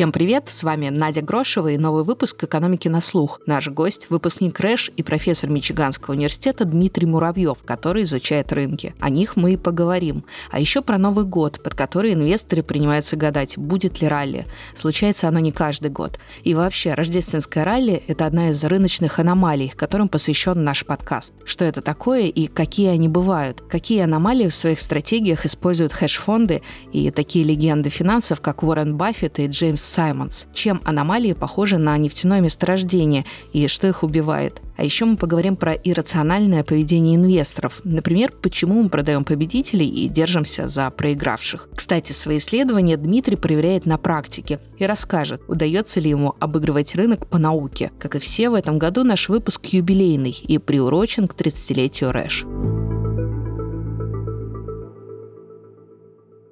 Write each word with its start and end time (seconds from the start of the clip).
Всем 0.00 0.12
привет! 0.12 0.44
С 0.48 0.62
вами 0.62 0.88
Надя 0.88 1.20
Грошева 1.20 1.68
и 1.68 1.76
новый 1.76 2.04
выпуск 2.04 2.42
«Экономики 2.42 2.88
на 2.88 3.02
слух». 3.02 3.38
Наш 3.44 3.68
гость– 3.68 4.06
выпускник 4.08 4.58
РЭШ 4.58 4.92
и 4.96 5.02
профессор 5.02 5.50
Мичиганского 5.50 6.14
университета 6.14 6.64
Дмитрий 6.64 7.04
Муравьев, 7.04 7.62
который 7.66 8.04
изучает 8.04 8.50
рынки. 8.50 8.94
О 8.98 9.10
них 9.10 9.36
мы 9.36 9.52
и 9.52 9.56
поговорим. 9.58 10.24
А 10.50 10.58
еще 10.58 10.80
про 10.80 10.96
Новый 10.96 11.26
год, 11.26 11.62
под 11.62 11.74
который 11.74 12.14
инвесторы 12.14 12.62
принимаются 12.62 13.16
гадать, 13.16 13.58
будет 13.58 14.00
ли 14.00 14.08
ралли. 14.08 14.46
Случается 14.74 15.28
оно 15.28 15.38
не 15.38 15.52
каждый 15.52 15.90
год. 15.90 16.18
И 16.44 16.54
вообще, 16.54 16.94
рождественское 16.94 17.62
ралли– 17.62 18.02
это 18.06 18.24
одна 18.24 18.48
из 18.48 18.64
рыночных 18.64 19.18
аномалий, 19.18 19.68
которым 19.68 20.08
посвящен 20.08 20.64
наш 20.64 20.86
подкаст. 20.86 21.34
Что 21.44 21.66
это 21.66 21.82
такое 21.82 22.22
и 22.22 22.46
какие 22.46 22.88
они 22.88 23.08
бывают? 23.08 23.62
Какие 23.68 24.00
аномалии 24.00 24.48
в 24.48 24.54
своих 24.54 24.80
стратегиях 24.80 25.44
используют 25.44 25.92
хедж-фонды 25.92 26.62
и 26.90 27.10
такие 27.10 27.44
легенды 27.44 27.90
финансов, 27.90 28.40
как 28.40 28.62
Уоррен 28.62 28.96
Баффет 28.96 29.38
и 29.40 29.46
Джеймс 29.46 29.89
Саймонс. 29.90 30.46
Чем 30.52 30.80
аномалии 30.84 31.32
похожи 31.32 31.76
на 31.76 31.96
нефтяное 31.98 32.40
месторождение 32.40 33.24
и 33.52 33.66
что 33.66 33.88
их 33.88 34.02
убивает? 34.02 34.60
А 34.76 34.84
еще 34.84 35.04
мы 35.04 35.16
поговорим 35.16 35.56
про 35.56 35.74
иррациональное 35.74 36.64
поведение 36.64 37.16
инвесторов. 37.16 37.80
Например, 37.84 38.32
почему 38.32 38.82
мы 38.82 38.88
продаем 38.88 39.24
победителей 39.24 39.88
и 39.88 40.08
держимся 40.08 40.68
за 40.68 40.88
проигравших. 40.90 41.68
Кстати, 41.74 42.12
свои 42.12 42.38
исследования 42.38 42.96
Дмитрий 42.96 43.36
проверяет 43.36 43.84
на 43.84 43.98
практике 43.98 44.60
и 44.78 44.86
расскажет, 44.86 45.42
удается 45.48 46.00
ли 46.00 46.10
ему 46.10 46.34
обыгрывать 46.38 46.94
рынок 46.94 47.26
по 47.26 47.38
науке. 47.38 47.90
Как 47.98 48.14
и 48.14 48.18
все, 48.20 48.48
в 48.48 48.54
этом 48.54 48.78
году 48.78 49.04
наш 49.04 49.28
выпуск 49.28 49.66
юбилейный 49.66 50.30
и 50.30 50.58
приурочен 50.58 51.28
к 51.28 51.34
30-летию 51.34 52.12
РЭШ. 52.12 52.46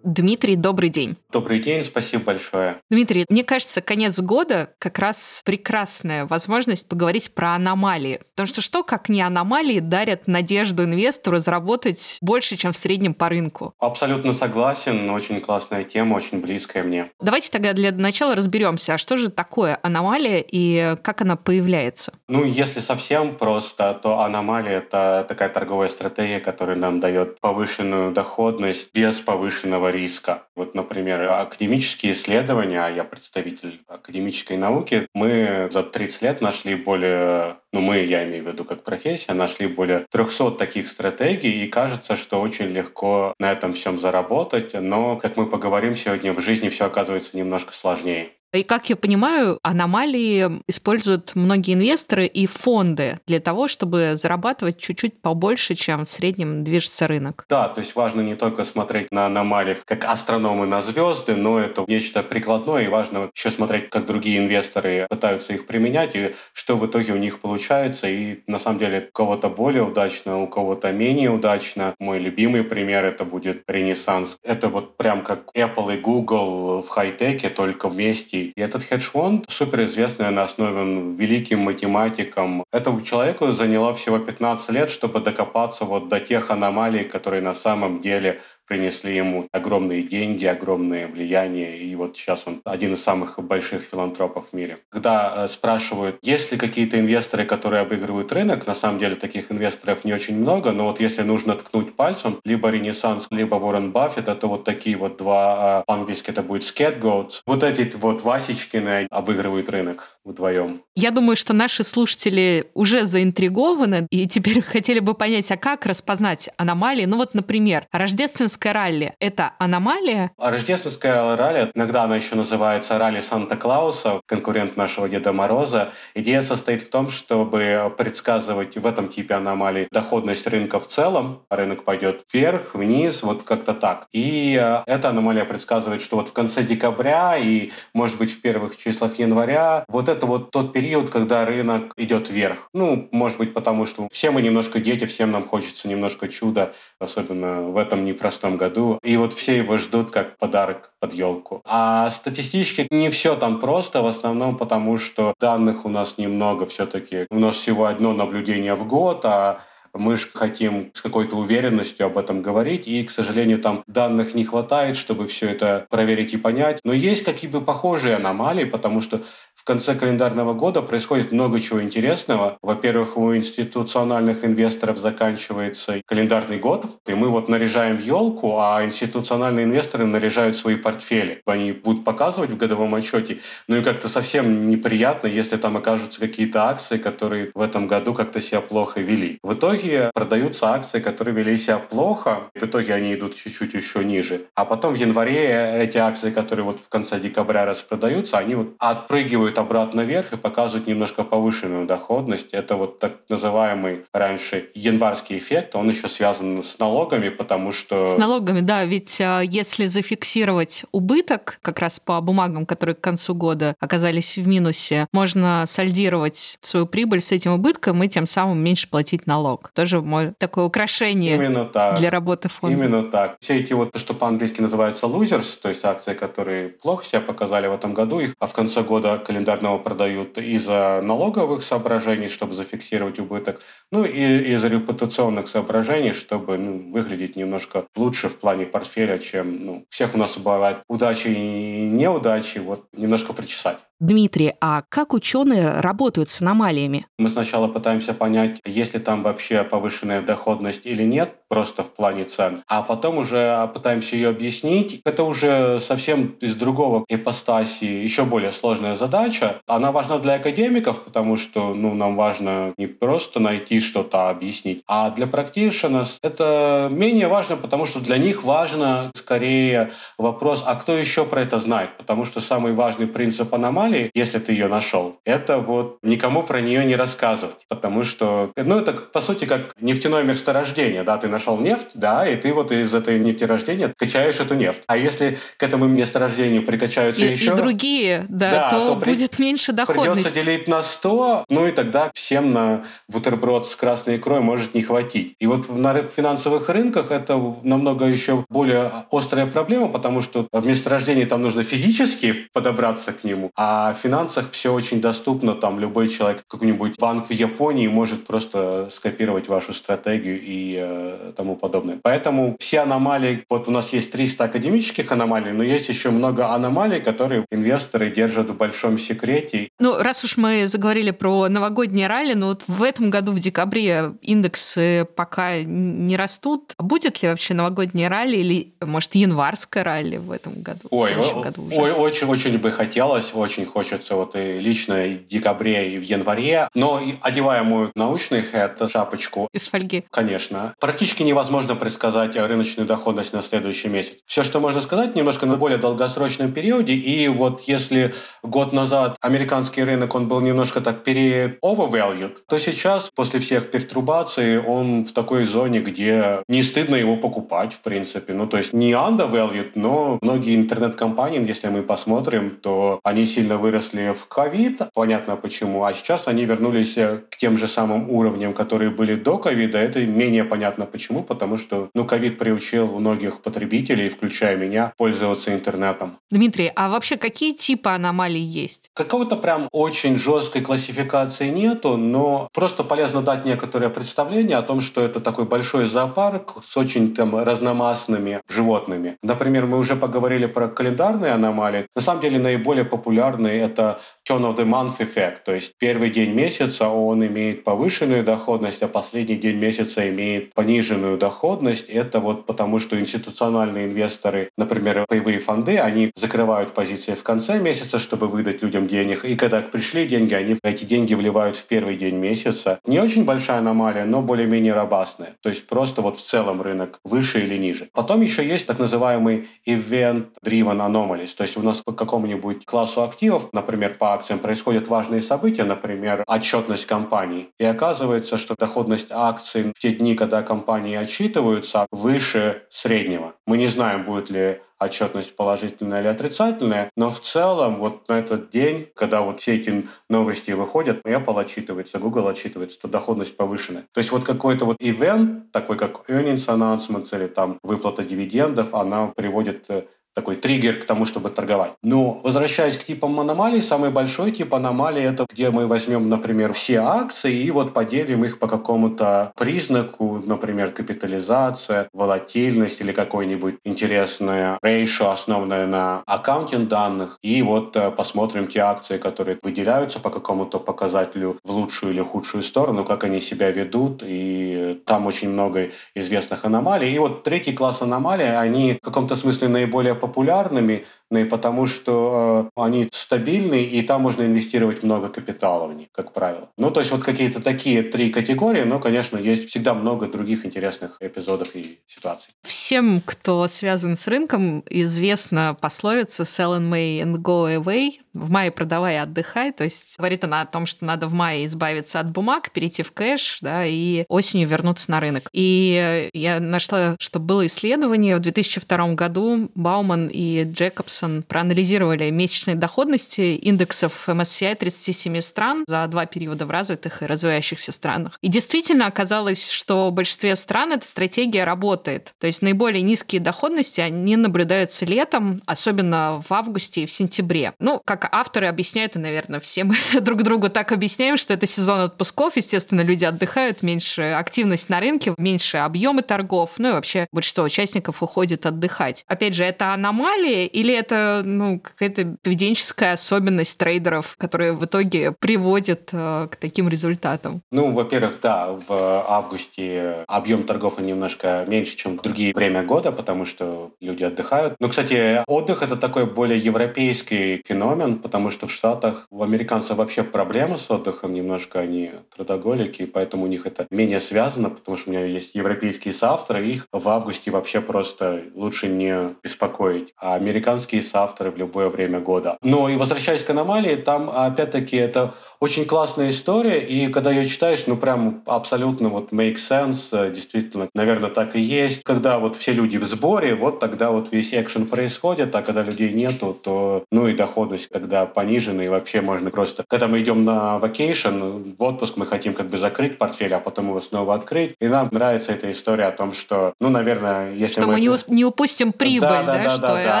Дмитрий, 0.06 0.54
добрый 0.54 0.88
день. 0.88 1.16
Добрый 1.32 1.58
день, 1.58 1.82
спасибо 1.82 2.22
большое. 2.22 2.76
Дмитрий, 2.88 3.26
мне 3.28 3.42
кажется, 3.42 3.80
конец 3.80 4.20
года 4.20 4.70
как 4.78 5.00
раз 5.00 5.42
прекрасная 5.44 6.26
возможность 6.26 6.88
поговорить 6.88 7.34
про 7.34 7.56
аномалии. 7.56 8.20
Потому 8.36 8.46
что 8.46 8.60
что, 8.60 8.84
как 8.84 9.08
не 9.08 9.20
аномалии, 9.20 9.80
дарят 9.80 10.28
надежду 10.28 10.84
инвестору 10.84 11.38
заработать 11.38 12.18
больше, 12.22 12.56
чем 12.56 12.72
в 12.72 12.76
среднем 12.76 13.14
по 13.14 13.28
рынку? 13.28 13.74
Абсолютно 13.80 14.32
согласен. 14.32 15.10
Очень 15.10 15.40
классная 15.40 15.82
тема, 15.82 16.14
очень 16.14 16.40
близкая 16.40 16.84
мне. 16.84 17.10
Давайте 17.20 17.50
тогда 17.50 17.72
для 17.72 17.90
начала 17.90 18.36
разберемся, 18.36 18.94
а 18.94 18.98
что 18.98 19.16
же 19.16 19.28
такое 19.28 19.76
аномалия 19.82 20.38
и 20.38 20.94
как 21.02 21.22
она 21.22 21.34
появляется? 21.34 22.12
Ну, 22.28 22.44
если 22.44 22.78
совсем 22.78 23.34
просто, 23.34 23.98
то 24.00 24.20
аномалия— 24.20 24.78
это 24.78 25.26
такая 25.28 25.48
торговая 25.48 25.88
стратегия, 25.88 26.38
которая 26.38 26.76
нам 26.76 27.00
дает 27.00 27.40
повышенную 27.40 28.12
доходность 28.12 28.90
без 28.94 29.18
повышенного 29.18 29.95
риска. 29.96 30.46
Вот, 30.54 30.74
например, 30.74 31.22
академические 31.30 32.12
исследования, 32.12 32.84
а 32.84 32.90
я 32.90 33.04
представитель 33.04 33.82
академической 33.88 34.56
науки, 34.56 35.08
мы 35.14 35.68
за 35.70 35.82
30 35.82 36.22
лет 36.22 36.40
нашли 36.40 36.74
более, 36.74 37.56
ну 37.72 37.80
мы, 37.80 37.98
я 37.98 38.24
имею 38.24 38.44
в 38.44 38.48
виду 38.48 38.64
как 38.64 38.84
профессия, 38.84 39.32
нашли 39.32 39.66
более 39.66 40.06
300 40.10 40.52
таких 40.52 40.88
стратегий, 40.88 41.64
и 41.64 41.68
кажется, 41.68 42.16
что 42.16 42.40
очень 42.40 42.66
легко 42.66 43.34
на 43.38 43.52
этом 43.52 43.74
всем 43.74 43.98
заработать, 43.98 44.74
но, 44.74 45.16
как 45.16 45.36
мы 45.36 45.46
поговорим 45.46 45.96
сегодня, 45.96 46.32
в 46.32 46.40
жизни 46.40 46.68
все 46.68 46.86
оказывается 46.86 47.36
немножко 47.36 47.74
сложнее. 47.74 48.35
И, 48.56 48.62
как 48.62 48.88
я 48.88 48.96
понимаю, 48.96 49.58
аномалии 49.62 50.62
используют 50.66 51.34
многие 51.34 51.74
инвесторы 51.74 52.26
и 52.26 52.46
фонды 52.46 53.18
для 53.26 53.40
того, 53.40 53.68
чтобы 53.68 54.12
зарабатывать 54.14 54.78
чуть-чуть 54.78 55.20
побольше, 55.20 55.74
чем 55.74 56.04
в 56.04 56.08
среднем 56.08 56.64
движется 56.64 57.06
рынок. 57.06 57.44
Да, 57.48 57.68
то 57.68 57.80
есть 57.80 57.94
важно 57.94 58.22
не 58.22 58.34
только 58.34 58.64
смотреть 58.64 59.12
на 59.12 59.26
аномалии 59.26 59.76
как 59.84 60.04
астрономы 60.04 60.66
на 60.66 60.80
звезды, 60.80 61.34
но 61.34 61.58
это 61.58 61.84
нечто 61.86 62.22
прикладное, 62.22 62.84
и 62.84 62.88
важно 62.88 63.30
еще 63.34 63.50
смотреть, 63.50 63.90
как 63.90 64.06
другие 64.06 64.38
инвесторы 64.38 65.06
пытаются 65.10 65.52
их 65.52 65.66
применять, 65.66 66.16
и 66.16 66.34
что 66.52 66.76
в 66.76 66.86
итоге 66.86 67.12
у 67.12 67.16
них 67.16 67.40
получается. 67.40 68.08
И 68.08 68.40
на 68.46 68.58
самом 68.58 68.78
деле 68.78 69.08
у 69.08 69.12
кого-то 69.12 69.48
более 69.48 69.82
удачно, 69.82 70.42
у 70.42 70.46
кого-то 70.46 70.92
менее 70.92 71.30
удачно. 71.30 71.94
Мой 71.98 72.18
любимый 72.18 72.62
пример 72.62 73.04
это 73.04 73.24
будет 73.24 73.62
Ренессанс. 73.66 74.38
Это 74.42 74.68
вот 74.68 74.96
прям 74.96 75.22
как 75.22 75.50
Apple 75.54 75.96
и 75.96 76.00
Google 76.00 76.82
в 76.82 76.88
хай-теке, 76.88 77.50
только 77.50 77.88
вместе 77.88 78.45
и 78.54 78.60
этот 78.60 78.84
хедж-фонд, 78.84 79.46
суперизвестный, 79.48 80.28
он 80.28 80.38
основан 80.38 81.16
великим 81.16 81.60
математиком. 81.60 82.64
Этому 82.72 83.02
человеку 83.02 83.52
заняло 83.52 83.94
всего 83.94 84.18
15 84.18 84.70
лет, 84.70 84.90
чтобы 84.90 85.20
докопаться 85.20 85.84
вот 85.84 86.08
до 86.08 86.20
тех 86.20 86.50
аномалий, 86.50 87.04
которые 87.04 87.42
на 87.42 87.54
самом 87.54 88.00
деле 88.00 88.40
принесли 88.66 89.16
ему 89.16 89.48
огромные 89.52 90.02
деньги, 90.02 90.46
огромное 90.46 91.08
влияние, 91.08 91.78
и 91.78 91.94
вот 91.94 92.16
сейчас 92.16 92.44
он 92.46 92.60
один 92.64 92.94
из 92.94 93.02
самых 93.02 93.38
больших 93.38 93.82
филантропов 93.82 94.50
в 94.50 94.52
мире. 94.52 94.78
Когда 94.90 95.44
э, 95.44 95.48
спрашивают, 95.48 96.18
есть 96.22 96.52
ли 96.52 96.58
какие-то 96.58 96.98
инвесторы, 96.98 97.44
которые 97.44 97.82
обыгрывают 97.82 98.32
рынок, 98.32 98.66
на 98.66 98.74
самом 98.74 98.98
деле 98.98 99.16
таких 99.16 99.50
инвесторов 99.50 100.04
не 100.04 100.12
очень 100.12 100.38
много, 100.38 100.72
но 100.72 100.86
вот 100.86 101.00
если 101.00 101.22
нужно 101.22 101.54
ткнуть 101.54 101.94
пальцем, 101.94 102.40
либо 102.44 102.70
Ренессанс, 102.70 103.26
либо 103.30 103.54
Уоррен 103.56 103.92
Баффет, 103.92 104.28
это 104.28 104.46
вот 104.46 104.64
такие 104.64 104.96
вот 104.96 105.16
два, 105.16 105.80
э, 105.80 105.84
по-английски 105.86 106.30
это 106.30 106.42
будет 106.42 106.62
scapegoats, 106.62 107.40
вот 107.46 107.62
эти 107.62 107.96
вот 107.96 108.22
Васечкины 108.22 109.06
обыгрывают 109.10 109.70
рынок 109.70 110.15
вдвоем. 110.26 110.82
Я 110.94 111.10
думаю, 111.10 111.36
что 111.36 111.54
наши 111.54 111.84
слушатели 111.84 112.66
уже 112.74 113.04
заинтригованы 113.04 114.06
и 114.10 114.26
теперь 114.26 114.62
хотели 114.66 114.98
бы 114.98 115.14
понять, 115.14 115.50
а 115.50 115.56
как 115.56 115.86
распознать 115.86 116.50
аномалии. 116.56 117.04
Ну 117.04 117.16
вот, 117.16 117.34
например, 117.34 117.86
рождественское 117.92 118.72
ралли— 118.72 119.14
это 119.20 119.52
аномалия? 119.58 120.32
А 120.38 120.50
рождественское 120.50 121.36
ралли, 121.36 121.70
иногда 121.74 122.04
оно 122.04 122.16
еще 122.16 122.34
называется 122.34 122.98
ралли 122.98 123.20
Санта-Клауса, 123.20 124.20
конкурент 124.26 124.76
нашего 124.76 125.08
Деда 125.08 125.32
Мороза. 125.32 125.92
Идея 126.14 126.42
состоит 126.42 126.82
в 126.82 126.90
том, 126.90 127.08
чтобы 127.08 127.94
предсказывать 127.96 128.76
в 128.76 128.86
этом 128.86 129.08
типе 129.08 129.34
аномалий 129.34 129.88
доходность 129.92 130.46
рынка 130.46 130.80
в 130.80 130.88
целом. 130.88 131.42
Рынок 131.50 131.84
пойдет 131.84 132.24
вверх, 132.32 132.74
вниз, 132.74 133.22
вот 133.22 133.44
как-то 133.44 133.74
так. 133.74 134.08
И 134.12 134.58
э, 134.60 134.82
эта 134.86 135.10
аномалия 135.10 135.44
предсказывает, 135.44 136.02
что 136.02 136.16
вот 136.16 136.30
в 136.30 136.32
конце 136.32 136.62
декабря 136.62 137.36
и, 137.36 137.70
может 137.94 138.18
быть, 138.18 138.32
в 138.32 138.40
первых 138.40 138.76
числах 138.76 139.18
января 139.18 139.84
вот 139.88 140.08
это 140.08 140.15
это 140.16 140.26
вот 140.26 140.50
тот 140.50 140.72
период, 140.72 141.10
когда 141.10 141.44
рынок 141.44 141.92
идет 141.96 142.30
вверх. 142.30 142.68
Ну, 142.72 143.08
может 143.12 143.38
быть, 143.38 143.54
потому 143.54 143.86
что 143.86 144.08
все 144.10 144.30
мы 144.30 144.42
немножко 144.42 144.80
дети, 144.80 145.04
всем 145.04 145.30
нам 145.30 145.46
хочется 145.46 145.88
немножко 145.88 146.28
чуда, 146.28 146.74
особенно 146.98 147.62
в 147.62 147.76
этом 147.76 148.04
непростом 148.04 148.56
году. 148.56 148.98
И 149.02 149.16
вот 149.16 149.34
все 149.34 149.56
его 149.56 149.78
ждут 149.78 150.10
как 150.10 150.38
подарок 150.38 150.92
под 151.00 151.14
елку. 151.14 151.60
А 151.64 152.10
статистически 152.10 152.86
не 152.90 153.10
все 153.10 153.36
там 153.36 153.60
просто, 153.60 154.02
в 154.02 154.06
основном 154.06 154.56
потому, 154.56 154.98
что 154.98 155.34
данных 155.40 155.84
у 155.84 155.88
нас 155.88 156.18
немного 156.18 156.66
все-таки. 156.66 157.26
У 157.30 157.38
нас 157.38 157.56
всего 157.56 157.86
одно 157.86 158.12
наблюдение 158.12 158.74
в 158.74 158.86
год, 158.86 159.24
а 159.24 159.60
мы 159.98 160.16
же 160.16 160.28
хотим 160.32 160.90
с 160.94 161.00
какой-то 161.00 161.36
уверенностью 161.36 162.06
об 162.06 162.18
этом 162.18 162.42
говорить, 162.42 162.86
и, 162.86 163.02
к 163.04 163.10
сожалению, 163.10 163.60
там 163.60 163.82
данных 163.86 164.34
не 164.34 164.44
хватает, 164.44 164.96
чтобы 164.96 165.26
все 165.28 165.48
это 165.48 165.86
проверить 165.90 166.34
и 166.34 166.36
понять. 166.36 166.80
Но 166.84 166.92
есть 166.92 167.24
какие-то 167.24 167.60
похожие 167.60 168.16
аномалии, 168.16 168.64
потому 168.64 169.00
что 169.00 169.22
конце 169.66 169.96
календарного 169.96 170.54
года 170.54 170.80
происходит 170.80 171.32
много 171.32 171.60
чего 171.60 171.82
интересного. 171.82 172.56
Во-первых, 172.62 173.16
у 173.16 173.34
институциональных 173.34 174.44
инвесторов 174.44 174.98
заканчивается 174.98 176.00
календарный 176.06 176.58
год, 176.58 176.86
и 177.06 177.14
мы 177.14 177.28
вот 177.28 177.48
наряжаем 177.48 177.98
елку, 177.98 178.58
а 178.58 178.84
институциональные 178.84 179.64
инвесторы 179.64 180.06
наряжают 180.06 180.56
свои 180.56 180.76
портфели. 180.76 181.42
Они 181.46 181.72
будут 181.72 182.04
показывать 182.04 182.50
в 182.50 182.56
годовом 182.56 182.94
отчете. 182.94 183.40
Ну 183.66 183.76
и 183.76 183.82
как-то 183.82 184.08
совсем 184.08 184.70
неприятно, 184.70 185.26
если 185.26 185.56
там 185.56 185.76
окажутся 185.76 186.20
какие-то 186.20 186.68
акции, 186.68 186.96
которые 186.96 187.50
в 187.52 187.60
этом 187.60 187.88
году 187.88 188.14
как-то 188.14 188.40
себя 188.40 188.60
плохо 188.60 189.00
вели. 189.00 189.38
В 189.42 189.54
итоге 189.54 190.10
продаются 190.14 190.70
акции, 190.70 191.00
которые 191.00 191.34
вели 191.34 191.56
себя 191.58 191.78
плохо, 191.78 192.50
в 192.54 192.62
итоге 192.62 192.94
они 192.94 193.14
идут 193.14 193.34
чуть-чуть 193.34 193.74
еще 193.74 194.04
ниже. 194.04 194.46
А 194.54 194.64
потом 194.64 194.94
в 194.94 194.96
январе 194.96 195.82
эти 195.82 195.98
акции, 195.98 196.30
которые 196.30 196.64
вот 196.64 196.78
в 196.78 196.88
конце 196.88 197.18
декабря 197.18 197.64
распродаются, 197.64 198.38
они 198.38 198.54
вот 198.54 198.76
отпрыгивают 198.78 199.55
идет 199.56 199.58
обратно 199.58 200.02
вверх 200.02 200.32
и 200.32 200.36
показывает 200.36 200.86
немножко 200.86 201.24
повышенную 201.24 201.86
доходность. 201.86 202.48
Это 202.52 202.76
вот 202.76 202.98
так 202.98 203.12
называемый 203.28 204.04
раньше 204.12 204.70
январский 204.74 205.38
эффект, 205.38 205.76
он 205.76 205.90
еще 205.90 206.08
связан 206.08 206.62
с 206.62 206.78
налогами, 206.78 207.28
потому 207.30 207.72
что... 207.72 208.04
С 208.04 208.16
налогами, 208.16 208.60
да, 208.60 208.84
ведь 208.84 209.20
а, 209.20 209.40
если 209.40 209.86
зафиксировать 209.86 210.84
убыток 210.92 211.58
как 211.62 211.78
раз 211.78 211.98
по 211.98 212.20
бумагам, 212.20 212.66
которые 212.66 212.94
к 212.94 213.00
концу 213.00 213.34
года 213.34 213.74
оказались 213.80 214.36
в 214.36 214.46
минусе, 214.46 215.06
можно 215.12 215.64
сольдировать 215.66 216.58
свою 216.60 216.86
прибыль 216.86 217.20
с 217.20 217.32
этим 217.32 217.52
убытком 217.52 218.02
и 218.02 218.08
тем 218.08 218.26
самым 218.26 218.58
меньше 218.58 218.88
платить 218.88 219.26
налог. 219.26 219.70
Тоже 219.74 220.02
такое 220.38 220.64
украшение 220.64 221.36
Именно 221.36 221.64
так. 221.64 221.98
для 221.98 222.10
работы 222.10 222.48
фонда. 222.48 222.76
Именно 222.76 223.02
так. 223.10 223.36
Все 223.40 223.58
эти 223.58 223.72
вот, 223.72 223.90
что 223.96 224.14
по-английски 224.14 224.60
называется 224.60 225.06
losers, 225.06 225.58
то 225.60 225.68
есть 225.68 225.84
акции, 225.84 226.14
которые 226.14 226.68
плохо 226.68 227.04
себя 227.04 227.20
показали 227.20 227.66
в 227.66 227.72
этом 227.72 227.94
году, 227.94 228.20
их, 228.20 228.34
а 228.38 228.46
в 228.46 228.52
конце 228.52 228.82
года 228.82 229.18
календарь 229.18 229.45
календарного 229.46 229.78
продают 229.78 230.38
из-за 230.38 231.00
налоговых 231.02 231.62
соображений, 231.62 232.28
чтобы 232.28 232.54
зафиксировать 232.54 233.20
убыток, 233.20 233.60
ну 233.92 234.04
и 234.04 234.54
из-за 234.54 234.68
репутационных 234.68 235.46
соображений, 235.46 236.12
чтобы 236.14 236.58
ну, 236.58 236.92
выглядеть 236.92 237.36
немножко 237.36 237.84
лучше 237.96 238.28
в 238.28 238.38
плане 238.38 238.66
портфеля, 238.66 239.18
чем 239.18 239.64
ну, 239.64 239.84
всех 239.88 240.14
у 240.14 240.18
нас 240.18 240.36
бывает 240.36 240.78
удачи 240.88 241.28
и 241.28 241.86
неудачи, 241.86 242.58
вот 242.58 242.86
немножко 242.92 243.32
причесать. 243.32 243.78
Дмитрий, 243.98 244.52
а 244.60 244.82
как 244.88 245.14
ученые 245.14 245.80
работают 245.80 246.28
с 246.28 246.42
аномалиями? 246.42 247.06
Мы 247.18 247.30
сначала 247.30 247.66
пытаемся 247.66 248.12
понять, 248.12 248.60
есть 248.66 248.92
ли 248.92 249.00
там 249.00 249.22
вообще 249.22 249.62
повышенная 249.62 250.20
доходность 250.20 250.84
или 250.84 251.02
нет, 251.02 251.34
просто 251.48 251.82
в 251.82 251.94
плане 251.94 252.24
цен, 252.24 252.62
а 252.68 252.82
потом 252.82 253.18
уже 253.18 253.68
пытаемся 253.74 254.16
ее 254.16 254.28
объяснить. 254.28 255.00
Это 255.04 255.22
уже 255.22 255.80
совсем 255.80 256.36
из 256.40 256.54
другого 256.54 257.04
ипостаси, 257.08 257.84
еще 257.84 258.24
более 258.24 258.52
сложная 258.52 258.96
задача. 258.96 259.60
Она 259.66 259.92
важна 259.92 260.18
для 260.18 260.34
академиков, 260.34 261.04
потому 261.04 261.36
что 261.36 261.74
ну, 261.74 261.94
нам 261.94 262.16
важно 262.16 262.72
не 262.76 262.86
просто 262.86 263.40
найти 263.40 263.80
что-то, 263.80 264.28
а 264.28 264.30
объяснить, 264.30 264.82
а 264.86 265.10
для 265.10 265.26
practitioners 265.26 266.18
это 266.22 266.88
менее 266.90 267.28
важно, 267.28 267.56
потому 267.56 267.86
что 267.86 268.00
для 268.00 268.18
них 268.18 268.42
важно 268.44 269.10
скорее 269.14 269.92
вопрос, 270.18 270.64
а 270.66 270.74
кто 270.76 270.96
еще 270.96 271.24
про 271.24 271.42
это 271.42 271.58
знает? 271.58 271.90
Потому 271.96 272.24
что 272.24 272.40
самый 272.40 272.72
важный 272.72 273.06
принцип 273.06 273.54
аномалии, 273.54 274.10
если 274.14 274.38
ты 274.38 274.52
ее 274.52 274.68
нашел, 274.68 275.16
это 275.24 275.58
вот 275.58 275.98
никому 276.02 276.42
про 276.42 276.60
нее 276.60 276.84
не 276.84 276.96
рассказывать, 276.96 277.66
потому 277.68 278.04
что, 278.04 278.52
ну, 278.56 278.78
это 278.78 278.92
по 278.92 279.20
сути 279.20 279.44
как 279.44 279.74
нефтяное 279.80 280.22
месторождение, 280.22 281.02
да, 281.02 281.18
ты 281.18 281.28
нашел 281.36 281.58
нефть, 281.58 281.90
да, 281.94 282.26
и 282.26 282.36
ты 282.36 282.52
вот 282.54 282.72
из 282.72 282.94
этой 282.94 283.18
нефтерождения 283.18 283.92
качаешь 283.96 284.40
эту 284.40 284.54
нефть. 284.54 284.82
А 284.86 284.96
если 284.96 285.38
к 285.58 285.62
этому 285.62 285.86
месторождению 285.86 286.64
прикачаются 286.64 287.24
и, 287.24 287.32
еще... 287.32 287.52
И 287.52 287.56
другие, 287.56 288.24
да, 288.28 288.50
да 288.50 288.70
то, 288.70 288.86
то 288.88 288.96
будет 288.96 289.38
меньше 289.38 289.72
доходности. 289.72 290.30
Придется 290.30 290.46
делить 290.46 290.68
на 290.68 290.82
100, 290.82 291.44
ну 291.50 291.66
и 291.66 291.72
тогда 291.72 292.10
всем 292.14 292.52
на 292.52 292.84
бутерброд 293.08 293.66
с 293.66 293.76
красной 293.76 294.16
икрой 294.16 294.40
может 294.40 294.72
не 294.74 294.82
хватить. 294.82 295.36
И 295.38 295.46
вот 295.46 295.68
на 295.68 296.02
финансовых 296.08 296.70
рынках 296.70 297.10
это 297.10 297.36
намного 297.62 298.06
еще 298.06 298.44
более 298.48 298.90
острая 299.12 299.46
проблема, 299.46 299.88
потому 299.88 300.22
что 300.22 300.48
в 300.52 300.66
месторождении 300.66 301.26
там 301.26 301.42
нужно 301.42 301.62
физически 301.62 302.48
подобраться 302.54 303.12
к 303.12 303.24
нему, 303.24 303.50
а 303.56 303.92
в 303.92 303.98
финансах 303.98 304.52
все 304.52 304.72
очень 304.72 305.00
доступно, 305.02 305.54
там 305.54 305.80
любой 305.80 306.08
человек, 306.08 306.44
какой-нибудь 306.48 306.98
банк 306.98 307.26
в 307.26 307.32
Японии 307.32 307.88
может 307.88 308.26
просто 308.26 308.88
скопировать 308.90 309.48
вашу 309.48 309.74
стратегию 309.74 310.40
и 310.40 310.76
э, 310.80 311.25
тому 311.32 311.56
подобное. 311.56 311.98
Поэтому 312.02 312.56
все 312.58 312.80
аномалии, 312.80 313.44
вот 313.48 313.68
у 313.68 313.70
нас 313.70 313.92
есть 313.92 314.12
300 314.12 314.44
академических 314.44 315.10
аномалий, 315.12 315.52
но 315.52 315.62
есть 315.62 315.88
еще 315.88 316.10
много 316.10 316.48
аномалий, 316.48 317.00
которые 317.00 317.44
инвесторы 317.50 318.10
держат 318.10 318.50
в 318.50 318.56
большом 318.56 318.98
секрете. 318.98 319.68
Ну, 319.78 319.98
раз 319.98 320.24
уж 320.24 320.36
мы 320.36 320.66
заговорили 320.66 321.10
про 321.10 321.48
новогодние 321.48 322.06
ралли, 322.06 322.34
ну 322.34 322.46
вот 322.46 322.64
в 322.66 322.82
этом 322.82 323.10
году 323.10 323.32
в 323.32 323.40
декабре 323.40 324.12
индексы 324.22 325.06
пока 325.16 325.62
не 325.62 326.16
растут. 326.16 326.74
Будет 326.78 327.22
ли 327.22 327.28
вообще 327.28 327.54
новогодние 327.54 328.08
ралли 328.08 328.36
или, 328.36 328.72
может, 328.80 329.14
январское 329.14 329.84
ралли 329.84 330.16
в 330.16 330.30
этом 330.30 330.62
году? 330.62 330.80
Ой, 330.90 331.12
в 331.14 331.40
году 331.40 331.62
уже? 331.62 331.76
Ой, 331.76 331.92
очень, 331.92 332.26
очень 332.26 332.58
бы 332.58 332.72
хотелось, 332.72 333.30
очень 333.34 333.66
хочется 333.66 334.14
вот 334.14 334.36
и 334.36 334.58
лично 334.58 335.06
и 335.06 335.16
в 335.16 335.26
декабре, 335.28 335.94
и 335.94 335.98
в 335.98 336.02
январе. 336.02 336.68
Но 336.74 337.02
одевая 337.22 337.62
мой 337.62 337.90
научный 337.94 338.42
хэт, 338.42 338.90
шапочку. 338.90 339.48
Из 339.52 339.68
фольги. 339.68 340.04
Конечно. 340.10 340.74
Практически 340.80 341.15
невозможно 341.24 341.74
предсказать 341.74 342.36
рыночную 342.36 342.86
доходность 342.86 343.32
на 343.32 343.42
следующий 343.42 343.88
месяц. 343.88 344.14
Все, 344.26 344.44
что 344.44 344.60
можно 344.60 344.80
сказать, 344.80 345.16
немножко 345.16 345.46
на 345.46 345.56
более 345.56 345.78
долгосрочном 345.78 346.52
периоде. 346.52 346.92
И 346.94 347.28
вот 347.28 347.62
если 347.66 348.14
год 348.42 348.72
назад 348.72 349.16
американский 349.20 349.84
рынок, 349.84 350.14
он 350.14 350.28
был 350.28 350.40
немножко 350.40 350.80
так 350.80 351.04
пере 351.04 351.58
overvalued, 351.62 352.36
то 352.48 352.58
сейчас, 352.58 353.10
после 353.14 353.40
всех 353.40 353.70
пертурбаций, 353.70 354.60
он 354.60 355.04
в 355.04 355.12
такой 355.12 355.46
зоне, 355.46 355.80
где 355.80 356.42
не 356.48 356.62
стыдно 356.62 356.96
его 356.96 357.16
покупать, 357.16 357.74
в 357.74 357.80
принципе. 357.80 358.32
Ну, 358.34 358.46
то 358.46 358.58
есть 358.58 358.72
не 358.72 358.92
undervalued, 358.92 359.72
но 359.74 360.18
многие 360.22 360.56
интернет-компании, 360.56 361.46
если 361.46 361.68
мы 361.68 361.82
посмотрим, 361.82 362.56
то 362.62 363.00
они 363.02 363.26
сильно 363.26 363.56
выросли 363.56 364.14
в 364.16 364.26
ковид, 364.26 364.82
понятно 364.94 365.36
почему, 365.36 365.84
а 365.84 365.94
сейчас 365.94 366.28
они 366.28 366.44
вернулись 366.44 366.94
к 366.94 367.36
тем 367.38 367.58
же 367.58 367.68
самым 367.68 368.10
уровням, 368.10 368.52
которые 368.54 368.90
были 368.90 369.14
до 369.14 369.38
ковида. 369.38 369.78
Это 369.78 370.00
менее 370.00 370.44
понятно 370.44 370.86
почему, 370.86 371.05
потому 371.22 371.58
что, 371.58 371.88
ну, 371.94 372.04
ковид 372.04 372.38
приучил 372.38 372.86
многих 372.98 373.40
потребителей, 373.40 374.08
включая 374.08 374.56
меня, 374.56 374.92
пользоваться 374.96 375.52
интернетом. 375.52 376.18
Дмитрий, 376.30 376.70
а 376.74 376.88
вообще 376.88 377.16
какие 377.16 377.52
типы 377.52 377.90
аномалий 377.90 378.40
есть? 378.40 378.90
Какого-то 378.94 379.36
прям 379.36 379.68
очень 379.72 380.18
жесткой 380.18 380.62
классификации 380.62 381.48
нету, 381.48 381.96
но 381.96 382.48
просто 382.52 382.84
полезно 382.84 383.22
дать 383.22 383.44
некоторое 383.44 383.90
представление 383.90 384.56
о 384.56 384.62
том, 384.62 384.80
что 384.80 385.00
это 385.00 385.20
такой 385.20 385.44
большой 385.44 385.86
зоопарк 385.86 386.54
с 386.64 386.76
очень 386.76 387.14
там 387.14 387.36
разномастными 387.36 388.40
животными. 388.48 389.16
Например, 389.22 389.66
мы 389.66 389.78
уже 389.78 389.96
поговорили 389.96 390.46
про 390.46 390.68
календарные 390.68 391.32
аномалии. 391.32 391.86
На 391.94 392.02
самом 392.02 392.20
деле 392.20 392.38
наиболее 392.38 392.84
популярные 392.84 393.60
это 393.60 394.00
turn 394.28 394.42
of 394.42 394.56
the 394.56 394.64
month 394.64 394.96
эффект, 394.98 395.44
то 395.44 395.54
есть 395.54 395.74
первый 395.78 396.10
день 396.10 396.32
месяца 396.32 396.88
он 396.88 397.24
имеет 397.26 397.64
повышенную 397.64 398.24
доходность, 398.24 398.82
а 398.82 398.88
последний 398.88 399.36
день 399.36 399.56
месяца 399.56 400.08
имеет 400.08 400.54
пониженную 400.54 400.95
доходность. 401.18 401.88
Это 401.88 402.20
вот 402.20 402.46
потому, 402.46 402.78
что 402.78 402.98
институциональные 402.98 403.86
инвесторы, 403.86 404.50
например, 404.56 405.04
паевые 405.08 405.38
фонды, 405.38 405.78
они 405.78 406.10
закрывают 406.14 406.74
позиции 406.74 407.14
в 407.14 407.22
конце 407.22 407.58
месяца, 407.58 407.98
чтобы 407.98 408.26
выдать 408.28 408.62
людям 408.62 408.88
денег, 408.88 409.24
и 409.24 409.36
когда 409.36 409.60
пришли 409.60 410.06
деньги, 410.06 410.34
они 410.34 410.58
эти 410.62 410.84
деньги 410.84 411.14
вливают 411.14 411.56
в 411.56 411.66
первый 411.66 411.96
день 411.96 412.16
месяца. 412.16 412.78
Не 412.86 413.00
очень 413.00 413.24
большая 413.24 413.58
аномалия, 413.58 414.04
но 414.04 414.22
более-менее 414.22 414.74
робастная. 414.74 415.36
То 415.42 415.48
есть 415.48 415.66
просто 415.66 416.02
вот 416.02 416.18
в 416.18 416.22
целом 416.22 416.62
рынок 416.62 416.98
выше 417.04 417.40
или 417.40 417.58
ниже. 417.58 417.88
Потом 417.92 418.22
еще 418.22 418.46
есть 418.46 418.66
так 418.66 418.78
называемый 418.78 419.48
event-driven 419.66 420.78
anomalies. 420.78 421.34
То 421.36 421.42
есть 421.42 421.56
у 421.56 421.62
нас 421.62 421.82
по 421.82 421.92
какому-нибудь 421.92 422.64
классу 422.64 423.02
активов, 423.02 423.48
например, 423.52 423.96
по 423.98 424.14
акциям 424.14 424.38
происходят 424.38 424.88
важные 424.88 425.22
события, 425.22 425.64
например, 425.64 426.24
отчетность 426.26 426.86
компании. 426.86 427.48
И 427.58 427.64
оказывается, 427.64 428.38
что 428.38 428.54
доходность 428.58 429.08
акций 429.10 429.72
в 429.76 429.80
те 429.80 429.90
дни, 429.90 430.14
когда 430.14 430.42
компании 430.86 430.96
отчитываются, 430.96 431.86
выше 431.90 432.62
среднего. 432.70 433.34
Мы 433.46 433.58
не 433.58 433.68
знаем, 433.68 434.04
будет 434.04 434.30
ли 434.30 434.60
отчетность 434.78 435.34
положительная 435.34 436.00
или 436.00 436.08
отрицательная, 436.08 436.90
но 436.96 437.10
в 437.10 437.20
целом 437.20 437.76
вот 437.76 438.08
на 438.08 438.18
этот 438.18 438.50
день, 438.50 438.88
когда 438.94 439.22
вот 439.22 439.40
все 439.40 439.56
эти 439.56 439.88
новости 440.10 440.52
выходят, 440.52 441.00
Apple 441.06 441.40
отчитывается, 441.40 441.98
Google 441.98 442.28
отчитывается, 442.28 442.78
то 442.80 442.88
доходность 442.88 443.36
повышенная. 443.36 443.84
То 443.92 444.00
есть 444.00 444.12
вот 444.12 444.24
какой-то 444.24 444.66
вот 444.66 444.76
ивент, 444.80 445.50
такой 445.50 445.78
как 445.78 446.08
earnings 446.10 446.46
announcements 446.46 447.08
или 447.16 447.26
там 447.26 447.58
выплата 447.62 448.04
дивидендов, 448.04 448.74
она 448.74 449.06
приводит 449.16 449.64
э, 449.68 449.84
такой 450.16 450.36
триггер 450.36 450.80
к 450.80 450.84
тому, 450.84 451.04
чтобы 451.04 451.28
торговать. 451.28 451.72
Но 451.82 452.20
возвращаясь 452.24 452.78
к 452.78 452.84
типам 452.84 453.20
аномалий, 453.20 453.60
самый 453.60 453.90
большой 453.90 454.32
тип 454.32 454.54
аномалии 454.54 455.04
это 455.04 455.26
где 455.30 455.50
мы 455.50 455.66
возьмем, 455.66 456.08
например, 456.08 456.54
все 456.54 456.78
акции 456.78 457.34
и 457.34 457.50
вот 457.50 457.74
поделим 457.74 458.24
их 458.24 458.38
по 458.38 458.48
какому-то 458.48 459.32
признаку, 459.36 460.22
например, 460.24 460.72
капитализация, 460.72 461.88
волатильность 461.92 462.80
или 462.80 462.92
какое-нибудь 462.92 463.56
интересное 463.64 464.58
ratio, 464.64 465.12
основанное 465.12 465.66
на 465.66 466.02
аккаунтинг 466.06 466.68
данных. 466.68 467.18
И 467.22 467.42
вот 467.42 467.76
э, 467.76 467.90
посмотрим 467.90 468.46
те 468.46 468.60
акции, 468.60 468.96
которые 468.96 469.38
выделяются 469.42 470.00
по 470.00 470.08
какому-то 470.08 470.58
показателю 470.58 471.36
в 471.44 471.50
лучшую 471.50 471.92
или 471.92 472.00
худшую 472.00 472.42
сторону, 472.42 472.84
как 472.84 473.04
они 473.04 473.20
себя 473.20 473.50
ведут. 473.50 474.02
И 474.06 474.80
там 474.86 475.06
очень 475.06 475.28
много 475.28 475.70
известных 475.94 476.46
аномалий. 476.46 476.94
И 476.94 476.98
вот 476.98 477.22
третий 477.22 477.52
класс 477.52 477.82
аномалий, 477.82 478.34
они 478.34 478.78
в 478.80 478.84
каком-то 478.84 479.16
смысле 479.16 479.48
наиболее 479.48 479.94
популярными, 480.06 480.86
но 481.10 481.20
и 481.20 481.24
потому, 481.24 481.66
что 481.66 482.50
э, 482.56 482.60
они 482.60 482.88
стабильны, 482.92 483.62
и 483.62 483.82
там 483.82 484.02
можно 484.02 484.22
инвестировать 484.22 484.82
много 484.82 485.08
капитала 485.08 485.66
в 485.68 485.74
них, 485.74 485.88
как 485.92 486.12
правило. 486.12 486.48
Ну, 486.56 486.70
то 486.70 486.80
есть 486.80 486.90
вот 486.90 487.04
какие-то 487.04 487.40
такие 487.40 487.82
три 487.82 488.10
категории, 488.10 488.62
но, 488.62 488.80
конечно, 488.80 489.16
есть 489.16 489.48
всегда 489.48 489.74
много 489.74 490.06
других 490.08 490.44
интересных 490.44 490.96
эпизодов 491.00 491.54
и 491.54 491.80
ситуаций. 491.86 492.32
Всем, 492.42 493.00
кто 493.04 493.46
связан 493.46 493.96
с 493.96 494.06
рынком, 494.08 494.64
известна 494.68 495.56
пословица 495.60 496.24
«sell 496.24 496.58
in 496.58 496.70
May 496.70 497.02
and 497.02 497.16
go 497.22 497.56
away», 497.56 497.90
в 498.12 498.30
мае 498.30 498.50
продавай 498.50 499.00
отдыхай. 499.00 499.52
То 499.52 499.64
есть 499.64 499.96
говорит 499.98 500.24
она 500.24 500.40
о 500.40 500.46
том, 500.46 500.66
что 500.66 500.84
надо 500.84 501.06
в 501.06 501.12
мае 501.12 501.44
избавиться 501.46 502.00
от 502.00 502.10
бумаг, 502.10 502.50
перейти 502.50 502.82
в 502.82 502.92
кэш, 502.92 503.38
да, 503.42 503.64
и 503.66 504.04
осенью 504.08 504.48
вернуться 504.48 504.90
на 504.90 505.00
рынок. 505.00 505.28
И 505.32 506.10
я 506.14 506.40
нашла, 506.40 506.96
что 506.98 507.20
было 507.20 507.46
исследование 507.46 508.16
в 508.16 508.20
2002 508.20 508.94
году 508.94 509.50
Бауман 509.54 510.08
и 510.10 510.44
Джекобс 510.44 510.95
Андерсон 510.96 511.22
проанализировали 511.22 512.10
месячные 512.10 512.56
доходности 512.56 513.36
индексов 513.36 514.08
MSCI 514.08 514.54
37 514.54 515.20
стран 515.20 515.64
за 515.66 515.86
два 515.88 516.06
периода 516.06 516.46
в 516.46 516.50
развитых 516.50 517.02
и 517.02 517.06
развивающихся 517.06 517.72
странах. 517.72 518.18
И 518.22 518.28
действительно 518.28 518.86
оказалось, 518.86 519.50
что 519.50 519.90
в 519.90 519.92
большинстве 519.92 520.36
стран 520.36 520.72
эта 520.72 520.86
стратегия 520.86 521.44
работает. 521.44 522.14
То 522.18 522.26
есть 522.26 522.42
наиболее 522.42 522.82
низкие 522.82 523.20
доходности, 523.20 523.80
они 523.80 524.16
наблюдаются 524.16 524.84
летом, 524.84 525.42
особенно 525.46 526.22
в 526.26 526.32
августе 526.32 526.82
и 526.82 526.86
в 526.86 526.92
сентябре. 526.92 527.52
Ну, 527.58 527.80
как 527.84 528.08
авторы 528.12 528.46
объясняют, 528.46 528.96
и, 528.96 528.98
наверное, 528.98 529.40
все 529.40 529.64
мы 529.64 529.76
друг 530.00 530.22
другу 530.22 530.48
так 530.48 530.72
объясняем, 530.72 531.16
что 531.16 531.34
это 531.34 531.46
сезон 531.46 531.80
отпусков, 531.80 532.36
естественно, 532.36 532.80
люди 532.80 533.04
отдыхают, 533.04 533.62
меньше 533.62 534.02
активность 534.12 534.68
на 534.68 534.80
рынке, 534.80 535.14
меньше 535.18 535.58
объемы 535.58 536.02
торгов, 536.02 536.54
ну 536.58 536.70
и 536.70 536.72
вообще 536.72 537.06
большинство 537.12 537.44
участников 537.44 538.02
уходит 538.02 538.46
отдыхать. 538.46 539.04
Опять 539.06 539.34
же, 539.34 539.44
это 539.44 539.72
аномалия 539.72 540.46
или 540.46 540.74
это 540.74 540.85
ну, 540.92 541.60
какая-то 541.60 542.16
поведенческая 542.22 542.92
особенность 542.92 543.58
трейдеров, 543.58 544.16
которая 544.18 544.52
в 544.52 544.64
итоге 544.64 545.12
приводит 545.12 545.90
э, 545.92 546.28
к 546.30 546.36
таким 546.36 546.68
результатам? 546.68 547.42
Ну, 547.50 547.72
во-первых, 547.72 548.18
да, 548.22 548.50
в 548.50 548.70
августе 548.70 550.04
объем 550.08 550.44
торгов 550.44 550.78
немножко 550.80 551.44
меньше, 551.48 551.76
чем 551.76 551.98
в 551.98 552.02
другие 552.02 552.32
время 552.34 552.62
года, 552.62 552.92
потому 552.92 553.24
что 553.24 553.72
люди 553.80 554.04
отдыхают. 554.04 554.54
Но, 554.60 554.68
кстати, 554.68 555.22
отдых 555.26 555.62
это 555.62 555.76
такой 555.76 556.06
более 556.06 556.38
европейский 556.38 557.42
феномен, 557.46 557.98
потому 557.98 558.30
что 558.30 558.46
в 558.46 558.52
Штатах 558.52 559.06
у 559.10 559.22
американцев 559.22 559.76
вообще 559.76 560.02
проблемы 560.02 560.58
с 560.58 560.70
отдыхом 560.70 561.12
немножко, 561.12 561.60
они 561.60 561.92
трудоголики, 562.14 562.86
поэтому 562.86 563.24
у 563.24 563.26
них 563.26 563.46
это 563.46 563.66
менее 563.70 564.00
связано, 564.00 564.50
потому 564.50 564.76
что 564.76 564.90
у 564.90 564.92
меня 564.92 565.04
есть 565.04 565.34
европейские 565.34 565.94
соавторы, 565.94 566.46
их 566.46 566.66
в 566.72 566.88
августе 566.88 567.30
вообще 567.30 567.60
просто 567.60 568.22
лучше 568.34 568.68
не 568.68 569.14
беспокоить. 569.22 569.92
А 569.96 570.14
американские 570.14 570.75
соавторы 570.82 571.30
в 571.30 571.36
любое 571.36 571.68
время 571.68 572.00
года. 572.00 572.36
Но 572.42 572.68
и 572.68 572.76
возвращаясь 572.76 573.24
к 573.24 573.30
аномалии, 573.30 573.76
там 573.76 574.10
опять-таки 574.10 574.76
это 574.76 575.14
очень 575.40 575.64
классная 575.64 576.10
история, 576.10 576.60
и 576.60 576.88
когда 576.88 577.10
ее 577.10 577.26
читаешь, 577.26 577.64
ну 577.66 577.76
прям 577.76 578.22
абсолютно 578.26 578.88
вот 578.88 579.12
make 579.12 579.36
sense, 579.36 580.12
действительно, 580.12 580.68
наверное, 580.74 581.10
так 581.10 581.36
и 581.36 581.40
есть. 581.40 581.82
Когда 581.82 582.18
вот 582.18 582.36
все 582.36 582.52
люди 582.52 582.78
в 582.78 582.84
сборе, 582.84 583.34
вот 583.34 583.60
тогда 583.60 583.90
вот 583.90 584.12
весь 584.12 584.32
экшен 584.32 584.66
происходит, 584.66 585.34
а 585.34 585.42
когда 585.42 585.62
людей 585.62 585.92
нету, 585.92 586.38
то 586.40 586.84
ну 586.90 587.08
и 587.08 587.14
доходность 587.14 587.68
тогда 587.70 588.06
понижена, 588.06 588.64
и 588.64 588.68
вообще 588.68 589.00
можно 589.00 589.30
просто... 589.30 589.64
Когда 589.68 589.88
мы 589.88 590.00
идем 590.00 590.24
на 590.24 590.58
vacation, 590.62 591.54
в 591.56 591.62
отпуск 591.62 591.96
мы 591.96 592.06
хотим 592.06 592.34
как 592.34 592.48
бы 592.48 592.58
закрыть 592.58 592.98
портфель, 592.98 593.34
а 593.34 593.40
потом 593.40 593.68
его 593.68 593.80
снова 593.80 594.14
открыть. 594.14 594.54
И 594.60 594.68
нам 594.68 594.88
нравится 594.90 595.32
эта 595.32 595.50
история 595.50 595.84
о 595.84 595.92
том, 595.92 596.12
что, 596.12 596.54
ну, 596.60 596.70
наверное, 596.70 597.32
если 597.34 597.60
что 597.60 597.66
мы... 597.66 597.74
мы 597.74 597.80
не, 597.80 597.90
не 598.08 598.24
упустим 598.24 598.72
прибыль, 598.72 599.08
да, 599.08 599.22
да, 599.22 599.34
да, 599.34 599.42
да 599.42 599.50
что 599.50 599.66
да, 599.66 600.00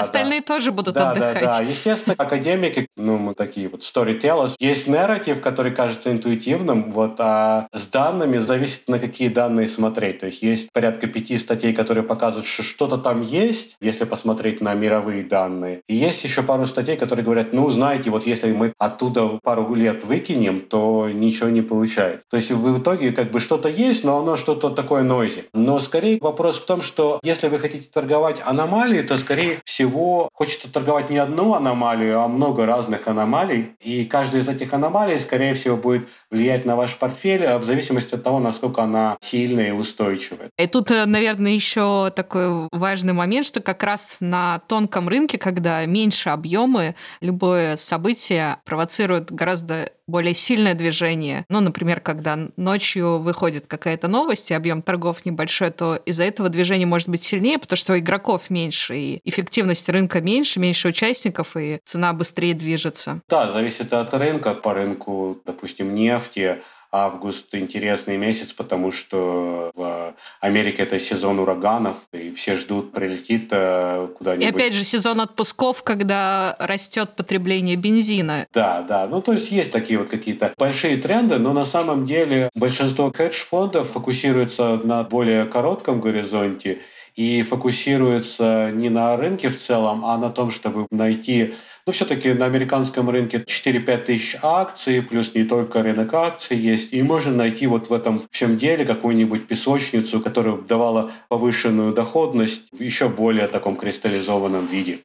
остальные 0.00 0.40
да. 0.40 0.54
тоже 0.54 0.65
будут 0.72 0.94
да, 0.94 1.10
отдыхать. 1.10 1.42
Да, 1.42 1.58
да, 1.58 1.64
естественно, 1.64 2.14
академики, 2.18 2.88
ну, 2.96 3.18
мы 3.18 3.34
такие 3.34 3.68
вот 3.68 3.80
storytellers. 3.80 4.54
Есть 4.58 4.86
нарратив, 4.86 5.40
который 5.40 5.72
кажется 5.72 6.10
интуитивным, 6.10 6.92
вот, 6.92 7.16
а 7.18 7.68
с 7.72 7.86
данными 7.86 8.38
зависит, 8.38 8.88
на 8.88 8.98
какие 8.98 9.28
данные 9.28 9.68
смотреть. 9.68 10.20
То 10.20 10.26
есть 10.26 10.42
есть 10.42 10.70
порядка 10.72 11.06
пяти 11.06 11.38
статей, 11.38 11.72
которые 11.72 12.04
показывают, 12.04 12.46
что 12.46 12.62
что-то 12.62 12.98
там 12.98 13.22
есть, 13.22 13.76
если 13.80 14.04
посмотреть 14.04 14.60
на 14.60 14.74
мировые 14.74 15.24
данные. 15.24 15.82
И 15.88 15.94
есть 15.94 16.24
еще 16.24 16.42
пару 16.42 16.66
статей, 16.66 16.96
которые 16.96 17.24
говорят, 17.24 17.52
ну, 17.52 17.70
знаете, 17.70 18.10
вот 18.10 18.26
если 18.26 18.52
мы 18.52 18.72
оттуда 18.78 19.38
пару 19.42 19.74
лет 19.74 20.04
выкинем, 20.04 20.60
то 20.60 21.08
ничего 21.12 21.48
не 21.48 21.62
получается. 21.62 22.26
То 22.30 22.36
есть 22.36 22.50
в 22.50 22.78
итоге 22.78 23.12
как 23.12 23.30
бы 23.30 23.40
что-то 23.40 23.68
есть, 23.68 24.04
но 24.04 24.18
оно 24.18 24.36
что-то 24.36 24.70
такое 24.70 25.02
нойзи. 25.02 25.44
Но 25.52 25.80
скорее 25.80 26.18
вопрос 26.20 26.58
в 26.58 26.66
том, 26.66 26.82
что 26.82 27.20
если 27.22 27.48
вы 27.48 27.58
хотите 27.58 27.88
торговать 27.92 28.40
аномалии, 28.44 29.02
то 29.02 29.18
скорее 29.18 29.58
всего 29.64 30.28
хочется 30.32 30.55
торговать 30.62 31.10
не 31.10 31.18
одну 31.18 31.54
аномалию, 31.54 32.20
а 32.20 32.28
много 32.28 32.66
разных 32.66 33.08
аномалий. 33.08 33.76
И 33.80 34.04
каждая 34.04 34.42
из 34.42 34.48
этих 34.48 34.72
аномалий, 34.72 35.18
скорее 35.18 35.54
всего, 35.54 35.76
будет 35.76 36.08
влиять 36.30 36.64
на 36.64 36.76
ваш 36.76 36.96
портфель 36.96 37.44
а 37.46 37.58
в 37.58 37.64
зависимости 37.64 38.14
от 38.14 38.22
того, 38.22 38.38
насколько 38.38 38.82
она 38.82 39.16
сильная 39.20 39.68
и 39.68 39.72
устойчивая. 39.72 40.50
И 40.58 40.66
тут, 40.66 40.90
э, 40.90 41.04
наверное, 41.06 41.52
еще 41.52 42.10
такой 42.14 42.68
важный 42.72 43.12
момент, 43.12 43.46
что 43.46 43.60
как 43.60 43.82
раз 43.82 44.18
на 44.20 44.60
тонком 44.60 45.08
рынке, 45.08 45.38
когда 45.38 45.84
меньше 45.86 46.30
объемы, 46.30 46.94
любое 47.20 47.76
событие 47.76 48.58
провоцирует 48.64 49.32
гораздо 49.32 49.90
более 50.06 50.34
сильное 50.34 50.74
движение. 50.74 51.44
Ну, 51.48 51.60
например, 51.60 52.00
когда 52.00 52.38
ночью 52.56 53.18
выходит 53.18 53.66
какая-то 53.66 54.08
новость, 54.08 54.50
и 54.50 54.54
объем 54.54 54.82
торгов 54.82 55.26
небольшой, 55.26 55.70
то 55.70 55.96
из-за 55.96 56.24
этого 56.24 56.48
движение 56.48 56.86
может 56.86 57.08
быть 57.08 57.24
сильнее, 57.24 57.58
потому 57.58 57.76
что 57.76 57.98
игроков 57.98 58.48
меньше, 58.50 58.96
и 58.96 59.20
эффективность 59.24 59.88
рынка 59.88 60.20
меньше, 60.20 60.45
меньше 60.54 60.88
участников, 60.88 61.56
и 61.56 61.80
цена 61.84 62.12
быстрее 62.12 62.54
движется. 62.54 63.20
Да, 63.28 63.50
зависит 63.52 63.92
от 63.92 64.14
рынка. 64.14 64.54
По 64.54 64.74
рынку, 64.74 65.40
допустим, 65.44 65.94
нефти 65.94 66.58
август 66.92 67.54
интересный 67.54 68.16
месяц, 68.16 68.52
потому 68.52 68.92
что 68.92 69.70
в 69.74 70.14
Америке 70.40 70.82
это 70.82 70.98
сезон 70.98 71.38
ураганов, 71.38 71.98
и 72.12 72.30
все 72.32 72.56
ждут, 72.56 72.92
прилетит 72.92 73.48
э, 73.50 74.08
куда-нибудь. 74.16 74.44
И 74.44 74.48
опять 74.48 74.72
же 74.72 74.84
сезон 74.84 75.20
отпусков, 75.20 75.82
когда 75.82 76.56
растет 76.58 77.10
потребление 77.16 77.76
бензина. 77.76 78.46
Да, 78.52 78.82
да. 78.82 79.06
Ну, 79.06 79.20
то 79.20 79.32
есть 79.32 79.50
есть 79.50 79.72
такие 79.72 79.98
вот 79.98 80.08
какие-то 80.08 80.54
большие 80.56 80.96
тренды, 80.96 81.38
но 81.38 81.52
на 81.52 81.64
самом 81.64 82.06
деле 82.06 82.50
большинство 82.54 83.12
хедж-фондов 83.14 83.90
фокусируется 83.90 84.76
на 84.82 85.02
более 85.02 85.44
коротком 85.44 86.00
горизонте 86.00 86.80
и 87.16 87.42
фокусируется 87.42 88.70
не 88.72 88.90
на 88.90 89.16
рынке 89.16 89.48
в 89.48 89.56
целом, 89.56 90.04
а 90.04 90.16
на 90.18 90.30
том, 90.30 90.50
чтобы 90.50 90.86
найти 90.90 91.54
ну, 91.86 91.92
все-таки 91.92 92.32
на 92.32 92.46
американском 92.46 93.08
рынке 93.08 93.38
4-5 93.38 94.04
тысяч 94.04 94.36
акций, 94.42 95.02
плюс 95.02 95.34
не 95.34 95.44
только 95.44 95.82
рынок 95.82 96.12
акций 96.14 96.56
есть. 96.56 96.92
И 96.92 97.02
можно 97.02 97.32
найти 97.32 97.66
вот 97.66 97.88
в 97.88 97.92
этом 97.92 98.22
всем 98.30 98.58
деле 98.58 98.84
какую-нибудь 98.84 99.46
песочницу, 99.46 100.20
которая 100.20 100.56
давала 100.56 101.12
повышенную 101.28 101.94
доходность 101.94 102.64
в 102.72 102.82
еще 102.82 103.08
более 103.08 103.46
таком 103.46 103.76
кристаллизованном 103.76 104.66
виде. 104.66 105.00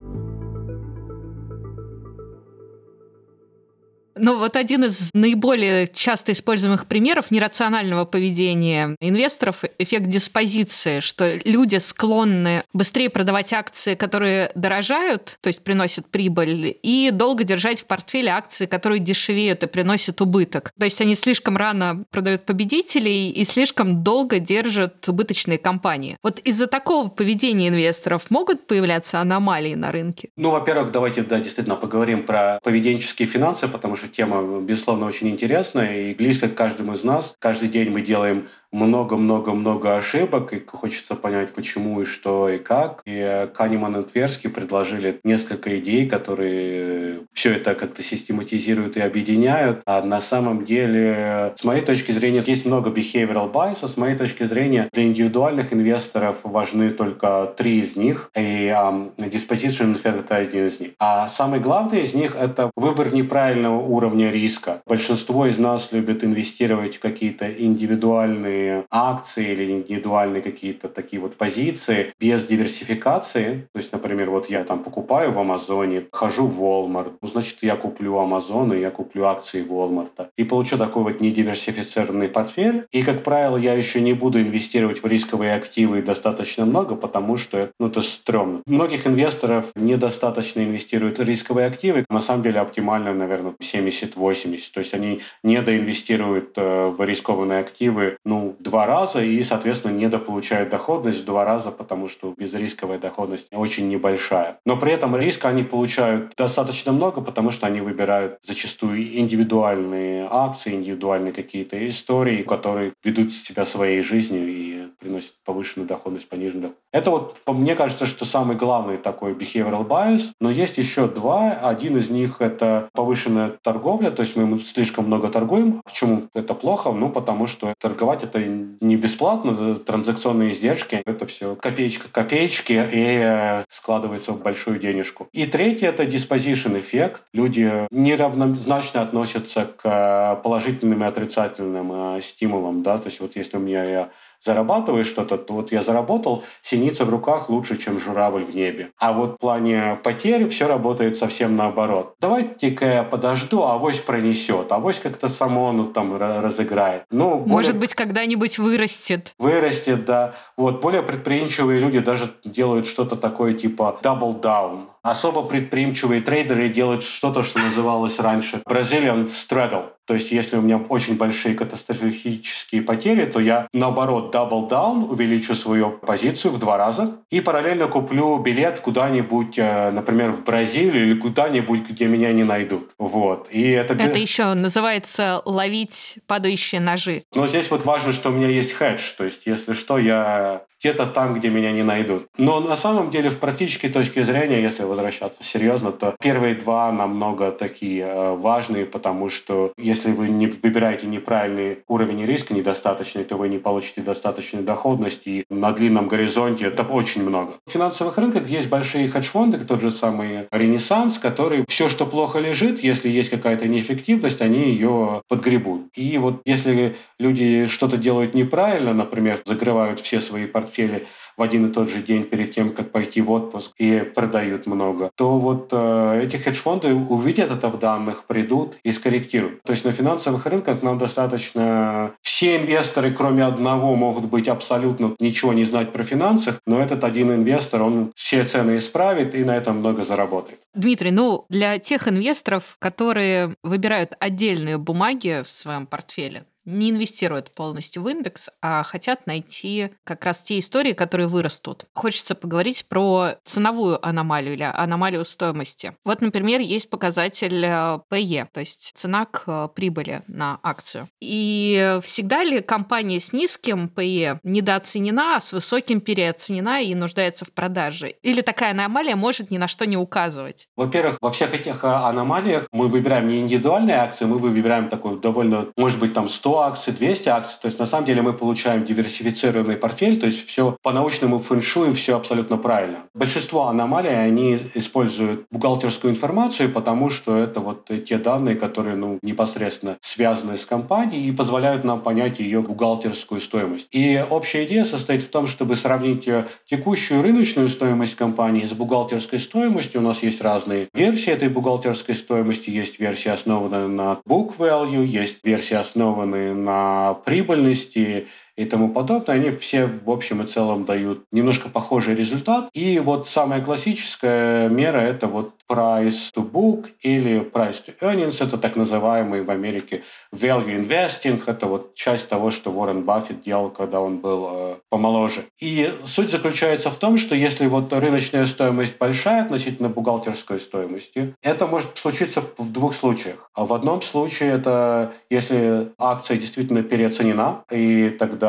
Ну, 4.24 4.38
вот 4.38 4.56
один 4.56 4.84
из 4.84 5.10
наиболее 5.16 5.88
часто 5.88 6.34
используемых 6.34 6.86
примеров 6.86 7.32
нерационального 7.32 8.06
поведения 8.06 8.96
инвесторов– 9.00 9.64
эффект 9.80 10.10
диспозиции, 10.10 11.00
что 11.00 11.40
люди 11.44 11.78
склонны 11.78 12.64
быстрее 12.72 13.10
продавать 13.10 13.52
акции, 13.52 13.96
которые 13.96 14.52
дорожают, 14.54 15.40
то 15.42 15.48
есть 15.48 15.64
приносят 15.64 16.06
прибыль, 16.06 16.78
и 16.84 17.10
долго 17.12 17.44
держать 17.44 17.82
в 17.82 17.86
портфеле 17.86 18.30
акции, 18.30 18.68
которые 18.68 19.00
дешевеют 19.00 19.64
и 19.64 19.68
приносят 19.68 20.22
убыток. 20.22 20.72
То 20.78 20.86
есть 20.86 21.02
они 21.02 21.16
слишком 21.16 21.58
рано 21.58 22.04
продают 22.12 22.46
победителей 22.46 23.32
и 23.32 23.44
слишком 23.44 24.04
долго 24.04 24.38
держат 24.38 25.10
убыточные 25.10 25.58
компании. 25.58 26.18
Вот 26.22 26.38
из-за 26.38 26.68
такого 26.68 27.10
поведения 27.10 27.70
инвесторов 27.70 28.30
могут 28.30 28.68
появляться 28.68 29.20
аномалии 29.20 29.74
на 29.74 29.92
рынке? 29.92 30.30
Ну, 30.38 30.52
во-первых, 30.52 30.92
давайте, 30.92 31.24
да, 31.24 31.40
действительно 31.40 31.76
поговорим 31.76 32.24
про 32.24 32.60
поведенческие 32.64 33.28
финансы, 33.28 33.68
потому 33.68 33.96
что 33.96 34.11
тема, 34.12 34.60
безусловно, 34.62 35.06
очень 35.06 35.30
интересная 35.30 36.10
и 36.10 36.14
близко 36.14 36.48
к 36.48 36.56
каждому 36.56 36.94
из 36.94 37.04
нас. 37.04 37.36
Каждый 37.40 37.70
день 37.70 37.90
мы 37.90 38.02
делаем 38.02 38.48
много-много-много 38.72 39.98
ошибок, 39.98 40.54
и 40.54 40.64
хочется 40.66 41.16
понять, 41.16 41.54
почему 41.54 42.02
и 42.02 42.06
что 42.06 42.50
и 42.50 42.58
как. 42.58 43.02
И 43.06 43.48
Канеман 43.54 43.98
и 43.98 44.04
Тверский 44.04 44.50
предложили 44.50 45.20
несколько 45.24 45.78
идей, 45.80 46.08
которые 46.08 47.22
все 47.34 47.56
это 47.56 47.76
как-то 47.76 48.02
систематизируют 48.04 48.98
и 48.98 49.02
объединяют. 49.02 49.82
А 49.86 50.02
на 50.02 50.22
самом 50.22 50.66
деле, 50.66 51.54
с 51.56 51.64
моей 51.64 51.84
точки 51.84 52.12
зрения, 52.12 52.44
есть 52.46 52.66
много 52.66 52.90
behavioral 52.90 53.52
bias. 53.52 53.88
С 53.88 53.98
моей 53.98 54.16
точки 54.16 54.44
зрения, 54.46 54.88
для 54.94 55.04
индивидуальных 55.04 55.74
инвесторов 55.74 56.38
важны 56.44 56.92
только 56.92 57.54
три 57.58 57.80
из 57.80 57.96
них, 57.96 58.32
и 58.36 58.68
um, 58.68 59.12
disposition 59.18 59.96
effect— 59.96 60.20
это 60.22 60.36
один 60.38 60.68
из 60.68 60.80
них. 60.80 60.92
А 61.00 61.28
самый 61.28 61.60
главный 61.60 62.02
из 62.04 62.14
них— 62.14 62.36
это 62.40 62.72
выбор 62.76 63.14
неправильного 63.14 63.80
уровня 63.80 64.32
риска. 64.32 64.82
Большинство 64.86 65.46
из 65.48 65.58
нас 65.58 65.92
любит 65.92 66.24
инвестировать 66.24 66.98
в 66.98 67.00
какие-то 67.00 67.52
индивидуальные 67.52 68.61
акции 68.90 69.52
или 69.52 69.72
индивидуальные 69.72 70.42
какие-то 70.42 70.88
такие 70.88 71.22
вот 71.22 71.36
позиции 71.36 72.14
без 72.20 72.46
диверсификации. 72.46 73.68
То 73.74 73.80
есть, 73.80 73.92
например, 73.92 74.30
вот 74.30 74.50
я 74.50 74.64
там 74.64 74.84
покупаю 74.84 75.32
в 75.32 75.40
Амазоне, 75.40 76.06
хожу 76.12 76.48
в 76.48 76.62
Walmart, 76.62 77.14
ну, 77.22 77.28
значит, 77.28 77.58
я 77.62 77.76
куплю 77.76 78.18
Амазон 78.18 78.74
и 78.74 78.80
я 78.80 78.92
куплю 78.92 79.26
акции 79.26 79.66
Walmart. 79.66 80.28
И 80.38 80.44
получу 80.44 80.78
такой 80.78 81.04
вот 81.04 81.22
недиверсифицированный 81.22 82.30
портфель. 82.30 82.86
И, 82.92 83.04
как 83.04 83.24
правило, 83.24 83.58
я 83.58 83.74
еще 83.74 84.02
не 84.02 84.14
буду 84.14 84.42
инвестировать 84.42 85.04
в 85.04 85.08
рисковые 85.08 85.56
активы 85.56 86.02
достаточно 86.02 86.66
много, 86.66 86.96
потому 86.96 87.38
что 87.38 87.58
это, 87.58 87.72
ну, 87.80 87.88
это 87.88 88.02
стрёмно. 88.02 88.62
Многих 88.66 89.08
инвесторов 89.08 89.72
недостаточно 89.76 90.62
инвестируют 90.62 91.20
в 91.20 91.24
рисковые 91.24 91.68
активы. 91.68 92.06
На 92.10 92.22
самом 92.22 92.44
деле 92.44 92.60
оптимально, 92.60 93.14
наверное, 93.14 93.54
70-80. 93.62 94.60
То 94.74 94.80
есть 94.80 94.94
они 94.94 95.22
недоинвестируют 95.44 96.54
э, 96.58 96.88
в 96.88 97.04
рискованные 97.04 97.60
активы, 97.60 98.18
ну, 98.26 98.51
два 98.60 98.86
раза 98.86 99.22
и, 99.22 99.42
соответственно, 99.44 99.94
недополучают 99.94 100.70
доходность 100.70 101.22
в 101.22 101.26
два 101.26 101.46
раза, 101.46 101.72
потому 101.72 102.08
что 102.08 102.34
безрисковая 102.38 103.00
доходность 103.00 103.48
очень 103.52 103.90
небольшая. 103.90 104.58
Но 104.66 104.78
при 104.78 104.92
этом 104.94 105.16
риска 105.16 105.50
они 105.50 105.64
получают 105.64 106.34
достаточно 106.36 106.92
много, 106.92 107.22
потому 107.22 107.52
что 107.52 107.68
они 107.68 107.82
выбирают 107.82 108.38
зачастую 108.42 109.02
индивидуальные 109.18 110.28
акции, 110.30 110.74
индивидуальные 110.74 111.34
какие-то 111.34 111.88
истории, 111.88 112.44
которые 112.44 112.94
ведут 113.04 113.34
себя 113.34 113.66
своей 113.66 114.02
жизнью 114.02 114.48
и 114.48 114.88
приносят 115.00 115.34
повышенную 115.46 115.88
доходность, 115.88 116.30
пониженную 116.30 116.62
доходность. 116.62 116.82
Это 116.94 117.12
вот, 117.12 117.38
мне 117.48 117.76
кажется, 117.76 118.06
что 118.06 118.26
самый 118.26 118.56
главный 118.56 118.98
такой 118.98 119.34
behavioral 119.34 119.88
bias, 119.88 120.32
но 120.40 120.52
есть 120.52 120.78
еще 120.78 121.08
два. 121.08 121.52
Один 121.52 121.98
из 121.98 122.10
них— 122.10 122.36
это 122.40 122.90
повышенная 122.94 123.58
торговля, 123.62 124.12
то 124.12 124.22
есть 124.22 124.36
мы 124.36 124.60
слишком 124.60 125.06
много 125.06 125.30
торгуем. 125.30 125.82
Почему 125.84 126.28
это 126.34 126.54
плохо? 126.54 126.92
Ну, 126.92 127.10
потому 127.10 127.48
что 127.48 127.74
торговать 127.80 128.24
это 128.24 128.41
не 128.46 128.96
бесплатно, 128.96 129.76
транзакционные 129.76 130.52
издержки, 130.52 131.02
это 131.06 131.26
все 131.28 131.56
копеечка 131.56 132.08
копеечки 132.10 132.74
и 132.74 133.20
э, 133.22 133.66
складывается 133.70 134.34
в 134.34 134.42
большую 134.42 134.80
денежку. 134.80 135.30
И 135.34 135.46
третье— 135.46 135.88
это 135.90 136.04
disposition 136.04 136.80
эффект. 136.80 137.24
Люди 137.34 137.88
неравнозначно 137.92 139.02
относятся 139.02 139.66
к 139.66 140.42
положительным 140.44 141.04
и 141.04 141.08
отрицательным 141.08 142.18
э, 142.18 142.22
стимулам, 142.22 142.84
да, 142.84 142.98
то 142.98 143.08
есть 143.08 143.20
вот 143.20 143.36
если 143.36 143.58
у 143.58 143.60
меня 143.60 143.84
я 143.84 144.10
зарабатываю 144.44 145.06
что-то, 145.06 145.38
то 145.38 145.54
вот 145.54 145.72
я 145.72 145.84
заработал, 145.84 146.44
синица 146.62 147.06
в 147.06 147.10
руках 147.10 147.50
лучше, 147.50 147.78
чем 147.78 148.00
журавль 148.00 148.44
в 148.44 148.56
небе. 148.56 148.92
А 148.98 149.14
вот 149.14 149.36
в 149.36 149.38
плане 149.38 149.98
потерь 150.04 150.50
все 150.50 150.68
работает 150.68 151.18
совсем 151.18 151.56
наоборот. 151.56 152.16
Давайте-ка 152.20 152.86
я 152.86 153.04
подожду, 153.04 153.62
а 153.64 153.76
авось 153.76 154.00
пронесет, 154.00 154.72
авось 154.72 155.00
как-то 155.00 155.30
само 155.30 155.72
ну, 155.72 155.86
там 155.86 156.18
разыграет. 156.18 157.04
Ну, 157.12 157.36
более... 157.36 157.48
Может 157.48 157.78
быть, 157.78 157.94
когда-нибудь 157.94 158.58
вырастет. 158.58 159.34
Вырастет, 159.38 160.06
да. 160.06 160.34
Вот 160.58 160.82
более 160.82 161.04
предприимчивые 161.04 161.80
люди 161.80 162.00
даже 162.00 162.34
делают 162.44 162.88
что-то 162.88 163.16
такое 163.16 163.54
типа 163.54 164.00
double 164.02 164.42
down. 164.42 164.88
Особо 165.04 165.44
предприимчивые 165.44 166.22
трейдеры 166.22 166.70
делают 166.70 167.04
что-то, 167.04 167.44
что 167.44 167.60
называлось 167.60 168.20
раньше 168.20 168.62
Brazilian 168.68 169.28
Straddle. 169.28 169.90
То 170.06 170.16
есть, 170.16 170.32
если 170.32 170.58
у 170.58 170.62
меня 170.62 170.78
очень 170.78 171.16
большие 171.16 171.56
катастрофические 171.56 172.82
потери, 172.82 173.26
то 173.26 173.40
я, 173.40 173.68
наоборот, 173.72 174.36
double 174.36 174.70
down, 174.70 175.08
увеличу 175.08 175.56
свою 175.56 175.92
позицию 175.92 176.54
в 176.54 176.60
два 176.60 176.78
раза 176.78 177.18
и 177.30 177.40
параллельно 177.40 177.88
куплю 177.88 178.38
билет 178.40 178.80
куда-нибудь, 178.80 179.58
э, 179.58 179.92
например, 179.92 180.32
в 180.32 180.44
Бразилию 180.44 181.04
или 181.04 181.18
куда-нибудь, 181.18 181.88
где 181.88 182.08
меня 182.08 182.34
не 182.34 182.44
найдут. 182.44 182.92
Вот. 182.98 183.48
И 183.52 183.70
это... 183.70 183.94
это 183.94 184.18
еще 184.18 184.54
называется 184.54 185.42
ловить 185.46 186.18
падающие 186.28 186.82
ножи. 186.82 187.24
Но 187.34 187.48
здесь 187.48 187.72
вот 187.72 187.86
важно, 187.86 188.12
что 188.12 188.30
у 188.30 188.34
меня 188.34 188.50
есть 188.50 188.74
хедж. 188.74 189.14
То 189.18 189.24
есть, 189.24 189.44
если 189.46 189.74
что, 189.74 189.98
я 189.98 190.64
где-то 190.82 191.06
там, 191.06 191.36
где 191.36 191.50
меня 191.50 191.72
не 191.72 191.84
найдут. 191.84 192.26
Но 192.38 192.60
на 192.60 192.76
самом 192.76 193.12
деле, 193.12 193.30
в 193.30 193.38
практической 193.38 193.88
точке 193.88 194.24
зрения, 194.24 194.62
если 194.62 194.84
возвращаться 194.92 195.44
серьезно, 195.44 195.92
то 195.92 196.16
первые 196.20 196.56
два 196.56 196.92
намного 196.92 197.52
такие 197.52 198.04
э, 198.04 198.36
важные, 198.36 198.86
потому 198.86 199.30
что 199.30 199.74
если 199.78 200.12
вы 200.12 200.30
не 200.30 200.48
выбираете 200.48 201.08
неправильный 201.08 201.80
уровень 201.88 202.26
риска, 202.26 202.54
недостаточный, 202.54 203.24
то 203.24 203.38
вы 203.38 203.50
не 203.50 203.58
получите 203.58 204.02
достаточную 204.02 204.64
доходность, 204.64 205.26
и 205.26 205.46
на 205.50 205.72
длинном 205.72 206.08
горизонте 206.08 206.66
это 206.66 206.84
очень 206.84 207.24
много. 207.24 207.54
В 207.66 207.72
финансовых 207.72 208.18
рынках 208.18 208.48
есть 208.48 208.70
большие 208.70 209.10
хедж-фонды, 209.10 209.58
тот 209.66 209.82
же 209.82 209.92
самый 209.92 210.48
Ренессанс, 210.52 211.18
который 211.18 211.66
все, 211.68 211.90
что 211.90 212.06
плохо 212.06 212.40
лежит, 212.40 212.84
если 212.84 213.10
есть 213.10 213.30
какая-то 213.30 213.68
неэффективность, 213.68 214.42
они 214.42 214.70
ее 214.70 215.22
подгребут. 215.28 215.88
И 215.96 216.18
вот 216.18 216.42
если 216.46 216.98
люди 217.20 217.68
что-то 217.68 217.98
делают 217.98 218.34
неправильно, 218.34 218.94
например, 218.94 219.42
закрывают 219.46 220.02
все 220.02 220.20
свои 220.22 220.46
портфели 220.46 221.08
в 221.38 221.42
один 221.42 221.68
и 221.68 221.74
тот 221.74 221.90
же 221.90 222.02
день 222.02 222.24
перед 222.24 222.54
тем, 222.54 222.74
как 222.74 222.92
пойти 222.92 223.22
в 223.22 223.32
отпуск 223.32 223.72
и 223.78 224.00
продают 224.00 224.68
много, 224.68 225.12
то 225.16 225.40
вот 225.40 225.70
э, 225.72 226.22
эти 226.24 226.38
хедж-фонды 226.38 226.94
увидят 226.94 227.52
это 227.52 227.70
в 227.70 227.80
данных, 227.80 228.26
придут 228.26 228.78
и 228.84 228.92
скорректируют. 228.92 229.62
То 229.64 229.72
есть 229.72 229.86
на 229.86 229.92
финансовых 229.92 230.46
рынках 230.46 230.82
нам 230.82 230.98
достаточно... 230.98 232.14
Все 232.22 232.58
инвесторы, 232.58 233.14
кроме 233.14 233.44
одного, 233.44 233.96
могут 233.96 234.26
быть 234.26 234.48
абсолютно 234.48 235.16
ничего 235.20 235.54
не 235.54 235.66
знать 235.66 235.92
про 235.92 236.04
финансы, 236.04 236.60
но 236.66 236.80
этот 236.80 237.04
один 237.04 237.32
инвестор, 237.32 237.82
он 237.82 238.12
все 238.16 238.44
цены 238.44 238.78
исправит 238.78 239.36
и 239.36 239.44
на 239.44 239.56
этом 239.56 239.78
много 239.78 240.04
заработает. 240.04 240.60
Дмитрий, 240.74 241.12
ну 241.12 241.46
для 241.50 241.78
тех 241.80 242.08
инвесторов, 242.08 242.78
которые 242.80 243.56
выбирают 243.64 244.14
отдельные 244.20 244.78
бумаги 244.78 245.44
в 245.46 245.52
своем 245.52 245.86
портфеле, 245.86 246.46
не 246.66 246.92
инвестируют 246.92 247.52
полностью 247.52 248.04
в 248.04 248.10
индекс, 248.10 248.50
а 248.62 248.84
хотят 248.84 249.28
найти 249.28 249.90
как 250.04 250.26
раз 250.26 250.44
те 250.44 250.60
истории, 250.60 250.94
которые 250.94 251.28
вырастут. 251.28 251.86
Хочется 251.94 252.36
поговорить 252.36 252.86
про 252.88 253.36
ценовую 253.44 254.06
аномалию 254.06 254.54
или 254.54 254.64
аномалию 254.64 255.26
стоимости. 255.26 255.94
Вот, 256.06 256.22
например, 256.22 256.62
есть 256.62 256.90
показатель 256.90 257.64
PE, 257.64 258.48
то 258.54 258.60
есть 258.60 258.92
цена 258.96 259.26
к 259.26 259.44
э, 259.48 259.70
прибыли 259.74 260.22
на 260.28 260.60
акцию. 260.64 261.08
И 261.20 262.00
всегда 262.04 262.44
ли 262.44 262.62
компания 262.62 263.20
с 263.20 263.34
низким 263.34 263.92
PE 263.94 264.40
недооценена, 264.44 265.38
а 265.38 265.40
с 265.40 265.54
высоким 265.54 266.02
переоценена 266.02 266.82
и 266.82 266.94
нуждается 266.96 267.46
в 267.46 267.54
продаже? 267.54 268.16
Или 268.22 268.42
такая 268.42 268.72
аномалия 268.72 269.16
может 269.16 269.52
ни 269.52 269.58
на 269.58 269.68
что 269.68 269.86
не 269.86 269.98
указывать? 269.98 270.68
Во-первых, 270.76 271.18
во 271.22 271.32
всех 271.32 271.54
этих 271.54 271.84
э, 271.84 271.88
аномалиях 271.88 272.68
мы 272.72 272.88
выбираем 272.88 273.28
не 273.28 273.40
индивидуальные 273.40 273.98
акции, 273.98 274.26
мы 274.26 274.38
выбираем 274.38 274.90
такой 274.90 275.20
довольно, 275.20 275.68
может 275.78 276.00
быть, 276.00 276.14
там 276.14 276.30
100 276.30 276.51
акций, 276.60 276.94
200 276.94 277.30
акций. 277.30 277.58
То 277.62 277.68
есть 277.68 277.80
на 277.80 277.86
самом 277.86 278.06
деле 278.06 278.22
мы 278.22 278.34
получаем 278.34 278.86
диверсифицированный 278.86 279.78
портфель, 279.78 280.20
то 280.20 280.26
есть 280.26 280.48
все 280.48 280.78
по 280.82 280.92
научному 280.92 281.40
фэншую, 281.40 281.94
все 281.94 282.16
абсолютно 282.16 282.58
правильно. 282.58 283.00
Большинство 283.14 283.68
аномалий, 283.68 284.10
они 284.10 284.60
используют 284.76 285.46
бухгалтерскую 285.52 286.12
информацию, 286.12 286.72
потому 286.72 287.10
что 287.10 287.38
это 287.38 287.60
вот 287.60 287.90
те 288.06 288.18
данные, 288.18 288.56
которые 288.56 288.96
ну, 288.96 289.20
непосредственно 289.22 289.98
связаны 290.02 290.58
с 290.58 290.66
компанией 290.66 291.28
и 291.28 291.32
позволяют 291.32 291.84
нам 291.84 292.02
понять 292.02 292.40
ее 292.40 292.62
бухгалтерскую 292.62 293.42
стоимость. 293.42 293.88
И 293.92 294.24
общая 294.30 294.66
идея 294.66 294.86
состоит 294.86 295.24
в 295.24 295.30
том, 295.30 295.48
чтобы 295.48 295.76
сравнить 295.76 296.28
э, 296.28 296.48
текущую 296.66 297.22
рыночную 297.22 297.70
стоимость 297.70 298.16
компании 298.16 298.66
с 298.66 298.74
бухгалтерской 298.74 299.40
стоимостью. 299.40 300.02
У 300.02 300.04
нас 300.04 300.24
есть 300.24 300.42
разные 300.42 300.90
версии 300.94 301.32
этой 301.32 301.50
бухгалтерской 301.50 302.16
стоимости. 302.16 302.70
Есть 302.70 303.00
версия, 303.00 303.32
основанная 303.32 303.88
на 303.88 304.20
book 304.28 304.58
value, 304.58 305.06
есть 305.06 305.38
версия, 305.44 305.78
основанная 305.78 306.41
на 306.54 307.14
прибыльности 307.26 308.28
и 308.56 308.66
тому 308.66 308.90
подобное, 308.90 309.36
они 309.36 309.52
все 309.52 309.86
в 309.86 310.10
общем 310.10 310.42
и 310.42 310.48
целом 310.48 310.86
дают 310.86 311.24
немножко 311.32 311.70
похожий 311.70 312.16
результат. 312.16 312.70
И 312.74 313.00
вот 313.00 313.28
самая 313.28 313.62
классическая 313.62 314.70
мера– 314.70 315.00
это 315.00 315.28
вот 315.28 315.54
price 315.70 316.32
to 316.36 316.44
book 316.44 316.90
или 317.02 317.40
price 317.40 317.82
to 317.86 317.94
earnings. 318.02 318.44
Это 318.44 318.58
так 318.58 318.76
называемый 318.76 319.42
в 319.42 319.50
Америке 319.50 320.04
value 320.34 320.86
investing. 320.86 321.42
Это 321.46 321.68
вот 321.68 321.96
часть 321.96 322.28
того, 322.28 322.52
что 322.52 322.72
Уоррен 322.72 323.04
Баффет 323.04 323.42
делал, 323.42 323.70
когда 323.70 324.02
он 324.02 324.18
был 324.18 324.50
э, 324.52 324.76
помоложе. 324.90 325.46
И 325.62 325.94
суть 326.04 326.32
заключается 326.32 326.90
в 326.90 326.98
том, 326.98 327.18
что 327.18 327.36
если 327.36 327.68
вот 327.68 327.94
рыночная 327.94 328.46
стоимость 328.46 328.98
большая 328.98 329.44
относительно 329.44 329.90
бухгалтерской 329.90 330.60
стоимости, 330.60 331.36
это 331.42 331.68
может 331.68 331.98
случиться 331.98 332.44
в 332.58 332.72
двух 332.72 332.94
случаях. 332.94 333.50
А 333.54 333.66
в 333.66 333.74
одном 333.74 334.02
случае 334.02 334.52
это 334.52 335.14
если 335.30 335.92
акция 335.98 336.38
действительно 336.38 336.84
переоценена, 336.84 337.64
и 337.72 338.10
тогда 338.10 338.41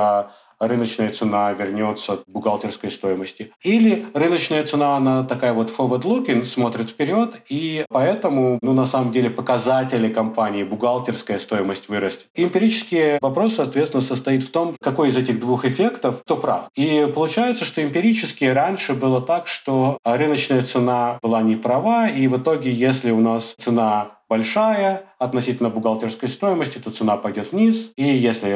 рыночная 0.63 1.13
цена 1.13 1.53
вернется 1.53 2.19
к 2.19 2.25
бухгалтерской 2.29 2.91
стоимости. 2.91 3.53
Или 3.63 4.07
рыночная 4.15 4.65
цена, 4.65 4.97
она 4.97 5.25
такая 5.25 5.53
вот 5.53 5.73
forward-looking, 5.77 6.45
смотрит 6.45 6.91
вперед, 6.91 7.43
и 7.49 7.85
поэтому, 7.89 8.59
ну, 8.63 8.73
на 8.73 8.87
самом 8.87 9.13
деле, 9.13 9.29
показатели 9.29 10.13
компании, 10.13 10.63
бухгалтерская 10.63 11.39
стоимость 11.39 11.89
вырастет. 11.89 12.29
Эмпирический 12.37 13.19
вопрос, 13.21 13.55
соответственно, 13.55 14.03
состоит 14.03 14.45
в 14.45 14.53
том, 14.53 14.77
какой 14.81 15.09
из 15.09 15.17
этих 15.17 15.41
двух 15.41 15.65
эффектов 15.65 16.23
кто 16.23 16.37
прав. 16.37 16.69
И 16.77 17.11
получается, 17.13 17.65
что 17.65 17.83
эмпирически 17.83 18.45
раньше 18.45 18.95
было 18.95 19.21
так, 19.21 19.49
что 19.49 19.99
рыночная 20.05 20.65
цена 20.65 21.19
была 21.23 21.43
не 21.43 21.57
права, 21.57 22.09
и 22.09 22.29
в 22.29 22.37
итоге, 22.39 22.73
если 22.73 23.11
у 23.11 23.21
нас 23.21 23.55
цена 23.59 24.19
большая 24.29 25.07
относительно 25.19 25.69
бухгалтерской 25.71 26.29
стоимости, 26.29 26.79
то 26.79 26.91
цена 26.91 27.17
пойдет 27.17 27.53
вниз, 27.53 27.93
и 27.97 28.05
если 28.05 28.49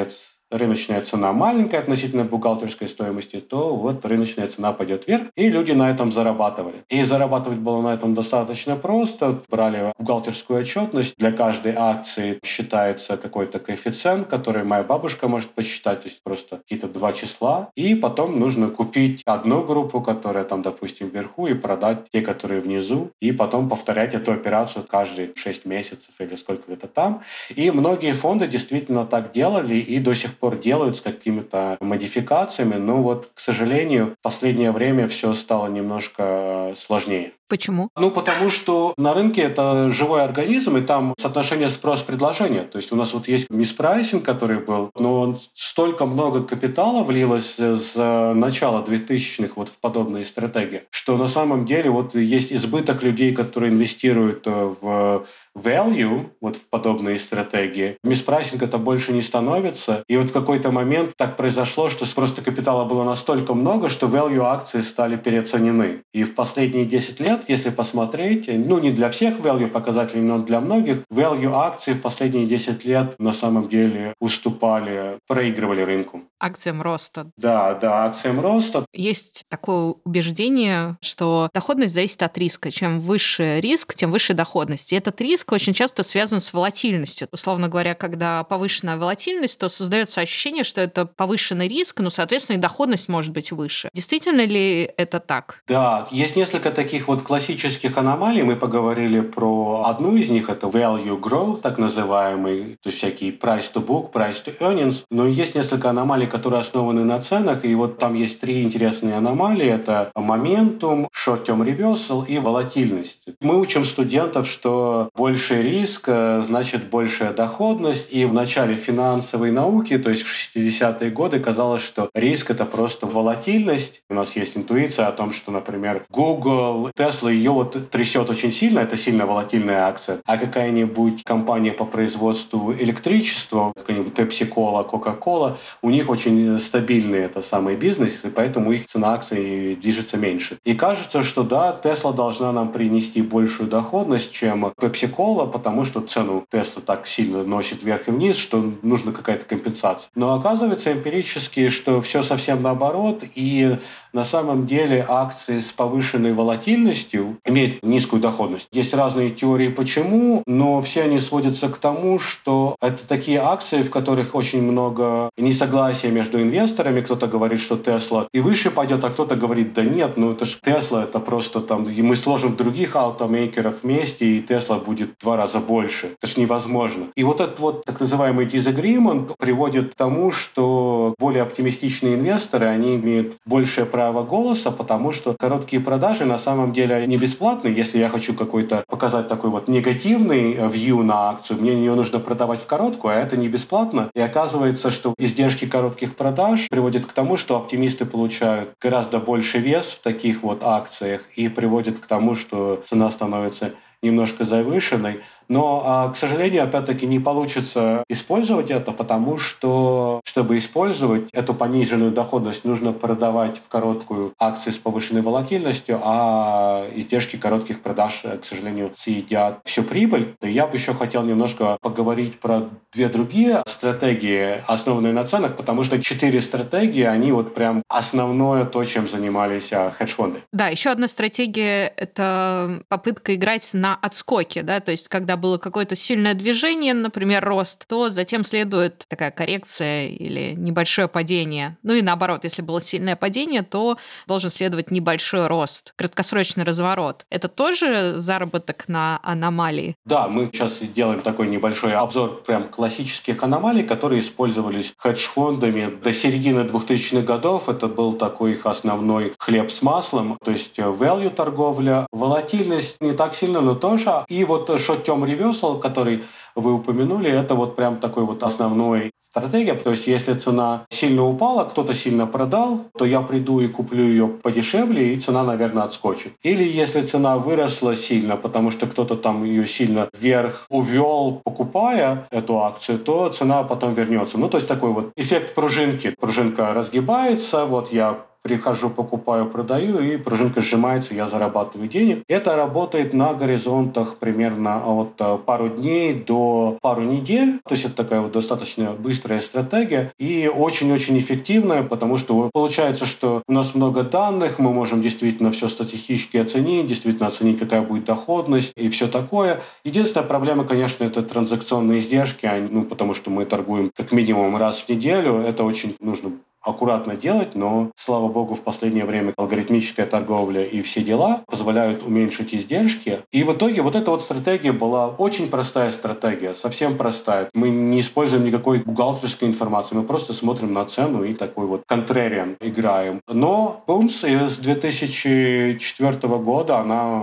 рыночная 0.51 1.01
цена 1.03 1.33
маленькая 1.33 1.79
относительно 1.79 2.25
бухгалтерской 2.25 2.89
стоимости, 2.89 3.41
то 3.41 3.75
вот 3.75 4.05
рыночная 4.05 4.49
цена 4.49 4.73
пойдет 4.73 5.07
вверх, 5.07 5.29
и 5.37 5.49
люди 5.49 5.73
на 5.73 5.91
этом 5.91 6.13
зарабатывали. 6.13 6.85
И 6.89 7.03
зарабатывать 7.05 7.59
было 7.59 7.83
на 7.83 7.95
этом 7.95 8.15
достаточно 8.15 8.77
просто. 8.77 9.43
Брали 9.49 9.93
бухгалтерскую 9.99 10.61
отчетность. 10.61 11.15
Для 11.19 11.33
каждой 11.33 11.75
акции 11.77 12.39
считается 12.45 13.17
какой-то 13.17 13.59
коэффициент, 13.59 14.29
который 14.29 14.65
моя 14.65 14.83
бабушка 14.83 15.29
может 15.29 15.51
посчитать, 15.51 16.03
то 16.03 16.09
есть 16.09 16.23
просто 16.23 16.59
какие-то 16.59 16.89
два 16.89 17.13
числа. 17.13 17.71
И 17.75 17.95
потом 17.95 18.39
нужно 18.39 18.69
купить 18.69 19.23
одну 19.27 19.63
группу, 19.65 20.01
которая 20.01 20.45
там, 20.45 20.63
допустим, 20.63 21.09
вверху, 21.09 21.47
и 21.47 21.55
продать 21.55 22.11
те, 22.13 22.21
которые 22.21 22.61
внизу, 22.61 23.11
и 23.21 23.33
потом 23.33 23.69
повторять 23.69 24.15
эту 24.15 24.33
операцию 24.33 24.85
каждые 24.89 25.33
6 25.35 25.65
месяцев 25.65 26.15
или 26.19 26.37
сколько 26.37 26.73
это 26.73 26.87
там. 26.87 27.23
И 27.55 27.71
многие 27.71 28.13
фонды 28.13 28.47
действительно 28.47 29.07
так 29.07 29.33
делали, 29.33 29.77
и 29.77 29.99
до 29.99 30.15
сих 30.15 30.36
сих 30.37 30.40
пор 30.40 30.59
делают 30.59 30.99
с 30.99 31.01
какими-то 31.01 31.79
модификациями, 31.81 32.75
но 32.75 33.03
вот, 33.03 33.31
к 33.35 33.40
сожалению, 33.40 34.14
в 34.20 34.22
последнее 34.22 34.70
время 34.70 35.09
все 35.09 35.35
стало 35.35 35.68
немножко 35.68 36.75
сложнее. 36.77 37.33
Почему? 37.49 37.90
Ну, 37.96 38.11
потому 38.11 38.51
что 38.51 38.92
на 38.96 39.14
рынке 39.14 39.42
это 39.42 39.90
живой 39.90 40.25
организм, 40.25 40.77
и 40.77 40.81
там 40.81 41.14
соотношение 41.16 41.68
спрос-предложения. 41.68 42.64
То 42.64 42.79
есть 42.79 42.92
у 42.92 42.96
нас 42.96 43.14
вот 43.14 43.29
есть 43.29 43.51
миспрайсинг, 43.51 44.25
который 44.25 44.59
был, 44.59 44.90
но 44.99 45.38
столько 45.55 46.07
много 46.07 46.42
капитала 46.42 47.05
влилось 47.05 47.57
с 47.59 47.94
начала 48.35 48.85
2000-х 48.85 49.53
вот 49.55 49.68
в 49.68 49.79
подобные 49.79 50.25
стратегии, 50.25 50.83
что 50.90 51.16
на 51.16 51.29
самом 51.29 51.66
деле 51.66 51.90
вот 51.90 52.16
есть 52.16 52.53
избыток 52.53 53.05
людей, 53.05 53.33
которые 53.33 53.72
инвестируют 53.72 54.46
э, 54.46 54.75
в 54.81 55.27
value 55.57 56.31
вот 56.40 56.57
в 56.57 56.69
подобные 56.69 57.19
стратегии. 57.19 57.97
Mispricing 58.05 58.62
это 58.62 58.79
больше 58.79 59.12
не 59.12 59.23
становится. 59.23 60.05
И 60.09 60.16
вот 60.16 60.29
в 60.29 60.33
какой-то 60.33 60.71
момент 60.71 61.14
так 61.16 61.37
произошло, 61.37 61.88
что 61.88 62.07
просто 62.14 62.42
капитала 62.42 62.85
было 62.85 63.05
настолько 63.05 63.55
много, 63.55 63.88
что 63.88 64.07
value 64.07 64.45
акции 64.45 64.83
стали 64.83 65.16
переоценены. 65.16 66.03
И 66.12 66.25
в 66.25 66.35
последние 66.35 66.85
10 66.85 67.21
лет, 67.21 67.45
если 67.49 67.71
посмотреть, 67.71 68.49
ну 68.49 68.79
не 68.79 68.90
для 68.90 69.11
всех 69.11 69.38
value 69.38 69.69
показателей, 69.69 70.23
но 70.23 70.38
для 70.38 70.61
многих, 70.61 71.05
value 71.12 71.53
акции 71.53 71.95
в 71.95 72.03
последние 72.03 72.47
10 72.47 72.85
лет 72.85 73.14
на 73.19 73.33
самом 73.33 73.69
деле 73.69 74.14
уступали, 74.21 75.19
проигрывали 75.27 75.83
рынку. 75.83 76.23
Акциям 76.38 76.83
роста. 76.83 77.31
Да, 77.37 77.75
да, 77.75 78.05
акциям 78.05 78.40
роста. 78.40 78.85
Есть 78.92 79.45
такое 79.49 79.95
убеждение, 80.05 80.97
что 81.01 81.49
доходность 81.55 81.95
зависит 81.95 82.23
от 82.23 82.37
риска. 82.37 82.71
Чем 82.71 83.01
выше 83.01 83.61
риск, 83.61 83.95
тем 83.95 84.11
выше 84.11 84.35
доходность. 84.35 84.92
И 84.92 84.97
этот 84.97 85.21
риск 85.21 85.46
риск 85.47 85.53
очень 85.53 85.73
часто 85.73 86.03
связан 86.03 86.41
с 86.41 86.53
волатильностью. 86.53 87.29
Условно 87.33 87.69
говоря, 87.69 87.95
когда 87.95 88.43
повышенная 88.45 88.97
волатильность, 88.97 89.61
то 89.61 89.69
создается 89.69 90.21
ощущение, 90.21 90.65
что 90.65 90.81
это 90.81 91.07
повышенный 91.07 91.69
риск, 91.69 92.01
но, 92.01 92.11
соответственно, 92.11 92.59
и 92.59 92.61
доходность 92.61 93.09
может 93.09 93.33
быть 93.33 93.53
выше. 93.53 93.89
Действительно 93.95 94.45
ли 94.45 94.91
это 94.97 95.21
так? 95.21 95.63
Да, 95.69 96.07
есть 96.11 96.37
несколько 96.37 96.71
таких 96.71 97.09
вот 97.09 97.23
классических 97.23 97.97
аномалий. 97.97 98.43
Мы 98.43 98.57
поговорили 98.57 99.21
про 99.21 99.85
одну 99.87 100.17
из 100.17 100.29
них, 100.29 100.49
это 100.49 100.67
value 100.67 101.21
growth, 101.21 101.61
так 101.61 101.79
называемый, 101.79 102.77
то 102.83 102.91
есть 102.91 102.99
всякие 102.99 103.31
price 103.31 103.73
to 103.73 103.85
book, 103.85 104.13
price 104.13 104.45
to 104.45 104.53
earnings. 104.61 105.05
Но 105.11 105.27
есть 105.27 105.55
несколько 105.55 105.91
аномалий, 105.91 106.27
которые 106.27 106.61
основаны 106.61 107.05
на 107.05 107.21
ценах, 107.21 107.65
и 107.65 107.75
вот 107.75 107.99
там 107.99 108.15
есть 108.15 108.41
три 108.41 108.63
интересные 108.63 109.15
аномалии. 109.15 109.67
Это 109.67 110.11
моментум, 110.15 111.09
short-term 111.15 111.65
reversal 111.65 112.27
и 112.27 112.39
волатильность. 112.39 113.27
Мы 113.41 113.61
учим 113.61 113.85
студентов, 113.85 114.47
что 114.49 115.09
больше 115.15 115.36
больше 115.37 115.61
риск, 115.61 116.09
значит 116.44 116.88
большая 116.88 117.35
доходность. 117.35 118.09
И 118.11 118.25
в 118.25 118.33
начале 118.33 118.75
финансовой 118.75 119.51
науки, 119.51 119.99
то 119.99 120.09
есть 120.09 120.22
в 120.22 120.35
60-е 120.35 121.11
годы, 121.11 121.40
казалось, 121.40 121.83
что 121.83 122.09
риск— 122.14 122.51
это 122.53 122.64
просто 122.64 123.05
волатильность. 123.07 124.01
У 124.09 124.14
нас 124.14 124.35
есть 124.35 124.57
интуиция 124.57 125.09
о 125.09 125.12
том, 125.12 125.35
что, 125.35 125.51
например, 125.51 126.07
Google, 126.09 126.90
Tesla, 126.96 127.31
ее 127.31 127.51
вот 127.51 127.90
трясет 127.90 128.31
очень 128.31 128.51
сильно, 128.51 128.79
это 128.79 128.96
сильно 128.96 129.27
волатильная 129.27 129.85
акция. 129.85 130.22
А 130.25 130.38
какая-нибудь 130.38 131.22
компания 131.25 131.72
по 131.72 131.85
производству 131.85 132.72
электричества, 132.72 133.75
какая-нибудь 133.77 134.14
Pepsi-Cola, 134.14 134.90
Coca-Cola, 134.90 135.57
у 135.83 135.90
них 135.90 136.09
очень 136.09 136.59
стабильный 136.61 137.25
это 137.25 137.42
самый 137.42 137.77
бизнес, 137.77 138.25
и 138.25 138.31
поэтому 138.31 138.72
их 138.72 138.87
цена 138.87 139.12
акций 139.12 139.77
движется 139.77 140.16
меньше. 140.16 140.57
И 140.64 140.72
кажется, 140.72 141.22
что 141.22 141.42
да, 141.42 141.79
Tesla 141.85 142.14
должна 142.14 142.53
нам 142.53 142.72
принести 142.72 143.20
большую 143.20 143.68
доходность, 143.68 144.33
чем 144.33 144.64
Pepsi-Cola, 144.81 145.26
Кола, 145.27 145.47
потому 145.47 145.85
что 145.85 146.03
цену 146.03 146.47
Тесла 146.53 146.83
так 146.87 147.09
сильно 147.09 147.43
носит 147.43 147.83
вверх 147.83 148.07
и 148.07 148.12
вниз, 148.12 148.37
что 148.37 148.62
нужна 148.83 149.11
какая-то 149.11 149.45
компенсация. 149.45 150.09
Но 150.15 150.35
оказывается 150.35 150.93
эмпирически, 150.93 151.69
что 151.69 152.01
все 152.01 152.23
совсем 152.23 152.62
наоборот, 152.62 153.25
и 153.35 153.77
на 154.16 154.24
самом 154.24 154.66
деле 154.66 155.05
акции 155.07 155.61
с 155.61 155.72
повышенной 155.72 156.33
волатильностью 156.33 157.37
имеют 157.44 157.83
низкую 157.83 158.22
доходность. 158.22 158.66
Есть 158.72 158.94
разные 158.94 159.31
теории 159.31 159.68
почему, 159.68 160.42
но 160.46 160.81
все 160.81 161.02
они 161.02 161.20
сводятся 161.20 161.68
к 161.68 161.76
тому, 161.76 162.18
что 162.18 162.76
это 162.81 163.07
такие 163.07 163.40
акции, 163.40 163.83
в 163.83 163.90
которых 163.90 164.35
очень 164.35 164.62
много 164.62 165.29
несогласия 165.37 166.11
между 166.11 166.40
инвесторами. 166.40 167.02
Кто-то 167.02 167.26
говорит, 167.26 167.61
что 167.61 167.76
Тесла 167.76 168.26
и 168.33 168.40
выше 168.40 168.70
пойдет, 168.70 169.05
а 169.05 169.11
кто-то 169.11 169.37
говорит, 169.37 169.74
да 169.74 169.85
нет, 169.85 170.16
ну 170.16 170.33
это 170.33 170.46
же 170.46 170.57
Тесла, 170.64 171.05
это 171.05 171.20
просто 171.20 171.61
там, 171.61 171.85
и 171.85 172.00
мы 172.00 172.16
сложим 172.16 172.57
других 172.57 172.96
automaker 172.97 173.67
ов 173.67 173.83
вместе, 173.83 174.24
и 174.24 174.40
Тесла 174.40 174.79
будет 174.79 175.11
в 175.18 175.24
два 175.24 175.37
раза 175.37 175.61
больше. 175.61 176.16
Это 176.22 176.26
же 176.33 176.40
невозможно. 176.40 177.09
И 177.16 177.22
вот 177.22 177.42
этот 177.42 177.61
вот 177.61 177.85
так 177.85 178.00
называемый 178.00 178.46
disagreement 178.46 179.35
приводит 179.38 179.92
к 179.92 179.94
тому, 179.94 180.31
что 180.33 181.14
более 181.18 181.42
оптимистичные 181.42 182.14
инвесторы, 182.14 182.66
они 182.66 182.96
имеют 182.96 183.37
большее 183.44 183.85
право 183.85 184.06
голоса, 184.12 184.71
потому 184.71 185.12
что 185.12 185.35
короткие 185.38 185.83
продажи 185.83 186.25
на 186.25 186.38
самом 186.38 186.73
деле 186.73 187.07
не 187.07 187.16
бесплатны. 187.16 187.69
Если 187.69 187.99
я 187.99 188.09
хочу 188.09 188.35
какой-то 188.35 188.85
показать 188.88 189.29
такой 189.29 189.51
вот 189.51 189.69
негативный 189.69 190.55
view 190.55 191.03
на 191.03 191.31
акцию, 191.31 191.61
мне 191.61 191.73
ее 191.73 191.95
нужно 191.95 192.19
продавать 192.19 192.62
в 192.62 192.66
короткую, 192.66 193.14
а 193.14 193.19
это 193.19 193.37
не 193.37 193.49
бесплатно. 193.49 194.11
И 194.14 194.21
оказывается, 194.21 194.90
что 194.90 195.14
издержки 195.19 195.66
коротких 195.66 196.16
продаж 196.16 196.69
приводят 196.69 197.07
к 197.07 197.12
тому, 197.12 197.37
что 197.37 197.57
оптимисты 197.57 198.05
получают 198.05 198.75
гораздо 198.81 199.19
больше 199.19 199.59
вес 199.59 199.92
в 199.92 200.03
таких 200.03 200.42
вот 200.42 200.62
акциях 200.62 201.23
и 201.37 201.49
приводят 201.49 201.99
к 201.99 202.07
тому, 202.07 202.35
что 202.35 202.83
цена 202.85 203.11
становится 203.11 203.73
немножко 204.03 204.45
завышенной. 204.45 205.21
Но, 205.49 205.83
а, 205.85 206.09
к 206.11 206.17
сожалению, 206.17 206.65
опять-таки 206.65 207.07
не 207.07 207.19
получится 207.19 208.05
использовать 208.09 208.71
это, 208.71 208.93
потому 208.93 209.39
что, 209.39 210.21
чтобы 210.25 210.59
использовать 210.59 211.29
эту 211.33 211.55
пониженную 211.55 212.11
доходность, 212.11 212.65
нужно 212.65 212.93
продавать 212.93 213.59
в 213.59 213.69
короткую 213.69 214.33
акции 214.39 214.71
с 214.71 214.79
повышенной 214.79 215.23
волатильностью, 215.23 216.01
а 216.03 216.89
издержки 216.95 217.37
коротких 217.37 217.81
продаж, 217.81 218.23
к 218.23 218.45
сожалению, 218.45 218.93
съедят 218.95 219.61
всю 219.65 219.83
прибыль. 219.83 220.35
Я 220.43 220.67
бы 220.67 220.77
еще 220.77 220.95
хотел 220.95 221.23
немножко 221.23 221.79
поговорить 221.81 222.41
про 222.41 222.69
две 222.93 223.09
другие 223.09 223.63
стратегии, 223.67 224.63
основанные 224.67 225.13
на 225.13 225.25
ценах, 225.25 225.57
потому 225.57 225.85
что 225.85 226.01
четыре 226.03 226.41
стратегии, 226.41 227.03
они 227.03 227.33
вот 227.33 227.55
прям 227.55 227.83
основное 227.89 228.65
то, 228.65 228.85
чем 228.85 229.09
занимались 229.09 229.73
а, 229.73 229.91
хедж-фонды. 229.91 230.43
Да, 230.53 230.69
еще 230.69 230.91
одна 230.91 231.09
стратегия— 231.09 231.93
это 231.97 232.83
попытка 232.89 233.35
играть 233.35 233.71
на 233.73 233.95
отскоке, 233.95 234.63
да, 234.63 234.81
то 234.81 234.91
есть 234.91 235.09
когда 235.09 235.36
было 235.37 235.59
какое-то 235.59 235.96
сильное 235.96 236.35
движение, 236.35 236.94
например, 236.94 237.44
рост, 237.44 237.87
то 237.88 238.09
затем 238.09 238.44
следует 238.44 239.05
такая 239.09 239.31
коррекция 239.31 240.09
или 240.09 240.55
небольшое 240.57 241.09
падение. 241.09 241.77
Ну 241.83 241.94
и 241.94 242.03
наоборот, 242.03 242.44
если 242.44 242.62
было 242.62 242.81
сильное 242.81 243.16
падение, 243.16 243.62
то 243.62 243.99
должен 244.27 244.51
следовать 244.51 244.90
небольшой 244.90 245.46
рост, 245.46 245.92
краткосрочный 245.96 246.64
разворот. 246.64 247.27
Это 247.31 247.49
тоже 247.49 248.14
заработок 248.16 248.88
на 248.88 249.20
аномалии? 249.22 249.94
Да, 250.05 250.29
мы 250.29 250.51
сейчас 250.53 250.79
делаем 250.81 251.22
такой 251.22 251.49
небольшой 251.49 251.94
обзор 251.94 252.42
прям 252.42 252.68
классических 252.68 253.42
аномалий, 253.42 253.83
которые 253.83 254.20
использовались 254.20 254.94
хедж-фондами 254.99 255.94
до 256.03 256.12
середины 256.12 256.61
2000-х 256.61 257.22
годов. 257.22 257.68
Это 257.68 257.88
был 257.88 258.12
такой 258.14 258.53
их 258.53 258.66
основной 258.66 259.35
хлеб 259.38 259.70
с 259.70 259.83
маслом, 259.83 260.38
то 260.44 260.51
есть 260.51 260.79
value 260.79 261.31
торговля. 261.31 262.07
Волатильность 262.12 262.96
не 263.01 263.12
так 263.12 263.35
сильно, 263.35 263.61
но 263.61 263.75
тоже. 263.75 264.25
И 264.29 264.44
вот 264.44 264.70
short-term 264.70 265.26
reversal, 265.27 265.81
который 265.81 266.25
вы 266.55 266.73
упомянули, 266.73 267.31
это 267.31 267.55
вот 267.55 267.77
прям 267.77 267.99
такой 267.99 268.25
вот 268.25 268.43
основной 268.43 269.11
стратегия. 269.37 269.75
То 269.75 269.91
есть 269.91 270.07
если 270.07 270.35
цена 270.35 270.87
сильно 270.89 271.27
упала, 271.27 271.65
кто-то 271.65 271.95
сильно 271.95 272.27
продал, 272.27 272.87
то 272.99 273.05
я 273.05 273.21
приду 273.21 273.61
и 273.61 273.69
куплю 273.69 274.03
ее 274.03 274.29
подешевле, 274.29 275.15
и 275.15 275.21
цена, 275.21 275.45
наверное, 275.45 275.85
отскочит. 275.85 276.33
Или 276.43 276.65
если 276.65 277.05
цена 277.05 277.37
выросла 277.37 277.97
сильно, 277.97 278.37
потому 278.37 278.71
что 278.71 278.87
кто-то 278.87 279.17
там 279.17 279.45
ее 279.45 279.67
сильно 279.67 280.09
вверх 280.19 280.67
увел, 280.71 281.43
покупая 281.45 282.27
эту 282.31 282.62
акцию, 282.62 282.99
то 282.99 283.29
цена 283.29 283.62
потом 283.62 283.95
вернется. 283.95 284.39
Ну, 284.39 284.49
то 284.49 284.57
есть 284.57 284.69
такой 284.69 284.91
вот 284.93 285.12
эффект 285.17 285.55
пружинки. 285.55 286.15
Пружинка 286.19 286.73
разгибается, 286.73 287.67
вот 287.67 287.93
я 287.93 288.25
прихожу, 288.47 288.91
покупаю, 288.91 289.47
продаю, 289.47 289.99
и 289.99 290.17
пружинка 290.17 290.61
сжимается, 290.61 291.15
я 291.15 291.27
зарабатываю 291.27 291.89
денег. 291.89 292.23
Это 292.29 292.55
работает 292.55 293.13
на 293.13 293.35
горизонтах 293.35 294.19
примерно 294.19 294.87
от 294.87 295.15
э, 295.19 295.37
пару 295.45 295.69
дней 295.69 296.15
до 296.15 296.79
пару 296.81 297.03
недель. 297.03 297.59
То 297.69 297.75
есть 297.75 297.87
это 297.87 297.97
такая 297.97 298.21
вот 298.21 298.31
достаточно 298.31 298.93
быстрая 298.93 299.41
стратегия 299.41 300.13
и 300.17 300.49
очень-очень 300.49 301.19
эффективная, 301.19 301.83
потому 301.83 302.19
что 302.19 302.49
получается, 302.53 303.05
что 303.05 303.43
у 303.49 303.53
нас 303.53 303.75
много 303.75 304.05
данных, 304.05 304.61
мы 304.61 304.73
можем 304.73 305.03
действительно 305.03 305.51
все 305.51 305.69
статистически 305.69 306.37
оценить, 306.37 306.87
действительно 306.87 307.27
оценить, 307.27 307.59
какая 307.59 307.83
будет 307.83 308.05
доходность 308.05 308.73
и 308.77 308.89
все 308.91 309.09
такое. 309.09 309.61
Единственная 309.83 310.29
проблема, 310.29 310.65
конечно, 310.65 311.03
это 311.03 311.23
транзакционные 311.23 311.99
издержки, 311.99 312.49
ну, 312.71 312.85
потому 312.85 313.15
что 313.15 313.29
мы 313.31 313.45
торгуем 313.45 313.91
как 313.97 314.13
минимум 314.13 314.57
раз 314.57 314.83
в 314.83 314.89
неделю. 314.89 315.39
Это 315.39 315.65
очень 315.65 315.97
нужно 315.99 316.31
аккуратно 316.66 317.16
делать, 317.16 317.55
но, 317.55 317.90
слава 317.96 318.29
богу, 318.29 318.55
в 318.55 318.61
последнее 318.61 319.05
время 319.05 319.33
алгоритмическая 319.37 320.07
торговля 320.07 320.64
и 320.64 320.83
все 320.83 321.02
дела 321.02 321.42
позволяют 321.46 322.02
уменьшить 322.05 322.55
издержки. 322.55 323.22
И 323.31 323.44
в 323.44 323.52
итоге 323.52 323.83
вот 323.83 323.94
эта 323.94 324.11
вот 324.11 324.22
стратегия 324.22 324.72
была 324.72 325.09
очень 325.09 325.48
простая 325.48 325.92
стратегия, 325.92 326.55
совсем 326.55 326.98
простая. 326.98 327.48
Мы 327.55 327.70
не 327.70 328.00
используем 328.00 328.44
никакой 328.44 328.79
бухгалтерской 328.81 329.48
информации, 329.48 329.94
мы 329.96 330.02
просто 330.02 330.35
смотрим 330.35 330.72
на 330.72 330.85
цену 330.85 331.22
и 331.24 331.35
такой 331.35 331.66
вот 331.66 331.83
контрариан 331.87 332.57
играем. 332.61 333.20
Но 333.29 333.85
Бунс 333.87 334.24
из 334.24 334.59
2004 334.59 336.18
года 336.38 336.79
она 336.79 337.22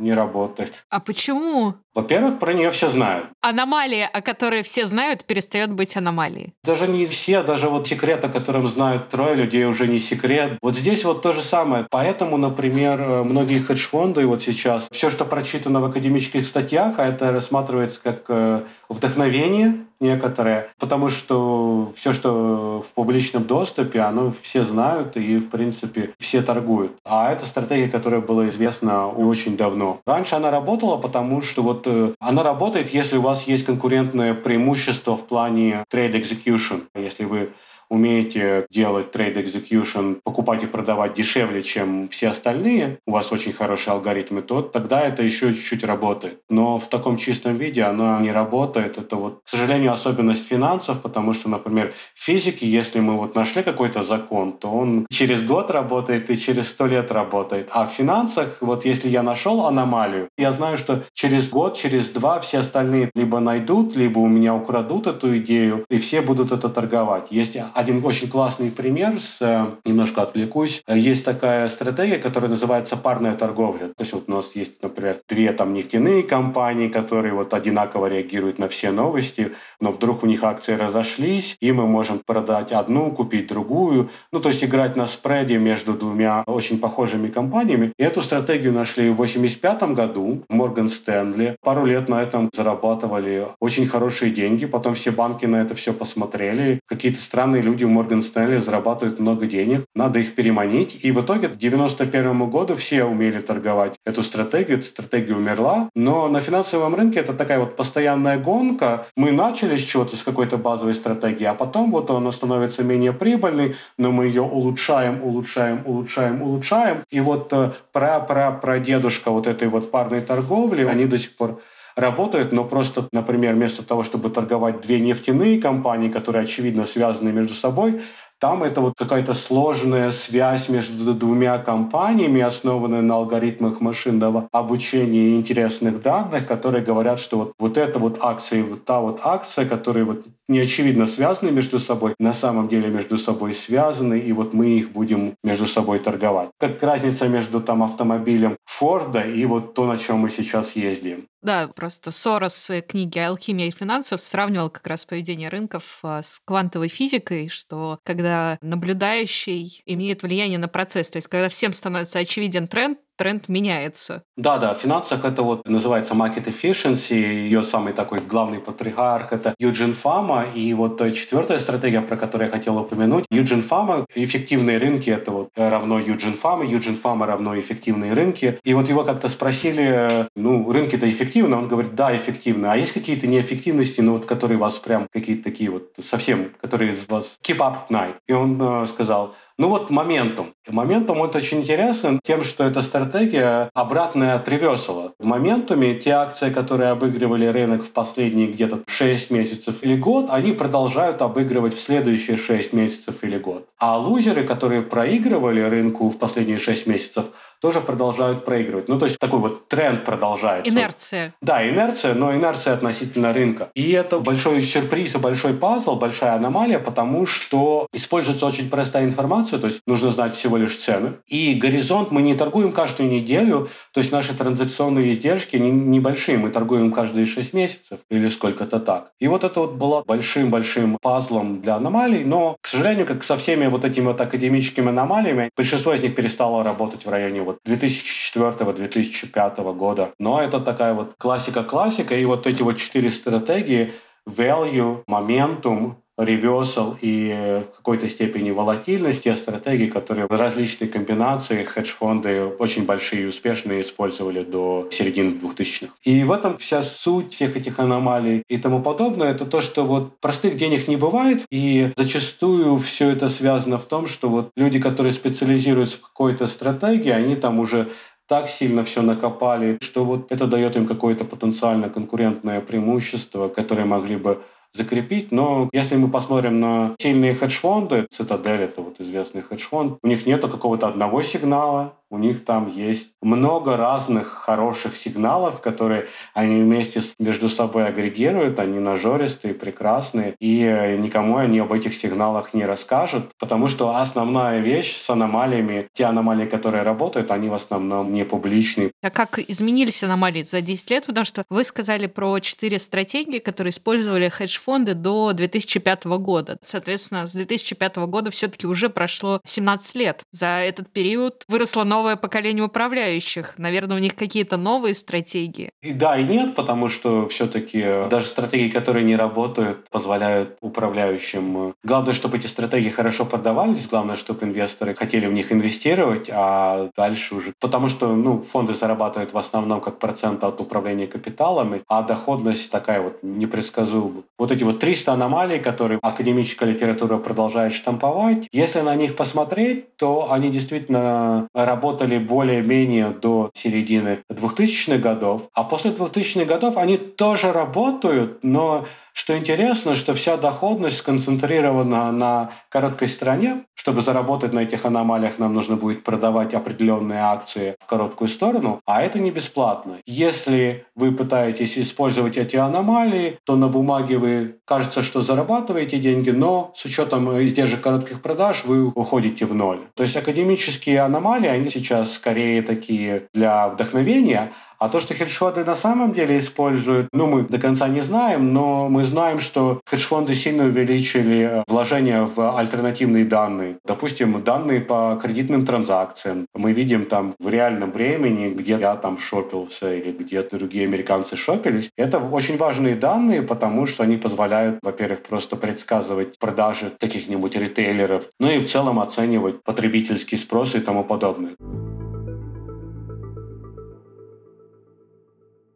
не 0.00 0.14
работает. 0.14 0.84
А 0.90 1.00
почему? 1.00 1.74
Во-первых, 1.94 2.38
про 2.38 2.52
нее 2.52 2.70
все 2.70 2.88
знают. 2.88 3.26
Аномалия, 3.40 4.06
о 4.06 4.22
которой 4.22 4.62
все 4.62 4.86
знают, 4.86 5.24
перестает 5.24 5.72
быть 5.72 5.96
аномалией. 5.96 6.54
Даже 6.64 6.86
не 6.86 7.06
все, 7.06 7.42
даже 7.42 7.68
вот 7.68 7.88
секрет, 7.88 8.24
о 8.24 8.28
котором 8.28 8.68
знают 8.68 8.79
трое 9.10 9.34
людей, 9.34 9.64
уже 9.64 9.86
не 9.86 9.98
секрет. 9.98 10.58
Вот 10.62 10.76
здесь 10.76 11.04
вот 11.04 11.22
то 11.22 11.32
же 11.32 11.42
самое. 11.42 11.86
Поэтому, 11.90 12.36
например, 12.36 13.24
многие 13.24 13.60
хедж-фонды 13.60 14.26
вот 14.26 14.42
сейчас, 14.42 14.88
все, 14.90 15.10
что 15.10 15.24
прочитано 15.24 15.80
в 15.80 15.84
академических 15.84 16.46
статьях, 16.46 16.98
а 16.98 17.06
это 17.06 17.32
рассматривается 17.32 18.00
как 18.02 18.24
э, 18.28 18.62
вдохновение, 18.88 19.84
некоторые, 20.00 20.70
потому 20.78 21.10
что 21.10 21.92
все, 21.94 22.12
что 22.12 22.82
в 22.86 22.92
публичном 22.94 23.44
доступе, 23.44 24.00
оно 24.00 24.32
все 24.42 24.64
знают 24.64 25.16
и, 25.16 25.36
в 25.36 25.50
принципе, 25.50 26.14
все 26.18 26.42
торгуют. 26.42 26.92
А 27.04 27.32
это 27.32 27.46
стратегия, 27.46 27.88
которая 27.88 28.20
была 28.20 28.48
известна 28.48 29.08
очень 29.08 29.56
давно. 29.56 30.00
Раньше 30.06 30.34
она 30.34 30.50
работала, 30.50 30.96
потому 30.96 31.42
что 31.42 31.62
вот 31.62 31.86
э, 31.86 32.14
она 32.18 32.42
работает, 32.42 32.92
если 32.92 33.18
у 33.18 33.22
вас 33.22 33.46
есть 33.46 33.66
конкурентное 33.66 34.34
преимущество 34.34 35.16
в 35.16 35.26
плане 35.26 35.84
trade 35.92 36.14
execution. 36.14 36.84
Если 36.94 37.24
вы 37.24 37.50
умеете 37.90 38.66
делать 38.70 39.10
трейд 39.10 39.36
execution, 39.36 40.20
покупать 40.24 40.62
и 40.62 40.66
продавать 40.66 41.14
дешевле, 41.14 41.62
чем 41.62 42.08
все 42.08 42.28
остальные, 42.28 42.98
у 43.06 43.12
вас 43.12 43.32
очень 43.32 43.52
хорошие 43.52 43.92
алгоритмы, 43.92 44.42
то 44.42 44.62
тогда 44.62 45.02
это 45.02 45.22
еще 45.22 45.54
чуть-чуть 45.54 45.84
работает. 45.84 46.40
Но 46.48 46.78
в 46.78 46.86
таком 46.86 47.16
чистом 47.16 47.56
виде 47.56 47.82
оно 47.82 48.20
не 48.20 48.32
работает. 48.32 48.98
Это 48.98 49.16
вот, 49.16 49.40
к 49.44 49.48
сожалению, 49.48 49.92
особенность 49.92 50.46
финансов, 50.46 51.02
потому 51.02 51.32
что, 51.32 51.48
например, 51.48 51.92
в 52.14 52.20
физике, 52.22 52.66
если 52.66 53.00
мы 53.00 53.16
вот 53.16 53.34
нашли 53.34 53.62
какой-то 53.62 54.02
закон, 54.02 54.52
то 54.52 54.70
он 54.70 55.06
через 55.10 55.42
год 55.42 55.70
работает 55.70 56.30
и 56.30 56.36
через 56.36 56.68
сто 56.68 56.86
лет 56.86 57.10
работает. 57.10 57.68
А 57.72 57.86
в 57.86 57.90
финансах, 57.90 58.58
вот 58.60 58.84
если 58.84 59.08
я 59.08 59.22
нашел 59.22 59.66
аномалию, 59.66 60.28
я 60.38 60.52
знаю, 60.52 60.78
что 60.78 61.02
через 61.12 61.50
год, 61.50 61.76
через 61.76 62.10
два 62.10 62.40
все 62.40 62.58
остальные 62.58 63.10
либо 63.14 63.40
найдут, 63.40 63.96
либо 63.96 64.20
у 64.20 64.28
меня 64.28 64.54
украдут 64.54 65.06
эту 65.06 65.36
идею, 65.38 65.84
и 65.90 65.98
все 65.98 66.20
будут 66.20 66.52
это 66.52 66.68
торговать. 66.68 67.26
Есть 67.30 67.56
один 67.80 68.04
очень 68.04 68.28
классный 68.28 68.70
пример, 68.70 69.20
с, 69.20 69.38
э, 69.40 69.66
немножко 69.84 70.22
отвлекусь. 70.22 70.82
Есть 70.86 71.24
такая 71.24 71.68
стратегия, 71.68 72.18
которая 72.18 72.50
называется 72.50 72.96
парная 72.96 73.34
торговля. 73.34 73.88
То 73.88 74.00
есть 74.00 74.12
вот 74.12 74.24
у 74.28 74.32
нас 74.32 74.54
есть, 74.54 74.82
например, 74.82 75.20
две 75.28 75.52
там 75.52 75.72
нефтяные 75.72 76.22
компании, 76.22 76.88
которые 76.88 77.34
вот 77.34 77.54
одинаково 77.54 78.06
реагируют 78.06 78.58
на 78.58 78.68
все 78.68 78.90
новости, 78.90 79.52
но 79.80 79.92
вдруг 79.92 80.22
у 80.22 80.26
них 80.26 80.44
акции 80.44 80.74
разошлись, 80.74 81.56
и 81.60 81.72
мы 81.72 81.86
можем 81.86 82.20
продать 82.24 82.72
одну, 82.72 83.10
купить 83.10 83.48
другую. 83.48 84.10
Ну, 84.32 84.40
то 84.40 84.50
есть 84.50 84.62
играть 84.62 84.96
на 84.96 85.06
спреде 85.06 85.58
между 85.58 85.94
двумя 85.94 86.42
очень 86.46 86.78
похожими 86.78 87.28
компаниями. 87.28 87.92
И 87.98 88.02
эту 88.02 88.22
стратегию 88.22 88.72
нашли 88.72 89.08
в 89.08 89.14
1985 89.14 89.94
году 89.94 90.42
в 90.48 90.54
Морган 90.54 90.88
Стэнли. 90.88 91.56
Пару 91.62 91.84
лет 91.86 92.08
на 92.08 92.22
этом 92.22 92.50
зарабатывали 92.52 93.48
очень 93.60 93.86
хорошие 93.86 94.30
деньги. 94.32 94.66
Потом 94.66 94.94
все 94.94 95.10
банки 95.10 95.46
на 95.46 95.62
это 95.62 95.74
все 95.74 95.92
посмотрели. 95.92 96.80
Какие-то 96.86 97.20
странные 97.20 97.62
люди 97.70 97.84
в 97.84 97.88
Морган 97.88 98.22
Стэнли 98.22 98.58
зарабатывают 98.58 99.20
много 99.20 99.46
денег, 99.46 99.84
надо 99.94 100.18
их 100.18 100.34
переманить. 100.34 101.04
И 101.04 101.12
в 101.12 101.20
итоге 101.22 101.48
к 101.48 101.56
91 101.56 102.50
году 102.50 102.76
все 102.76 103.04
умели 103.04 103.40
торговать 103.40 103.94
эту 104.04 104.22
стратегию, 104.22 104.78
эта 104.78 104.86
стратегия 104.86 105.34
умерла. 105.34 105.88
Но 105.94 106.28
на 106.28 106.40
финансовом 106.40 106.94
рынке 106.94 107.20
это 107.20 107.32
такая 107.34 107.60
вот 107.60 107.76
постоянная 107.76 108.38
гонка. 108.38 109.06
Мы 109.16 109.32
начали 109.32 109.76
с 109.76 109.82
чего-то, 109.82 110.16
с 110.16 110.22
какой-то 110.22 110.56
базовой 110.56 110.94
стратегии, 110.94 111.44
а 111.44 111.54
потом 111.54 111.90
вот 111.90 112.10
она 112.10 112.32
становится 112.32 112.82
менее 112.82 113.12
прибыльной, 113.12 113.76
но 113.98 114.10
мы 114.10 114.26
ее 114.26 114.42
улучшаем, 114.42 115.22
улучшаем, 115.22 115.82
улучшаем, 115.86 116.42
улучшаем. 116.42 117.02
И 117.10 117.20
вот 117.20 117.52
э, 117.52 117.70
пра-пра-прадедушка 117.92 119.30
вот 119.30 119.46
этой 119.46 119.68
вот 119.68 119.90
парной 119.90 120.20
торговли, 120.20 120.84
они 120.84 121.04
до 121.04 121.18
сих 121.18 121.36
пор 121.36 121.60
работают, 122.00 122.52
но 122.52 122.64
просто, 122.64 123.08
например, 123.12 123.54
вместо 123.54 123.82
того, 123.82 124.04
чтобы 124.04 124.30
торговать 124.30 124.80
две 124.80 125.00
нефтяные 125.00 125.60
компании, 125.60 126.08
которые, 126.08 126.44
очевидно, 126.44 126.86
связаны 126.86 127.32
между 127.32 127.54
собой, 127.54 128.00
там 128.40 128.62
это 128.62 128.80
вот 128.80 128.94
какая-то 128.96 129.34
сложная 129.34 130.12
связь 130.12 130.70
между 130.70 131.12
двумя 131.12 131.58
компаниями, 131.58 132.40
основанная 132.40 133.02
на 133.02 133.16
алгоритмах 133.16 133.82
машинного 133.82 134.48
обучения 134.50 135.28
и 135.28 135.36
интересных 135.36 136.00
данных, 136.00 136.46
которые 136.46 136.82
говорят, 136.82 137.20
что 137.20 137.36
вот, 137.36 137.52
вот 137.58 137.76
эта 137.76 137.98
вот 137.98 138.18
акция 138.22 138.60
и 138.60 138.62
вот 138.62 138.86
та 138.86 139.00
вот 139.00 139.20
акция, 139.24 139.66
которые 139.66 140.04
вот 140.06 140.24
не 140.50 140.58
очевидно 140.58 141.06
связаны 141.06 141.52
между 141.52 141.78
собой, 141.78 142.14
на 142.18 142.34
самом 142.34 142.68
деле 142.68 142.88
между 142.88 143.16
собой 143.16 143.54
связаны, 143.54 144.18
и 144.18 144.32
вот 144.32 144.52
мы 144.52 144.78
их 144.78 144.90
будем 144.90 145.36
между 145.44 145.66
собой 145.66 146.00
торговать. 146.00 146.50
Как 146.58 146.82
разница 146.82 147.28
между 147.28 147.60
там 147.60 147.82
автомобилем 147.82 148.56
Форда 148.66 149.20
и 149.20 149.46
вот 149.46 149.74
то, 149.74 149.86
на 149.86 149.96
чем 149.96 150.18
мы 150.18 150.30
сейчас 150.30 150.74
ездим. 150.74 151.26
Да, 151.42 151.68
просто 151.68 152.10
Сорос 152.10 152.52
в 152.52 152.58
своей 152.58 152.82
книге 152.82 153.26
«Алхимия 153.26 153.70
финансов» 153.70 154.20
сравнивал 154.20 154.68
как 154.68 154.86
раз 154.86 155.06
поведение 155.06 155.48
рынков 155.48 156.00
а, 156.02 156.22
с 156.22 156.38
квантовой 156.44 156.88
физикой, 156.88 157.48
что 157.48 157.98
когда 158.04 158.58
наблюдающий 158.60 159.82
имеет 159.86 160.22
влияние 160.22 160.58
на 160.58 160.68
процесс, 160.68 161.10
то 161.10 161.16
есть 161.16 161.28
когда 161.28 161.48
всем 161.48 161.72
становится 161.72 162.18
очевиден 162.18 162.68
тренд, 162.68 162.98
тренд 163.20 163.50
меняется. 163.50 164.22
Да, 164.38 164.56
да, 164.56 164.72
в 164.72 164.78
финансах 164.78 165.26
это 165.26 165.42
вот 165.42 165.68
называется 165.68 166.14
market 166.14 166.46
efficiency, 166.46 167.14
ее 167.14 167.62
самый 167.62 167.92
такой 167.92 168.20
главный 168.20 168.60
патриарх 168.60 169.34
это 169.34 169.54
Юджин 169.58 169.92
Фама, 169.92 170.46
и 170.54 170.72
вот 170.72 170.98
четвертая 171.14 171.58
стратегия, 171.58 172.00
про 172.00 172.16
которую 172.16 172.48
я 172.48 172.56
хотел 172.56 172.78
упомянуть, 172.78 173.26
Юджин 173.30 173.62
Фама, 173.62 174.06
эффективные 174.14 174.78
рынки 174.78 175.10
это 175.10 175.32
вот 175.32 175.50
равно 175.54 175.98
Юджин 175.98 176.32
Фама, 176.32 176.64
Юджин 176.64 176.96
Фама 176.96 177.26
равно 177.26 177.60
эффективные 177.60 178.14
рынки, 178.14 178.58
и 178.64 178.72
вот 178.72 178.88
его 178.88 179.04
как-то 179.04 179.28
спросили, 179.28 180.26
ну, 180.34 180.72
рынки-то 180.72 181.10
эффективны, 181.10 181.56
он 181.56 181.68
говорит, 181.68 181.94
да, 181.94 182.16
эффективны, 182.16 182.68
а 182.68 182.76
есть 182.76 182.92
какие-то 182.92 183.26
неэффективности, 183.26 184.00
ну, 184.00 184.14
вот 184.14 184.24
которые 184.24 184.56
вас 184.56 184.78
прям 184.78 185.06
какие-то 185.12 185.44
такие 185.44 185.68
вот 185.68 185.90
совсем, 186.02 186.52
которые 186.58 186.92
из 186.92 187.06
вас 187.10 187.38
keep 187.46 187.58
up 187.58 187.90
night, 187.90 188.14
и 188.26 188.32
он 188.32 188.58
э, 188.62 188.86
сказал, 188.86 189.34
ну 189.60 189.68
вот 189.68 189.90
моментум. 189.90 190.54
Моментум 190.66 191.22
это 191.22 191.36
очень 191.36 191.58
интересен 191.58 192.18
тем, 192.24 192.44
что 192.44 192.64
эта 192.64 192.80
стратегия 192.80 193.68
обратная 193.74 194.36
от 194.36 194.48
реверсала. 194.48 195.12
В 195.18 195.26
моментуме 195.26 195.96
те 195.96 196.12
акции, 196.12 196.48
которые 196.48 196.88
обыгрывали 196.88 197.44
рынок 197.44 197.84
в 197.84 197.92
последние 197.92 198.46
где-то 198.46 198.80
6 198.86 199.30
месяцев 199.30 199.82
или 199.82 199.96
год, 199.96 200.28
они 200.30 200.52
продолжают 200.52 201.20
обыгрывать 201.20 201.74
в 201.74 201.80
следующие 201.80 202.38
6 202.38 202.72
месяцев 202.72 203.22
или 203.22 203.36
год. 203.36 203.68
А 203.78 203.98
лузеры, 203.98 204.46
которые 204.46 204.80
проигрывали 204.80 205.60
рынку 205.60 206.08
в 206.08 206.16
последние 206.16 206.58
6 206.58 206.86
месяцев, 206.86 207.26
тоже 207.60 207.80
продолжают 207.80 208.44
проигрывать. 208.44 208.88
Ну, 208.88 208.98
то 208.98 209.06
есть 209.06 209.18
такой 209.18 209.38
вот 209.38 209.68
тренд 209.68 210.04
продолжается. 210.04 210.70
Инерция. 210.70 211.34
Да, 211.40 211.68
инерция, 211.68 212.14
но 212.14 212.34
инерция 212.34 212.74
относительно 212.74 213.32
рынка. 213.32 213.70
И 213.74 213.92
это 213.92 214.18
большой 214.18 214.62
сюрприз 214.62 215.14
и 215.14 215.18
большой 215.18 215.54
пазл, 215.54 215.96
большая 215.96 216.34
аномалия, 216.34 216.78
потому 216.78 217.26
что 217.26 217.86
используется 217.92 218.46
очень 218.46 218.70
простая 218.70 219.04
информация, 219.04 219.58
то 219.58 219.66
есть 219.66 219.80
нужно 219.86 220.12
знать 220.12 220.34
всего 220.34 220.56
лишь 220.56 220.76
цены. 220.76 221.14
И 221.26 221.54
горизонт 221.54 222.10
мы 222.10 222.22
не 222.22 222.34
торгуем 222.34 222.72
каждую 222.72 223.10
неделю, 223.10 223.68
то 223.92 224.00
есть 224.00 224.12
наши 224.12 224.34
транзакционные 224.34 225.12
издержки 225.12 225.56
не, 225.56 225.70
небольшие, 225.70 226.38
мы 226.38 226.50
торгуем 226.50 226.92
каждые 226.92 227.26
6 227.26 227.52
месяцев 227.52 228.00
или 228.10 228.28
сколько-то 228.28 228.80
так. 228.80 229.10
И 229.20 229.28
вот 229.28 229.44
это 229.44 229.60
вот 229.60 229.72
было 229.74 230.02
большим-большим 230.06 230.98
пазлом 231.00 231.60
для 231.60 231.76
аномалий, 231.76 232.24
но, 232.24 232.56
к 232.60 232.66
сожалению, 232.66 233.06
как 233.06 233.24
со 233.24 233.36
всеми 233.36 233.66
вот 233.66 233.84
этими 233.84 234.06
вот 234.06 234.20
академическими 234.20 234.88
аномалиями, 234.88 235.50
большинство 235.56 235.92
из 235.94 236.02
них 236.02 236.14
перестало 236.14 236.64
работать 236.64 237.04
в 237.06 237.10
районе 237.10 237.42
вот 237.50 237.58
2004-2005 237.66 239.74
года. 239.74 240.14
Но 240.18 240.40
это 240.40 240.60
такая 240.60 240.94
вот 240.94 241.14
классика-классика, 241.18 242.14
и 242.14 242.24
вот 242.24 242.46
эти 242.46 242.62
вот 242.62 242.78
четыре 242.78 243.10
стратегии 243.10 243.92
value, 244.28 245.02
momentum, 245.06 245.99
реверсал 246.24 246.96
и 247.00 247.62
в 247.72 247.76
какой-то 247.76 248.08
степени 248.08 248.50
волатильность, 248.50 249.24
те 249.24 249.34
стратегии, 249.36 249.86
которые 249.86 250.26
в 250.26 250.30
различных 250.30 250.90
комбинациях 250.90 251.68
хедж-фонды 251.68 252.44
очень 252.58 252.84
большие 252.84 253.22
и 253.22 253.26
успешные 253.26 253.80
использовали 253.80 254.42
до 254.42 254.88
середины 254.90 255.38
2000-х. 255.38 255.92
И 256.04 256.24
в 256.24 256.32
этом 256.32 256.58
вся 256.58 256.82
суть 256.82 257.34
всех 257.34 257.56
этих 257.56 257.78
аномалий 257.78 258.42
и 258.48 258.58
тому 258.58 258.82
подобное, 258.82 259.30
это 259.30 259.46
то, 259.46 259.60
что 259.60 259.84
вот 259.84 260.20
простых 260.20 260.56
денег 260.56 260.88
не 260.88 260.96
бывает, 260.96 261.44
и 261.50 261.92
зачастую 261.96 262.78
все 262.78 263.10
это 263.10 263.28
связано 263.28 263.78
в 263.78 263.84
том, 263.84 264.06
что 264.06 264.28
вот 264.28 264.50
люди, 264.56 264.78
которые 264.80 265.12
специализируются 265.12 265.98
в 265.98 266.02
какой-то 266.02 266.46
стратегии, 266.46 267.10
они 267.10 267.36
там 267.36 267.58
уже 267.58 267.90
так 268.30 268.48
сильно 268.48 268.84
все 268.84 269.02
накопали, 269.02 269.78
что 269.82 270.04
вот 270.04 270.30
это 270.30 270.46
дает 270.46 270.76
им 270.76 270.86
какое-то 270.86 271.24
потенциально 271.24 271.88
конкурентное 271.88 272.60
преимущество, 272.60 273.48
которое 273.48 273.84
могли 273.84 274.16
бы 274.16 274.42
закрепить. 274.72 275.32
Но 275.32 275.68
если 275.72 275.96
мы 275.96 276.08
посмотрим 276.08 276.60
на 276.60 276.94
сильные 277.00 277.34
хедж-фонды, 277.34 278.06
Цитадель— 278.10 278.60
это 278.62 278.82
вот 278.82 279.00
известный 279.00 279.42
хедж-фонд, 279.42 279.98
у 280.02 280.06
них 280.06 280.26
нету 280.26 280.48
какого-то 280.48 280.88
одного 280.88 281.22
сигнала, 281.22 281.94
у 282.10 282.18
них 282.18 282.44
там 282.44 282.68
есть 282.68 283.10
много 283.22 283.76
разных 283.76 284.28
хороших 284.28 284.96
сигналов, 284.96 285.60
которые 285.60 286.08
они 286.34 286.60
вместе 286.60 287.00
между 287.18 287.48
собой 287.48 287.86
агрегируют, 287.86 288.58
они 288.58 288.80
нажористые, 288.80 289.54
прекрасные, 289.54 290.34
и 290.40 290.96
никому 290.98 291.36
они 291.36 291.60
об 291.60 291.72
этих 291.72 291.94
сигналах 291.94 292.52
не 292.52 292.64
расскажут, 292.64 293.30
потому 293.38 293.68
что 293.68 293.96
основная 293.96 294.58
вещь 294.60 294.96
с 294.96 295.08
аномалиями, 295.08 295.88
те 295.92 296.04
аномалии, 296.04 296.46
которые 296.46 296.82
работают, 296.82 297.30
они 297.30 297.48
в 297.48 297.54
основном 297.54 298.12
не 298.12 298.24
публичные. 298.24 298.90
А 299.02 299.10
как 299.10 299.38
изменились 299.38 300.02
аномалии 300.02 300.42
за 300.42 300.60
10 300.60 300.90
лет? 300.90 301.06
Потому 301.06 301.24
что 301.24 301.44
вы 301.48 301.62
сказали 301.64 302.06
про 302.06 302.38
четыре 302.40 302.78
стратегии, 302.78 303.38
которые 303.38 303.70
использовали 303.70 304.28
хедж-фонды 304.28 304.94
до 304.94 305.32
2005 305.32 306.04
года. 306.06 306.58
Соответственно, 306.62 307.26
с 307.26 307.32
2005 307.32 307.96
года 308.08 308.30
все-таки 308.30 308.66
уже 308.66 308.88
прошло 308.88 309.40
17 309.44 309.94
лет. 309.94 310.22
За 310.32 310.46
этот 310.46 310.90
период 310.90 311.44
выросло 311.48 311.84
новое 311.84 311.99
новое 312.00 312.16
поколение 312.16 312.64
управляющих. 312.64 313.58
Наверное, 313.58 313.96
у 313.98 314.00
них 314.00 314.14
какие-то 314.16 314.56
новые 314.56 314.94
стратегии. 314.94 315.70
И 315.82 315.92
да, 315.92 316.18
и 316.18 316.24
нет, 316.24 316.54
потому 316.54 316.88
что 316.88 317.28
все-таки 317.28 318.08
даже 318.08 318.26
стратегии, 318.26 318.70
которые 318.70 319.04
не 319.04 319.16
работают, 319.16 319.86
позволяют 319.90 320.56
управляющим. 320.62 321.74
Главное, 321.84 322.14
чтобы 322.14 322.38
эти 322.38 322.46
стратегии 322.46 322.88
хорошо 322.88 323.26
продавались, 323.26 323.86
главное, 323.86 324.16
чтобы 324.16 324.46
инвесторы 324.46 324.94
хотели 324.94 325.26
в 325.26 325.32
них 325.32 325.52
инвестировать, 325.52 326.30
а 326.32 326.88
дальше 326.96 327.34
уже... 327.34 327.52
Потому 327.60 327.90
что 327.90 328.16
ну, 328.16 328.42
фонды 328.50 328.72
зарабатывают 328.72 329.34
в 329.34 329.38
основном 329.38 329.82
как 329.82 329.98
процент 329.98 330.42
от 330.44 330.60
управления 330.60 331.06
капиталами, 331.06 331.82
а 331.86 332.02
доходность 332.02 332.70
такая 332.70 333.02
вот 333.02 333.18
непредсказуемая. 333.22 334.22
Вот 334.38 334.52
эти 334.52 334.64
вот 334.64 334.78
300 334.78 335.12
аномалий, 335.12 335.58
которые 335.58 335.98
академическая 336.02 336.70
литература 336.72 337.18
продолжает 337.18 337.74
штамповать, 337.74 338.48
если 338.52 338.80
на 338.80 338.94
них 338.94 339.16
посмотреть, 339.16 339.96
то 339.96 340.32
они 340.32 340.48
действительно 340.48 341.46
работают 341.54 341.89
работали 341.90 342.18
более-менее 342.18 343.10
до 343.10 343.50
середины 343.54 344.22
2000-х 344.30 344.98
годов, 344.98 345.42
а 345.54 345.64
после 345.64 345.90
2000-х 345.90 346.44
годов 346.44 346.76
они 346.76 346.96
тоже 346.96 347.52
работают, 347.52 348.38
но 348.44 348.86
что 349.20 349.36
интересно, 349.36 349.96
что 349.96 350.14
вся 350.14 350.38
доходность 350.38 350.96
сконцентрирована 350.96 352.10
на 352.10 352.52
короткой 352.70 353.06
стороне. 353.08 353.66
Чтобы 353.74 354.00
заработать 354.00 354.54
на 354.54 354.60
этих 354.60 354.86
аномалиях, 354.86 355.38
нам 355.38 355.52
нужно 355.52 355.76
будет 355.76 356.04
продавать 356.04 356.54
определенные 356.54 357.20
акции 357.20 357.76
в 357.80 357.86
короткую 357.86 358.28
сторону, 358.28 358.80
а 358.86 359.02
это 359.02 359.18
не 359.18 359.30
бесплатно. 359.30 359.98
Если 360.06 360.86
вы 360.94 361.12
пытаетесь 361.12 361.76
использовать 361.76 362.38
эти 362.38 362.56
аномалии, 362.56 363.38
то 363.44 363.56
на 363.56 363.68
бумаге 363.68 364.16
вы 364.16 364.56
кажется, 364.64 365.02
что 365.02 365.20
зарабатываете 365.20 365.98
деньги, 365.98 366.30
но 366.30 366.72
с 366.74 366.86
учетом 366.86 367.30
издержек 367.42 367.82
коротких 367.82 368.22
продаж 368.22 368.64
вы 368.64 368.86
уходите 368.86 369.44
в 369.44 369.54
ноль. 369.54 369.80
То 369.96 370.02
есть 370.02 370.16
академические 370.16 371.00
аномалии, 371.00 371.48
они 371.48 371.68
сейчас 371.68 372.14
скорее 372.14 372.62
такие 372.62 373.28
для 373.34 373.68
вдохновения, 373.68 374.52
а 374.80 374.88
то, 374.88 374.98
что 374.98 375.14
хедж-фонды 375.14 375.64
на 375.64 375.76
самом 375.76 376.12
деле 376.14 376.38
используют, 376.38 377.08
ну, 377.12 377.26
мы 377.26 377.42
до 377.42 377.58
конца 377.58 377.86
не 377.86 378.00
знаем, 378.00 378.54
но 378.54 378.88
мы 378.88 379.04
знаем, 379.04 379.38
что 379.38 379.80
хедж-фонды 379.84 380.34
сильно 380.34 380.64
увеличили 380.64 381.38
э, 381.42 381.64
вложения 381.68 382.22
в 382.22 382.58
альтернативные 382.58 383.26
данные. 383.26 383.76
Допустим, 383.84 384.42
данные 384.42 384.80
по 384.80 385.20
кредитным 385.22 385.66
транзакциям. 385.66 386.46
Мы 386.54 386.72
видим 386.72 387.04
там 387.04 387.34
в 387.38 387.48
реальном 387.48 387.90
времени, 387.92 388.48
где 388.48 388.78
я 388.80 388.96
там 388.96 389.18
шопился 389.18 389.94
или 389.94 390.12
где 390.12 390.42
другие 390.42 390.86
американцы 390.86 391.36
шопились. 391.36 391.90
Это 391.98 392.18
очень 392.18 392.56
важные 392.56 392.94
данные, 392.94 393.42
потому 393.42 393.86
что 393.86 394.02
они 394.04 394.16
позволяют, 394.16 394.78
во-первых, 394.82 395.22
просто 395.22 395.56
предсказывать 395.56 396.38
продажи 396.38 396.90
каких-нибудь 396.98 397.54
ритейлеров, 397.54 398.28
ну 398.38 398.50
и 398.50 398.58
в 398.58 398.66
целом 398.66 398.98
оценивать 398.98 399.62
потребительский 399.62 400.36
спрос 400.36 400.74
и 400.74 400.80
тому 400.80 401.04
подобное. 401.04 401.56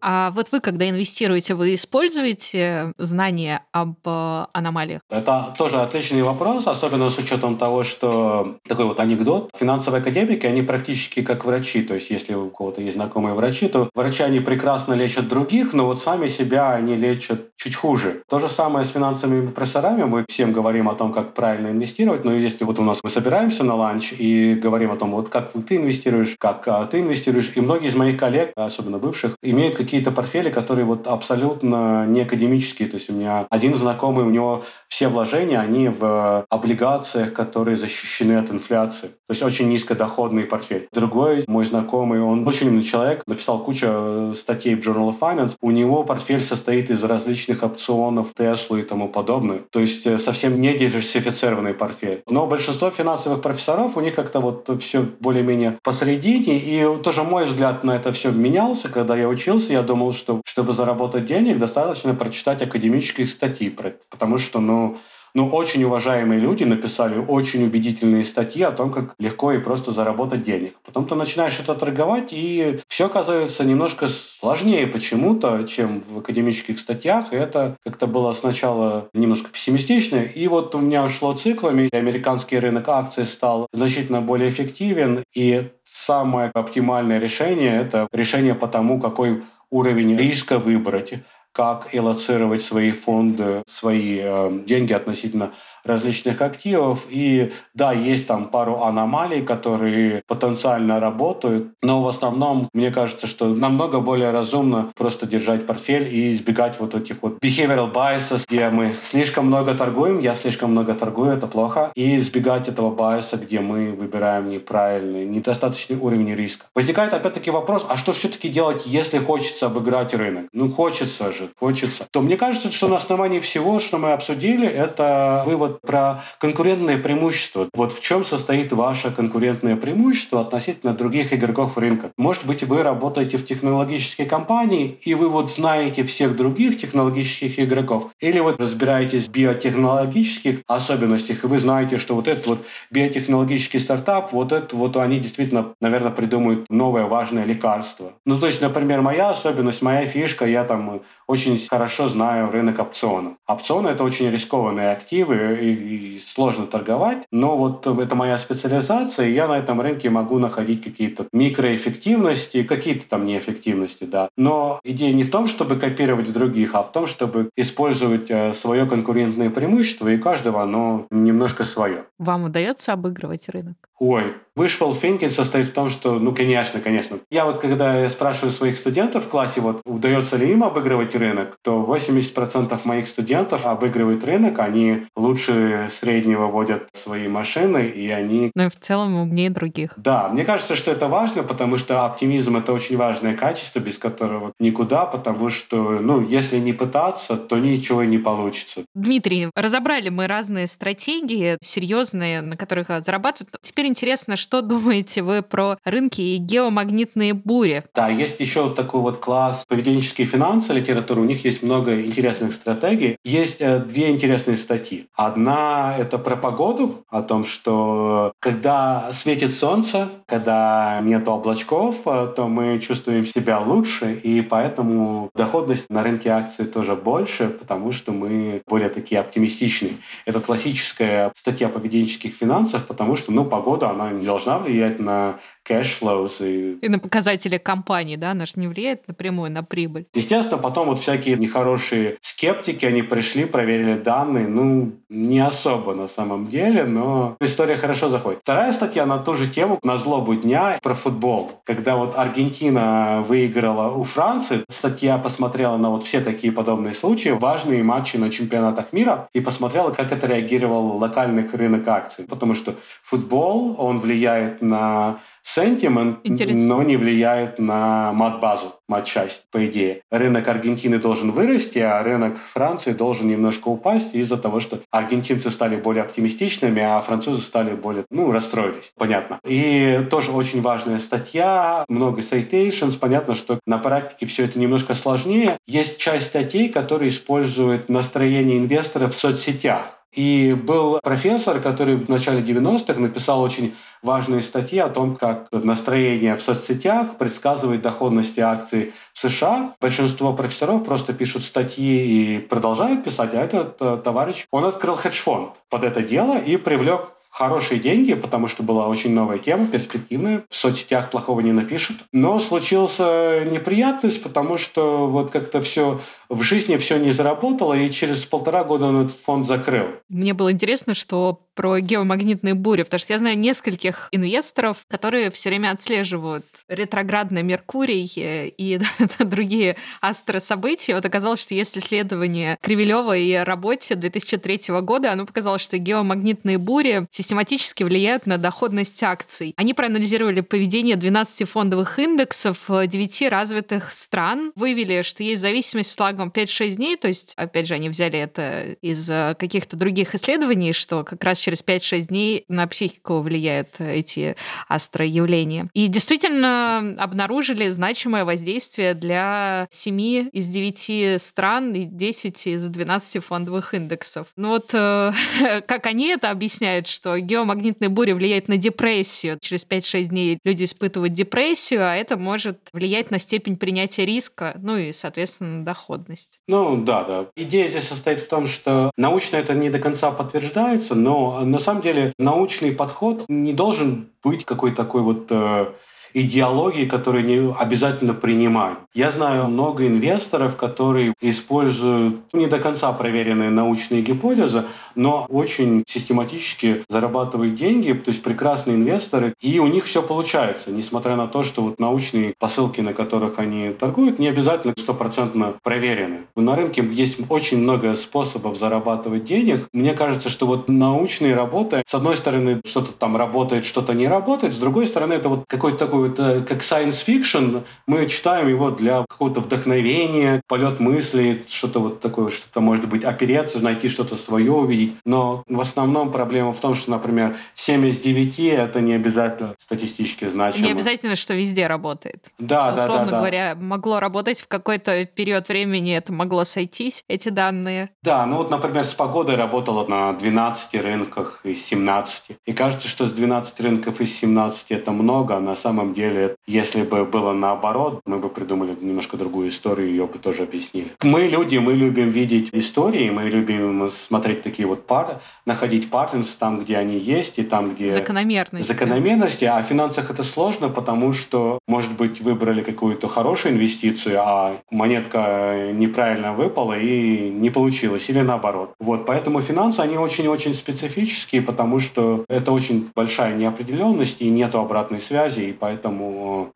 А 0.07 0.33
вот 0.33 0.53
вы, 0.53 0.61
когда 0.61 0.87
инвестируете, 0.87 1.55
вы 1.55 1.73
используете 1.73 2.93
знания 2.99 3.62
об 3.73 3.95
э, 4.05 4.47
аномалиях? 4.53 5.01
Это 5.09 5.55
тоже 5.57 5.81
отличный 5.81 6.23
вопрос, 6.23 6.67
особенно 6.67 7.09
с 7.09 7.17
учетом 7.17 7.57
того, 7.57 7.85
что 7.85 8.59
такой 8.69 8.85
вот 8.85 9.01
анекдот. 9.01 9.51
Финансовые 9.59 10.03
академики, 10.03 10.45
они 10.45 10.61
практически 10.61 11.23
как 11.23 11.47
врачи. 11.47 11.81
То 11.81 11.95
есть, 11.95 12.11
если 12.11 12.35
у 12.35 12.51
кого-то 12.51 12.83
есть 12.83 12.97
знакомые 12.97 13.35
врачи, 13.35 13.67
то 13.67 13.88
врачи, 13.95 14.23
они 14.23 14.40
прекрасно 14.40 14.93
лечат 14.93 15.27
других, 15.27 15.73
но 15.73 15.87
вот 15.87 15.99
сами 15.99 16.27
себя 16.27 16.75
они 16.75 16.97
лечат 16.97 17.57
чуть 17.57 17.75
хуже. 17.75 18.23
То 18.29 18.40
же 18.40 18.51
самое 18.51 18.85
с 18.85 18.90
финансовыми 18.90 19.51
профессорами. 19.53 20.03
Мы 20.03 20.27
всем 20.29 20.53
говорим 20.53 20.90
о 20.90 20.95
том, 20.97 21.14
как 21.14 21.33
правильно 21.33 21.69
инвестировать, 21.69 22.27
но 22.27 22.33
если 22.35 22.64
вот 22.64 22.79
у 22.79 22.83
нас 22.83 23.01
мы 23.03 23.09
собираемся 23.09 23.64
на 23.64 23.75
ланч 23.75 24.12
и 24.12 24.55
говорим 24.55 24.90
о 24.90 24.97
том, 24.97 25.12
вот 25.12 25.31
как 25.31 25.53
ты 25.67 25.77
инвестируешь, 25.77 26.37
как 26.38 26.69
а, 26.69 26.85
ты 26.85 27.01
инвестируешь, 27.01 27.53
и 27.55 27.61
многие 27.62 27.88
из 27.88 27.95
моих 27.95 28.19
коллег, 28.19 28.53
особенно 28.55 28.99
бывших, 28.99 29.37
имеют 29.43 29.77
какие 29.77 29.94
какие-то 29.95 30.11
портфели, 30.11 30.51
которые 30.51 30.85
вот 30.85 31.07
абсолютно 31.07 32.05
не 32.07 32.23
академические. 32.23 32.89
То 32.89 32.97
есть 32.97 33.11
у 33.11 33.13
меня 33.13 33.47
один 33.49 33.77
знакомый, 33.77 34.25
у 34.25 34.31
него 34.31 34.65
все 34.89 35.07
вложения, 35.07 35.61
они 35.61 35.89
в 35.89 36.45
облигациях, 36.51 37.33
которые 37.33 37.77
защищены 37.77 38.33
от 38.33 38.51
инфляции. 38.51 39.09
То 39.09 39.31
есть 39.31 39.43
очень 39.45 39.69
низкодоходный 39.69 40.45
портфель. 40.47 40.89
Другой 40.93 41.45
мой 41.47 41.65
знакомый, 41.65 42.21
он 42.21 42.47
очень 42.49 42.69
умный 42.71 42.83
человек, 42.83 43.23
написал 43.29 43.61
кучу 43.61 43.87
э, 43.89 44.33
статей 44.35 44.75
в 44.75 44.81
Journal 44.81 45.11
of 45.11 45.21
Finance. 45.21 45.55
У 45.61 45.71
него 45.71 46.03
портфель 46.03 46.43
состоит 46.43 46.91
из 46.91 47.05
различных 47.05 47.63
опционов, 47.63 48.33
Tesla 48.37 48.81
и 48.81 48.83
тому 48.83 49.09
подобное. 49.09 49.61
То 49.71 49.79
есть 49.79 50.05
э, 50.09 50.19
совсем 50.19 50.61
не 50.61 50.77
диверсифицированный 50.77 51.75
портфель. 51.75 52.25
Но 52.29 52.49
большинство 52.49 52.91
финансовых 52.91 53.43
профессоров, 53.43 53.97
у 53.97 54.01
них 54.01 54.17
как-то 54.17 54.41
вот 54.41 54.69
все 54.83 55.07
более-менее 55.21 55.79
посередине. 55.85 56.59
И 56.59 57.03
тоже 57.05 57.23
мой 57.23 57.47
взгляд 57.47 57.85
на 57.85 57.93
это 57.93 58.13
все 58.13 58.33
менялся, 58.33 58.89
когда 58.89 59.17
я 59.17 59.29
учился. 59.29 59.73
Я 59.73 59.84
думал, 59.85 60.12
что 60.12 60.42
чтобы 60.44 60.73
заработать 60.73 61.27
денег, 61.27 61.59
достаточно 61.59 62.14
прочитать 62.14 62.62
академические 62.62 63.27
статьи, 63.27 63.70
потому 64.11 64.38
что, 64.38 64.61
ну, 64.61 64.99
ну, 65.37 65.49
очень 65.49 65.83
уважаемые 65.83 66.38
люди 66.38 66.62
написали 66.62 67.18
очень 67.18 67.64
убедительные 67.64 68.25
статьи 68.25 68.62
о 68.62 68.70
том, 68.70 68.92
как 68.92 69.14
легко 69.18 69.51
и 69.51 69.59
просто 69.59 69.90
заработать 69.90 70.44
денег. 70.44 70.77
Потом 70.85 71.09
ты 71.09 71.16
начинаешь 71.16 71.59
это 71.59 71.75
торговать, 71.75 72.29
и 72.31 72.79
все 72.87 73.07
оказывается 73.07 73.64
немножко 73.64 74.07
сложнее 74.07 74.87
почему-то, 74.87 75.64
чем 75.64 76.05
в 76.09 76.18
академических 76.20 76.79
статьях. 76.79 77.33
И 77.33 77.37
это 77.37 77.77
как-то 77.85 78.07
было 78.07 78.33
сначала 78.33 79.09
немножко 79.12 79.51
пессимистично. 79.51 80.18
И 80.18 80.47
вот 80.47 80.73
у 80.77 80.79
меня 80.79 81.03
ушло 81.03 81.35
циклами, 81.35 81.88
и 81.92 81.97
американский 81.97 82.61
рынок 82.61 82.88
акций 82.88 83.27
стал 83.27 83.66
значительно 83.73 84.20
более 84.20 84.49
эффективен. 84.51 85.25
И 85.35 85.68
самое 85.85 86.53
оптимальное 86.55 87.18
решение– 87.18 87.81
это 87.81 88.07
решение 88.12 88.55
по 88.55 88.68
тому, 88.68 89.01
какой 89.01 89.42
уровень 89.75 90.17
риска 90.17 90.61
выбрать, 90.61 91.15
как 91.51 91.95
элоцировать 91.95 92.63
свои 92.63 92.93
фонды, 92.93 93.65
свои 93.67 94.21
э, 94.23 94.63
деньги 94.67 94.93
относительно 94.93 95.53
различных 95.85 96.40
активов. 96.42 97.07
И 97.11 97.53
да, 97.75 97.92
есть 97.92 98.27
там 98.27 98.47
пару 98.47 98.83
аномалий, 98.83 99.42
которые 99.42 100.23
потенциально 100.27 101.01
работают, 101.01 101.73
но 101.83 102.03
в 102.03 102.09
основном 102.09 102.68
мне 102.73 102.90
кажется, 102.90 103.27
что 103.27 103.47
намного 103.47 104.01
более 104.01 104.31
разумно 104.31 104.92
просто 104.97 105.27
держать 105.27 105.66
портфель 105.66 106.09
и 106.14 106.33
избегать 106.33 106.81
вот 106.81 106.94
этих 106.94 107.23
вот 107.23 107.38
behavioral 107.42 107.92
biases, 107.92 108.44
где 108.49 108.68
мы 108.70 108.94
слишком 109.01 109.47
много 109.47 109.75
торгуем, 109.75 110.20
я 110.20 110.35
слишком 110.35 110.70
много 110.70 110.94
торгую, 110.94 111.33
это 111.33 111.47
плохо, 111.47 111.92
и 111.94 112.16
избегать 112.16 112.68
этого 112.68 112.90
байса, 112.90 113.37
где 113.37 113.61
мы 113.61 113.92
выбираем 113.92 114.49
неправильный, 114.51 115.25
недостаточный 115.25 115.97
уровень 115.97 116.35
риска. 116.35 116.66
Возникает 116.75 117.12
опять-таки 117.12 117.51
вопрос, 117.51 117.87
а 117.88 117.97
что 117.97 118.12
все-таки 118.12 118.49
делать, 118.49 118.87
если 118.87 119.18
хочется 119.18 119.66
обыграть 119.66 120.14
рынок? 120.14 120.47
Ну, 120.53 120.70
хочется 120.70 121.33
же, 121.33 121.51
хочется. 121.59 122.07
То 122.11 122.20
мне 122.20 122.37
кажется, 122.37 122.70
что 122.70 122.88
на 122.88 122.97
основании 122.97 123.40
всего, 123.40 123.79
что 123.79 123.99
мы 123.99 124.12
обсудили, 124.12 124.66
это 124.66 125.42
вывод 125.47 125.74
про 125.83 126.25
конкурентное 126.39 126.99
преимущество. 126.99 127.69
Вот 127.75 127.93
в 127.93 128.01
чем 128.01 128.25
состоит 128.25 128.73
ваше 128.73 129.11
конкурентное 129.11 129.77
преимущество 129.77 130.41
относительно 130.41 130.95
других 130.95 131.33
игроков 131.33 131.79
рынка? 131.79 132.13
Может 132.17 132.47
быть, 132.47 132.63
вы 132.63 132.83
работаете 132.83 133.37
в 133.37 133.45
технологической 133.45 134.27
компании, 134.27 134.99
и 135.03 135.15
вы 135.15 135.29
вот 135.29 135.51
знаете 135.51 136.05
всех 136.05 136.37
других 136.37 136.79
технологических 136.79 137.59
игроков, 137.59 138.11
или 138.21 138.41
вот 138.41 138.61
разбираетесь 138.61 139.27
в 139.27 139.31
биотехнологических 139.31 140.61
особенностях, 140.67 141.45
и 141.45 141.47
вы 141.47 141.59
знаете, 141.59 141.99
что 141.99 142.15
вот 142.15 142.29
этот 142.29 142.47
вот 142.47 142.67
биотехнологический 142.91 143.81
стартап, 143.81 144.33
вот 144.33 144.53
это 144.53 144.77
вот 144.77 144.97
они 144.97 145.19
действительно, 145.19 145.75
наверное, 145.81 146.11
придумают 146.11 146.67
новое 146.71 147.05
важное 147.05 147.45
лекарство. 147.45 148.13
Ну, 148.25 148.39
то 148.39 148.47
есть, 148.47 148.61
например, 148.61 149.01
моя 149.01 149.31
особенность, 149.31 149.83
моя 149.83 150.07
фишка, 150.07 150.47
я 150.47 150.65
там 150.65 151.03
очень 151.27 151.59
хорошо 151.69 152.09
знаю 152.09 152.51
рынок 152.51 152.79
опционов. 152.79 153.35
Опционы— 153.47 153.89
это 153.91 154.05
очень 154.05 154.31
рискованные 154.31 154.91
активы 154.91 155.63
и, 155.72 156.16
и 156.16 156.18
сложно 156.18 156.66
торговать, 156.66 157.18
но 157.31 157.57
вот 157.57 157.87
это 157.87 158.14
моя 158.14 158.38
специализация, 158.38 159.29
и 159.29 159.35
я 159.35 159.48
на 159.48 159.59
этом 159.59 159.81
рынке 159.81 160.11
могу 160.11 160.38
находить 160.38 160.83
какие-то 160.83 161.27
микроэффективности, 161.33 162.62
какие-то 162.62 163.07
там 163.09 163.24
неэффективности, 163.24 164.05
да. 164.05 164.29
Но 164.37 164.81
идея 164.85 165.12
не 165.12 165.24
в 165.24 165.31
том, 165.31 165.46
чтобы 165.46 165.77
копировать 165.77 166.33
других, 166.33 166.74
а 166.74 166.83
в 166.83 166.92
том, 166.92 167.06
чтобы 167.06 167.50
использовать 167.56 168.31
э, 168.31 168.54
свое 168.54 168.87
конкурентное 168.87 169.50
преимущество, 169.50 170.08
и 170.08 170.19
каждого 170.19 170.62
оно 170.62 171.06
немножко 171.10 171.65
свое. 171.65 172.04
Вам 172.19 172.44
удается 172.44 172.92
обыгрывать 172.92 173.48
рынок? 173.48 173.77
Ой, 173.98 174.35
Wishful 174.56 175.00
thinking 175.00 175.31
состоит 175.31 175.69
в 175.69 175.73
том, 175.73 175.90
что, 175.90 176.19
ну, 176.19 176.35
конечно, 176.35 176.81
конечно. 176.81 177.19
Я 177.31 177.44
вот, 177.44 177.58
когда 177.58 178.00
я 178.00 178.08
спрашиваю 178.08 178.50
своих 178.50 178.77
студентов 178.77 179.27
в 179.27 179.29
классе, 179.29 179.60
вот, 179.60 179.81
удается 179.85 180.37
ли 180.37 180.50
им 180.50 180.62
обыгрывать 180.62 181.15
рынок, 181.15 181.56
то 181.62 181.83
80% 181.83 182.81
моих 182.85 183.08
студентов 183.08 183.67
обыгрывают 183.67 184.25
рынок, 184.25 184.58
они 184.60 185.06
лучше 185.17 185.52
среднего 185.90 186.46
водят 186.46 186.88
свои 186.92 187.29
машины, 187.29 187.87
и 187.87 188.11
они... 188.11 188.50
Ну 188.55 188.67
и 188.67 188.69
в 188.69 188.79
целом 188.79 189.17
умнее 189.17 189.50
других. 189.50 189.92
Да, 189.96 190.29
мне 190.29 190.44
кажется, 190.44 190.77
что 190.77 190.90
это 190.90 191.09
важно, 191.09 191.42
потому 191.42 191.79
что 191.79 192.05
оптимизм— 192.05 192.57
это 192.59 192.73
очень 192.73 192.96
важное 192.96 193.35
качество, 193.37 193.81
без 193.81 193.98
которого 193.98 194.52
никуда, 194.59 195.07
потому 195.07 195.50
что, 195.50 195.77
ну, 196.00 196.21
если 196.27 196.59
не 196.59 196.73
пытаться, 196.73 197.37
то 197.37 197.59
ничего 197.59 198.05
не 198.05 198.19
получится. 198.19 198.83
Дмитрий, 198.94 199.50
разобрали 199.55 200.09
мы 200.09 200.27
разные 200.27 200.67
стратегии 200.67 201.57
серьезные, 201.61 202.40
на 202.40 202.57
которых 202.57 202.88
зарабатывают. 203.05 203.57
Теперь 203.63 203.87
интересно, 203.87 204.37
что 204.37 204.61
думаете 204.75 205.23
вы 205.23 205.42
про 205.42 205.79
рынки 205.85 206.21
и 206.21 206.37
геомагнитные 206.37 207.35
бури? 207.35 207.85
Да, 207.94 208.09
есть 208.09 208.40
еще 208.40 208.73
такой 208.75 209.00
вот 209.00 209.19
класс 209.19 209.65
поведенческие 209.69 210.27
финансы 210.27 210.73
литературы. 210.73 211.21
У 211.21 211.25
них 211.25 211.44
есть 211.44 211.63
много 211.63 212.00
интересных 212.02 212.55
стратегий. 212.55 213.17
Есть 213.25 213.61
э, 213.61 213.79
две 213.79 214.11
интересные 214.11 214.57
статьи. 214.57 215.07
Одна— 215.15 215.44
это 215.51 216.19
про 216.19 216.37
погоду, 216.37 217.05
о 217.11 217.23
том, 217.23 217.45
что 217.45 218.33
когда 218.40 219.13
светит 219.13 219.53
солнце, 219.53 220.09
когда 220.27 221.01
нет 221.03 221.29
облачков, 221.29 221.97
э, 222.07 222.33
то 222.35 222.49
мы 222.49 222.79
чувствуем 222.79 223.27
себя 223.27 223.61
лучше, 223.61 224.15
и 224.15 224.40
поэтому 224.42 225.31
доходность 225.35 225.88
на 225.90 226.03
рынке 226.03 226.31
акций 226.31 226.67
тоже 226.67 226.95
больше, 226.95 227.49
потому 227.49 227.92
что 227.92 228.13
мы 228.13 228.63
более 228.67 228.88
такие 228.88 229.21
оптимистичные. 229.21 229.99
Это 230.27 230.40
классическая 230.40 231.33
статья 231.35 231.69
поведенческих 231.69 232.35
финансов, 232.35 232.87
потому 232.87 233.17
что, 233.17 233.33
ну, 233.33 233.45
погода, 233.45 233.90
она 233.90 234.11
не 234.11 234.25
должна 234.25 234.59
влиять 234.59 234.99
на 234.99 235.38
cash 235.69 236.01
flows. 236.01 236.47
И... 236.47 236.79
и 236.85 236.88
на 236.88 236.99
показатели 236.99 237.59
компании, 237.59 238.17
да, 238.17 238.33
она 238.33 238.47
же 238.47 238.53
не 238.57 238.69
влияет 238.69 239.09
напрямую 239.09 239.51
на 239.51 239.63
прибыль. 239.63 240.07
Естественно, 240.15 240.59
потом 240.59 240.88
вот 240.88 241.01
всякие 241.01 241.37
нехорошие 241.37 242.19
скептики, 242.21 242.85
они 242.85 243.03
пришли, 243.03 243.45
проверили 243.45 243.99
данные, 243.99 244.47
ну, 244.47 244.92
не 245.09 245.34
особо 245.41 245.95
на 245.95 246.09
самом 246.09 246.49
деле, 246.49 246.85
но 246.85 247.37
история 247.41 247.77
хорошо 247.77 248.09
заходит. 248.09 248.41
Вторая 248.43 248.73
статья 248.73 249.07
на 249.07 249.19
ту 249.19 249.35
же 249.35 249.47
тему, 249.47 249.79
на 249.83 249.97
злобу 249.97 250.35
дня, 250.35 250.79
про 250.83 250.95
футбол. 250.95 251.61
Когда 251.65 251.97
вот 251.97 252.19
Аргентина 252.19 253.25
выиграла 253.27 253.95
у 253.95 254.05
Франции, 254.05 254.65
статья 254.69 255.19
посмотрела 255.19 255.77
на 255.77 255.91
вот 255.91 256.05
все 256.05 256.21
такие 256.21 256.53
подобные 256.53 256.95
случаи, 256.95 257.31
важные 257.31 257.83
матчи 257.83 258.17
на 258.17 258.31
чемпионатах 258.31 258.93
мира, 258.93 259.29
и 259.33 259.41
посмотрела, 259.41 259.91
как 259.91 260.13
это 260.13 260.27
реагировал 260.27 260.97
локальный 260.97 261.49
рынок 261.51 261.87
акций. 261.89 262.25
Потому 262.25 262.55
что 262.55 262.75
футбол, 263.03 263.77
он 263.79 264.01
влияет 264.01 264.63
на 264.63 265.21
sentiment, 265.45 266.19
но 266.25 266.83
не 266.83 266.97
влияет 266.97 267.59
на 267.59 268.13
мат-базу, 268.13 268.75
мат-часть, 268.88 269.45
по 269.51 269.65
идее. 269.67 270.03
Рынок 270.11 270.49
Аргентины 270.49 270.99
должен 270.99 271.31
вырасти, 271.33 271.79
а 271.79 272.03
рынок 272.03 272.38
Франции 272.53 272.92
должен 272.92 273.29
немножко 273.29 273.69
упасть 273.69 274.15
из-за 274.15 274.37
того, 274.37 274.61
что 274.61 274.81
аргентинцы 274.90 275.51
стали 275.51 275.77
более 275.77 276.03
оптимистичными, 276.03 276.83
а 276.83 277.01
французы 277.01 277.42
стали 277.42 277.75
более, 277.75 278.05
ну, 278.11 278.31
расстроились, 278.33 278.92
понятно. 278.97 279.38
И 279.45 280.07
тоже 280.11 280.33
очень 280.33 280.63
важная 280.63 280.99
статья, 280.99 281.85
много 281.88 282.23
citations, 282.23 282.99
понятно, 282.99 283.35
что 283.35 283.61
на 283.67 283.79
практике 283.79 284.27
все 284.27 284.45
это 284.45 284.59
немножко 284.59 284.95
сложнее. 284.95 285.59
Есть 285.67 285.99
часть 285.99 286.27
статей, 286.27 286.69
которые 286.69 287.11
используют 287.11 287.88
настроение 287.88 288.59
инвесторов 288.59 289.15
в 289.15 289.19
соцсетях. 289.19 290.04
И 290.15 290.52
был 290.54 291.00
профессор, 291.02 291.60
который 291.60 291.96
в 291.96 292.08
начале 292.08 292.40
90-х 292.40 293.00
написал 293.00 293.42
очень 293.42 293.75
важные 294.02 294.42
статьи 294.42 294.79
о 294.79 294.88
том, 294.88 295.17
как 295.17 295.48
настроение 295.50 296.37
в 296.37 296.42
соцсетях 296.42 297.19
предсказывает 297.19 297.83
доходности 297.83 298.40
акций 298.40 298.92
в 299.12 299.19
США. 299.19 299.75
Большинство 299.81 300.33
профессоров 300.33 300.85
просто 300.85 301.12
пишут 301.12 301.44
статьи 301.44 302.37
и 302.37 302.38
продолжают 302.38 303.02
писать, 303.04 303.35
а 303.35 303.40
этот 303.40 303.77
э, 303.81 304.00
товарищ, 304.04 304.46
он 304.50 304.65
открыл 304.65 304.94
хедж-фонд 304.94 305.54
под 305.69 305.85
это 305.85 306.02
дело 306.02 306.38
и 306.38 306.56
привлек 306.56 307.10
хорошие 307.35 307.81
деньги, 307.81 308.15
потому 308.15 308.46
что 308.46 308.62
была 308.62 308.87
очень 308.87 309.12
новая 309.12 309.38
тема, 309.38 309.67
перспективная. 309.67 310.44
В 310.48 310.54
соцсетях 310.54 311.10
плохого 311.10 311.40
не 311.40 311.50
напишут. 311.50 311.96
Но 312.12 312.38
случился 312.38 313.42
неприятность, 313.44 314.23
потому 314.23 314.56
что 314.56 315.08
вот 315.08 315.33
как-то 315.33 315.60
все 315.60 316.00
в 316.29 316.42
жизни 316.42 316.77
все 316.77 316.98
не 316.98 317.12
заработало, 317.12 317.75
и 317.75 317.90
через 317.90 318.25
полтора 318.25 318.64
года 318.64 318.87
он 318.87 319.06
этот 319.06 319.16
фонд 319.16 319.46
закрыл. 319.46 319.87
Мне 320.08 320.35
было 320.35 320.52
интересно, 320.52 320.94
что 320.94 321.40
про 321.54 321.81
геомагнитные 321.81 322.54
бури, 322.54 322.83
потому 322.83 322.98
что 322.98 323.12
я 323.12 323.18
знаю 323.18 323.38
нескольких 323.38 324.08
инвесторов, 324.12 324.85
которые 324.88 325.31
все 325.31 325.48
время 325.48 325.70
отслеживают 325.70 326.44
ретроградный 326.68 327.42
Меркурий 327.42 328.10
и 328.16 328.81
другие 329.18 329.77
астрособытия. 330.00 330.96
Вот 330.96 331.04
оказалось, 331.04 331.40
что 331.40 331.54
есть 331.54 331.79
исследование 331.79 332.58
Кривилева 332.60 333.16
и 333.16 333.35
работе 333.35 333.94
2003 333.94 334.81
года, 334.81 335.12
оно 335.12 335.27
показало, 335.27 335.58
что 335.58 335.79
геомагнитные 335.79 336.58
бури 336.58 337.06
систематически 337.10 337.85
влияют 337.85 338.27
на 338.27 338.38
доходность 338.38 339.02
акций. 339.02 339.54
Они 339.56 339.75
проанализировали 339.75 340.40
поведение 340.40 340.96
12 340.96 341.48
фондовых 341.48 341.98
индексов 341.98 342.58
9 342.68 343.22
развитых 343.29 343.94
стран, 343.94 344.52
выявили, 344.56 345.02
что 345.02 345.22
есть 345.22 345.42
зависимость 345.42 345.90
с 345.90 346.00
лагом 346.00 346.23
5-6 346.31 346.77
дней, 346.77 346.96
то 346.96 347.08
есть, 347.08 347.35
опять 347.37 347.66
же, 347.66 347.75
они 347.75 347.88
взяли 347.88 348.18
это 348.18 348.77
из 348.81 349.08
э, 349.10 349.35
каких-то 349.38 349.77
других 349.77 350.14
исследований, 350.14 350.72
что 350.72 351.04
как 351.04 351.22
раз 351.25 351.38
через 351.38 351.64
5-6 351.64 352.08
дней 352.08 352.44
на 352.48 352.66
психику 352.66 353.20
влияют 353.20 353.81
эти 353.81 354.37
астроявления. 354.68 355.68
И 355.75 355.88
действительно 355.88 356.94
обнаружили 356.98 357.68
значимое 357.68 358.25
воздействие 358.25 358.94
для 358.94 359.66
7 359.70 360.31
из 360.33 360.46
9 360.46 361.20
стран 361.20 361.75
и 361.75 361.85
10 361.85 362.46
из 362.46 362.68
12 362.68 363.25
фондовых 363.25 363.75
индексов. 363.75 364.29
Ну 364.37 364.48
вот 364.48 364.70
э, 364.72 365.12
как 365.66 365.87
они 365.87 366.08
это 366.08 366.31
объясняют, 366.31 366.87
что 366.87 367.18
геомагнитная 367.18 367.88
буря 367.88 368.14
влияет 368.14 368.48
на 368.48 368.56
депрессию. 368.56 369.38
Через 369.40 369.66
5-6 369.66 370.04
дней 370.04 370.38
люди 370.44 370.64
испытывают 370.64 371.12
депрессию, 371.12 371.87
а 371.87 371.94
это 371.94 372.16
может 372.16 372.58
влиять 372.72 373.10
на 373.10 373.18
степень 373.18 373.56
принятия 373.56 374.04
риска, 374.04 374.54
ну 374.60 374.77
и, 374.77 374.92
соответственно, 374.92 375.58
на 375.58 375.64
доходность. 376.05 376.40
Ну 376.46 376.85
да, 376.85 377.05
да. 377.05 377.27
Идея 377.37 377.69
здесь 377.69 377.88
состоит 377.88 378.21
в 378.21 378.29
том, 378.29 378.46
что 378.46 378.90
научно 378.96 379.37
это 379.37 379.55
не 379.55 379.71
до 379.71 379.79
конца 379.79 380.11
подтверждается, 380.11 380.94
но 380.94 381.40
на 381.40 381.59
самом 381.59 381.83
деле 381.83 382.13
научный 382.19 382.73
подход 382.73 383.25
не 383.29 383.52
должен 383.52 384.11
быть 384.23 384.44
какой-то 384.44 384.77
такой 384.77 385.02
вот 385.02 385.27
э, 385.31 385.73
идеологии, 386.15 386.87
которые 386.87 387.25
не 387.25 387.52
обязательно 387.52 388.15
принимают. 388.15 388.79
Я 388.94 389.10
знаю 389.10 389.48
много 389.48 389.87
инвесторов, 389.87 390.56
которые 390.56 391.15
используют 391.21 392.33
не 392.33 392.46
до 392.46 392.58
конца 392.58 392.92
проверенные 392.92 393.50
научные 393.50 394.02
гипотезы, 394.02 394.65
но 394.94 395.27
очень 395.29 395.85
систематически 395.87 396.85
зарабатывают 396.88 397.56
деньги, 397.56 397.92
то 397.92 398.10
есть 398.10 398.23
прекрасные 398.23 398.77
инвесторы, 398.77 399.35
и 399.40 399.58
у 399.58 399.67
них 399.67 399.85
все 399.85 400.02
получается, 400.02 400.71
несмотря 400.71 401.17
на 401.17 401.27
то, 401.27 401.42
что 401.42 401.62
вот 401.62 401.81
научные 401.81 402.35
посылки, 402.38 402.81
на 402.81 402.92
которых 402.92 403.38
они 403.38 403.71
торгуют, 403.71 404.19
не 404.19 404.29
обязательно 404.29 404.75
стопроцентно 404.79 405.54
проверены. 405.62 406.21
На 406.37 406.54
рынке 406.54 406.85
есть 406.92 407.19
очень 407.29 407.58
много 407.58 407.94
способов 407.96 408.56
зарабатывать 408.56 409.25
денег. 409.25 409.69
Мне 409.73 409.94
кажется, 409.94 410.29
что 410.29 410.46
вот 410.46 410.69
научные 410.69 411.35
работы, 411.35 411.83
с 411.87 411.94
одной 411.94 412.17
стороны, 412.17 412.60
что-то 412.65 412.92
там 412.92 413.17
работает, 413.17 413.65
что-то 413.65 413.92
не 413.94 414.06
работает, 414.06 414.54
с 414.54 414.58
другой 414.58 414.87
стороны, 414.87 415.15
это 415.15 415.29
вот 415.29 415.44
какой-то 415.48 415.79
такой 415.79 416.04
это 416.07 416.44
как 416.46 416.61
science 416.63 417.05
fiction, 417.07 417.65
мы 417.87 418.07
читаем 418.07 418.48
его 418.48 418.71
для 418.71 419.05
какого-то 419.09 419.40
вдохновения, 419.40 420.40
полет 420.46 420.81
мысли, 420.81 421.44
что-то 421.48 421.81
вот 421.81 422.00
такое, 422.00 422.31
что-то 422.31 422.61
может 422.61 422.88
быть 422.88 423.05
опереться, 423.05 423.61
найти 423.61 423.88
что-то 423.88 424.17
свое, 424.17 424.52
увидеть. 424.52 424.94
Но 425.05 425.42
в 425.48 425.61
основном 425.61 426.13
проблема 426.13 426.52
в 426.52 426.61
том, 426.61 426.75
что, 426.75 426.90
например, 426.90 427.37
7 427.55 427.87
из 427.87 427.98
9 427.98 428.38
это 428.38 428.81
не 428.81 428.94
обязательно 428.94 429.55
статистически 429.59 430.29
значимо. 430.29 430.65
Не 430.65 430.73
обязательно, 430.73 431.17
что 431.17 431.35
везде 431.35 431.67
работает. 431.67 432.31
Да, 432.38 432.73
да, 432.73 432.83
Условно 432.83 433.07
да, 433.07 433.11
да. 433.11 433.19
говоря, 433.19 433.55
могло 433.55 434.00
работать 434.00 434.40
в 434.40 434.48
какой-то 434.48 435.05
период 435.07 435.48
времени, 435.48 435.94
это 435.94 436.13
могло 436.13 436.44
сойтись, 436.44 437.05
эти 437.09 437.29
данные. 437.29 437.90
Да, 438.02 438.27
ну 438.27 438.37
вот, 438.37 438.50
например, 438.50 438.87
с 438.87 438.94
погодой 438.94 439.37
работала 439.37 439.87
на 439.87 440.13
12 440.13 440.75
рынках 440.75 441.40
из 441.44 441.65
17. 441.65 442.37
И 442.44 442.52
кажется, 442.52 442.88
что 442.88 443.07
с 443.07 443.13
12 443.13 443.61
рынков 443.61 444.00
из 444.00 444.15
17 444.19 444.71
это 444.71 444.90
много, 444.90 445.37
а 445.37 445.40
на 445.40 445.55
самом 445.55 445.94
самом 445.95 446.13
деле, 446.13 446.37
если 446.47 446.83
бы 446.83 447.05
было 447.05 447.33
наоборот, 447.33 448.01
мы 448.07 448.19
бы 448.19 448.29
придумали 448.29 448.77
немножко 448.81 449.17
другую 449.17 449.49
историю, 449.49 449.88
ее 449.88 450.07
бы 450.07 450.19
тоже 450.19 450.42
объяснили. 450.42 450.88
Мы 451.03 451.23
люди, 451.23 451.57
мы 451.59 451.75
любим 451.75 452.11
видеть 452.11 452.51
истории, 452.53 453.11
мы 453.11 453.31
любим 453.31 453.90
смотреть 453.90 454.42
такие 454.42 454.67
вот 454.67 454.87
пары, 454.87 455.19
находить 455.47 455.88
patterns 455.90 456.37
там, 456.38 456.65
где 456.65 456.77
они 456.79 456.99
есть, 456.99 457.38
и 457.38 457.42
там, 457.42 457.75
где... 457.75 457.90
Закономерности. 457.90 458.69
Закономерности. 458.69 459.45
А 459.45 459.63
в 459.63 459.67
финансах 459.67 460.11
это 460.11 460.25
сложно, 460.25 460.69
потому 460.69 461.13
что, 461.13 461.59
может 461.69 461.92
быть, 461.92 462.21
выбрали 462.21 462.63
какую-то 462.63 463.09
хорошую 463.09 463.55
инвестицию, 463.55 464.21
а 464.21 464.57
монетка 464.71 465.71
неправильно 465.73 466.33
выпала 466.33 466.75
и 466.79 467.31
не 467.31 467.51
получилось, 467.51 468.11
или 468.11 468.21
наоборот. 468.23 468.75
Вот, 468.81 469.07
поэтому 469.07 469.40
финансы, 469.42 469.81
они 469.81 469.97
очень-очень 469.97 470.55
специфические, 470.55 471.42
потому 471.42 471.81
что 471.81 472.25
это 472.29 472.53
очень 472.53 472.90
большая 472.95 473.35
неопределенность 473.35 474.21
и 474.21 474.29
нету 474.31 474.59
обратной 474.59 475.01
связи, 475.01 475.40
и 475.40 475.53
поэтому 475.53 475.84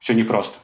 все 0.01 0.15
непросто. 0.15 0.57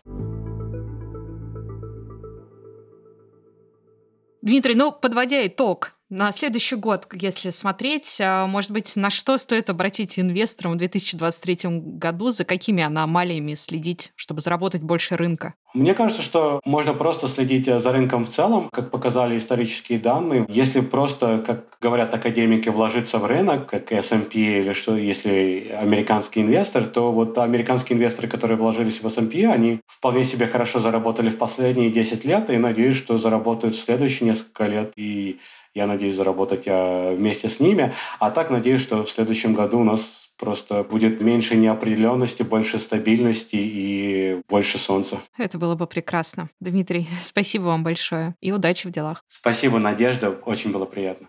Дмитрий, 4.42 4.74
ну, 4.74 4.92
подводя 4.92 5.46
итог, 5.46 5.94
на 6.10 6.30
следующий 6.30 6.76
год, 6.76 7.08
если 7.14 7.48
смотреть, 7.48 8.18
а, 8.20 8.46
может 8.46 8.72
быть, 8.72 8.94
на 8.94 9.08
что 9.08 9.38
стоит 9.38 9.70
обратить 9.70 10.18
инвесторам 10.18 10.74
в 10.74 10.76
2023 10.76 11.80
году, 11.96 12.30
за 12.30 12.44
какими 12.44 12.82
аномалиями 12.82 13.54
следить, 13.54 14.12
чтобы 14.14 14.42
заработать 14.42 14.82
больше 14.82 15.16
рынка? 15.16 15.54
Мне 15.74 15.92
кажется, 15.92 16.22
что 16.22 16.60
можно 16.64 16.94
просто 16.94 17.26
следить 17.26 17.66
за 17.66 17.90
рынком 17.90 18.24
в 18.24 18.28
целом, 18.28 18.68
как 18.70 18.92
показали 18.92 19.36
исторические 19.36 19.98
данные. 19.98 20.46
Если 20.48 20.80
просто, 20.80 21.42
как 21.44 21.64
говорят 21.80 22.14
академики, 22.14 22.68
вложиться 22.68 23.18
в 23.18 23.26
рынок, 23.26 23.66
как 23.68 23.90
S&P 23.90 24.38
или 24.38 24.72
что, 24.72 24.96
если 24.96 25.76
американский 25.76 26.42
инвестор, 26.42 26.84
то 26.84 27.10
вот 27.10 27.36
американские 27.38 27.96
инвесторы, 27.96 28.28
которые 28.28 28.56
вложились 28.56 29.02
в 29.02 29.06
S&P, 29.06 29.46
они 29.46 29.80
вполне 29.88 30.24
себе 30.24 30.46
хорошо 30.46 30.78
заработали 30.78 31.28
в 31.28 31.38
последние 31.38 31.90
10 31.90 32.24
лет, 32.24 32.50
и 32.50 32.56
надеюсь, 32.56 32.96
что 32.96 33.18
заработают 33.18 33.74
в 33.74 33.80
следующие 33.80 34.28
несколько 34.28 34.66
лет. 34.66 34.92
И 34.94 35.40
я 35.74 35.88
надеюсь 35.88 36.14
заработать 36.14 36.66
а, 36.68 37.16
вместе 37.16 37.48
с 37.48 37.58
ними. 37.58 37.92
А 38.20 38.30
так 38.30 38.48
надеюсь, 38.50 38.80
что 38.80 39.04
в 39.04 39.10
следующем 39.10 39.54
году 39.54 39.80
у 39.80 39.84
нас 39.84 40.23
просто 40.36 40.82
будет 40.82 41.20
меньше 41.20 41.56
неопределенности, 41.56 42.42
больше 42.42 42.78
стабильности 42.78 43.56
и 43.56 44.40
больше 44.48 44.78
солнца. 44.78 45.20
Это 45.38 45.58
было 45.58 45.74
бы 45.74 45.86
прекрасно. 45.86 46.48
Дмитрий, 46.60 47.08
спасибо 47.22 47.64
вам 47.64 47.84
большое 47.84 48.34
и 48.40 48.52
удачи 48.52 48.86
в 48.86 48.90
делах. 48.90 49.22
Спасибо, 49.28 49.78
Надежда. 49.78 50.30
Очень 50.30 50.72
было 50.72 50.84
приятно. 50.84 51.28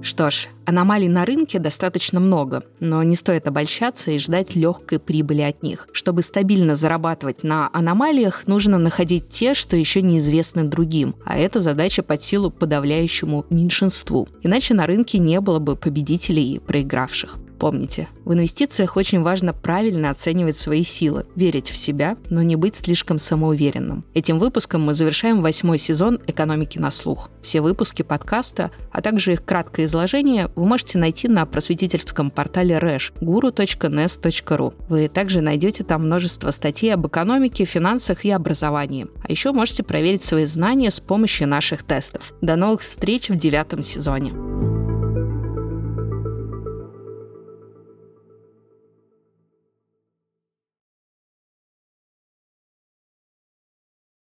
Что 0.00 0.30
ж, 0.30 0.48
аномалий 0.64 1.08
на 1.08 1.24
рынке 1.24 1.58
достаточно 1.58 2.20
много, 2.20 2.62
но 2.80 3.02
не 3.02 3.16
стоит 3.16 3.46
обольщаться 3.48 4.12
и 4.12 4.18
ждать 4.18 4.54
легкой 4.54 5.00
прибыли 5.00 5.42
от 5.42 5.62
них. 5.62 5.88
Чтобы 5.92 6.22
стабильно 6.22 6.76
зарабатывать 6.76 7.42
на 7.42 7.68
аномалиях, 7.72 8.46
нужно 8.46 8.78
находить 8.78 9.28
те, 9.28 9.54
что 9.54 9.76
еще 9.76 10.00
неизвестны 10.00 10.64
другим, 10.64 11.16
а 11.24 11.36
это 11.36 11.60
задача 11.60 12.02
под 12.02 12.22
силу 12.22 12.50
подавляющему 12.50 13.46
меньшинству. 13.50 14.28
Иначе 14.42 14.74
на 14.74 14.86
рынке 14.86 15.18
не 15.18 15.40
было 15.40 15.58
бы 15.58 15.74
победителей 15.74 16.54
и 16.54 16.58
проигравших. 16.58 17.38
Помните, 17.58 18.08
в 18.24 18.32
инвестициях 18.32 18.96
очень 18.96 19.22
важно 19.22 19.52
правильно 19.52 20.10
оценивать 20.10 20.56
свои 20.56 20.84
силы, 20.84 21.26
верить 21.34 21.70
в 21.70 21.76
себя, 21.76 22.16
но 22.30 22.42
не 22.42 22.56
быть 22.56 22.76
слишком 22.76 23.18
самоуверенным. 23.18 24.04
Этим 24.14 24.38
выпуском 24.38 24.82
мы 24.82 24.94
завершаем 24.94 25.42
восьмой 25.42 25.78
сезон 25.78 26.20
«Экономики 26.26 26.78
на 26.78 26.90
слух». 26.90 27.30
Все 27.42 27.60
выпуски 27.60 28.02
подкаста, 28.02 28.70
а 28.92 29.02
также 29.02 29.32
их 29.32 29.44
краткое 29.44 29.84
изложение 29.84 30.50
вы 30.54 30.66
можете 30.66 30.98
найти 30.98 31.26
на 31.26 31.46
просветительском 31.46 32.30
портале 32.30 32.78
Рэш 32.78 33.12
guru.nes.ru. 33.20 34.74
Вы 34.88 35.08
также 35.08 35.40
найдете 35.40 35.82
там 35.82 36.06
множество 36.06 36.50
статей 36.50 36.94
об 36.94 37.06
экономике, 37.06 37.64
финансах 37.64 38.24
и 38.24 38.30
образовании. 38.30 39.08
А 39.22 39.30
еще 39.30 39.52
можете 39.52 39.82
проверить 39.82 40.22
свои 40.22 40.44
знания 40.44 40.90
с 40.90 41.00
помощью 41.00 41.48
наших 41.48 41.82
тестов. 41.82 42.32
До 42.40 42.54
новых 42.56 42.82
встреч 42.82 43.28
в 43.28 43.36
девятом 43.36 43.82
сезоне. 43.82 44.77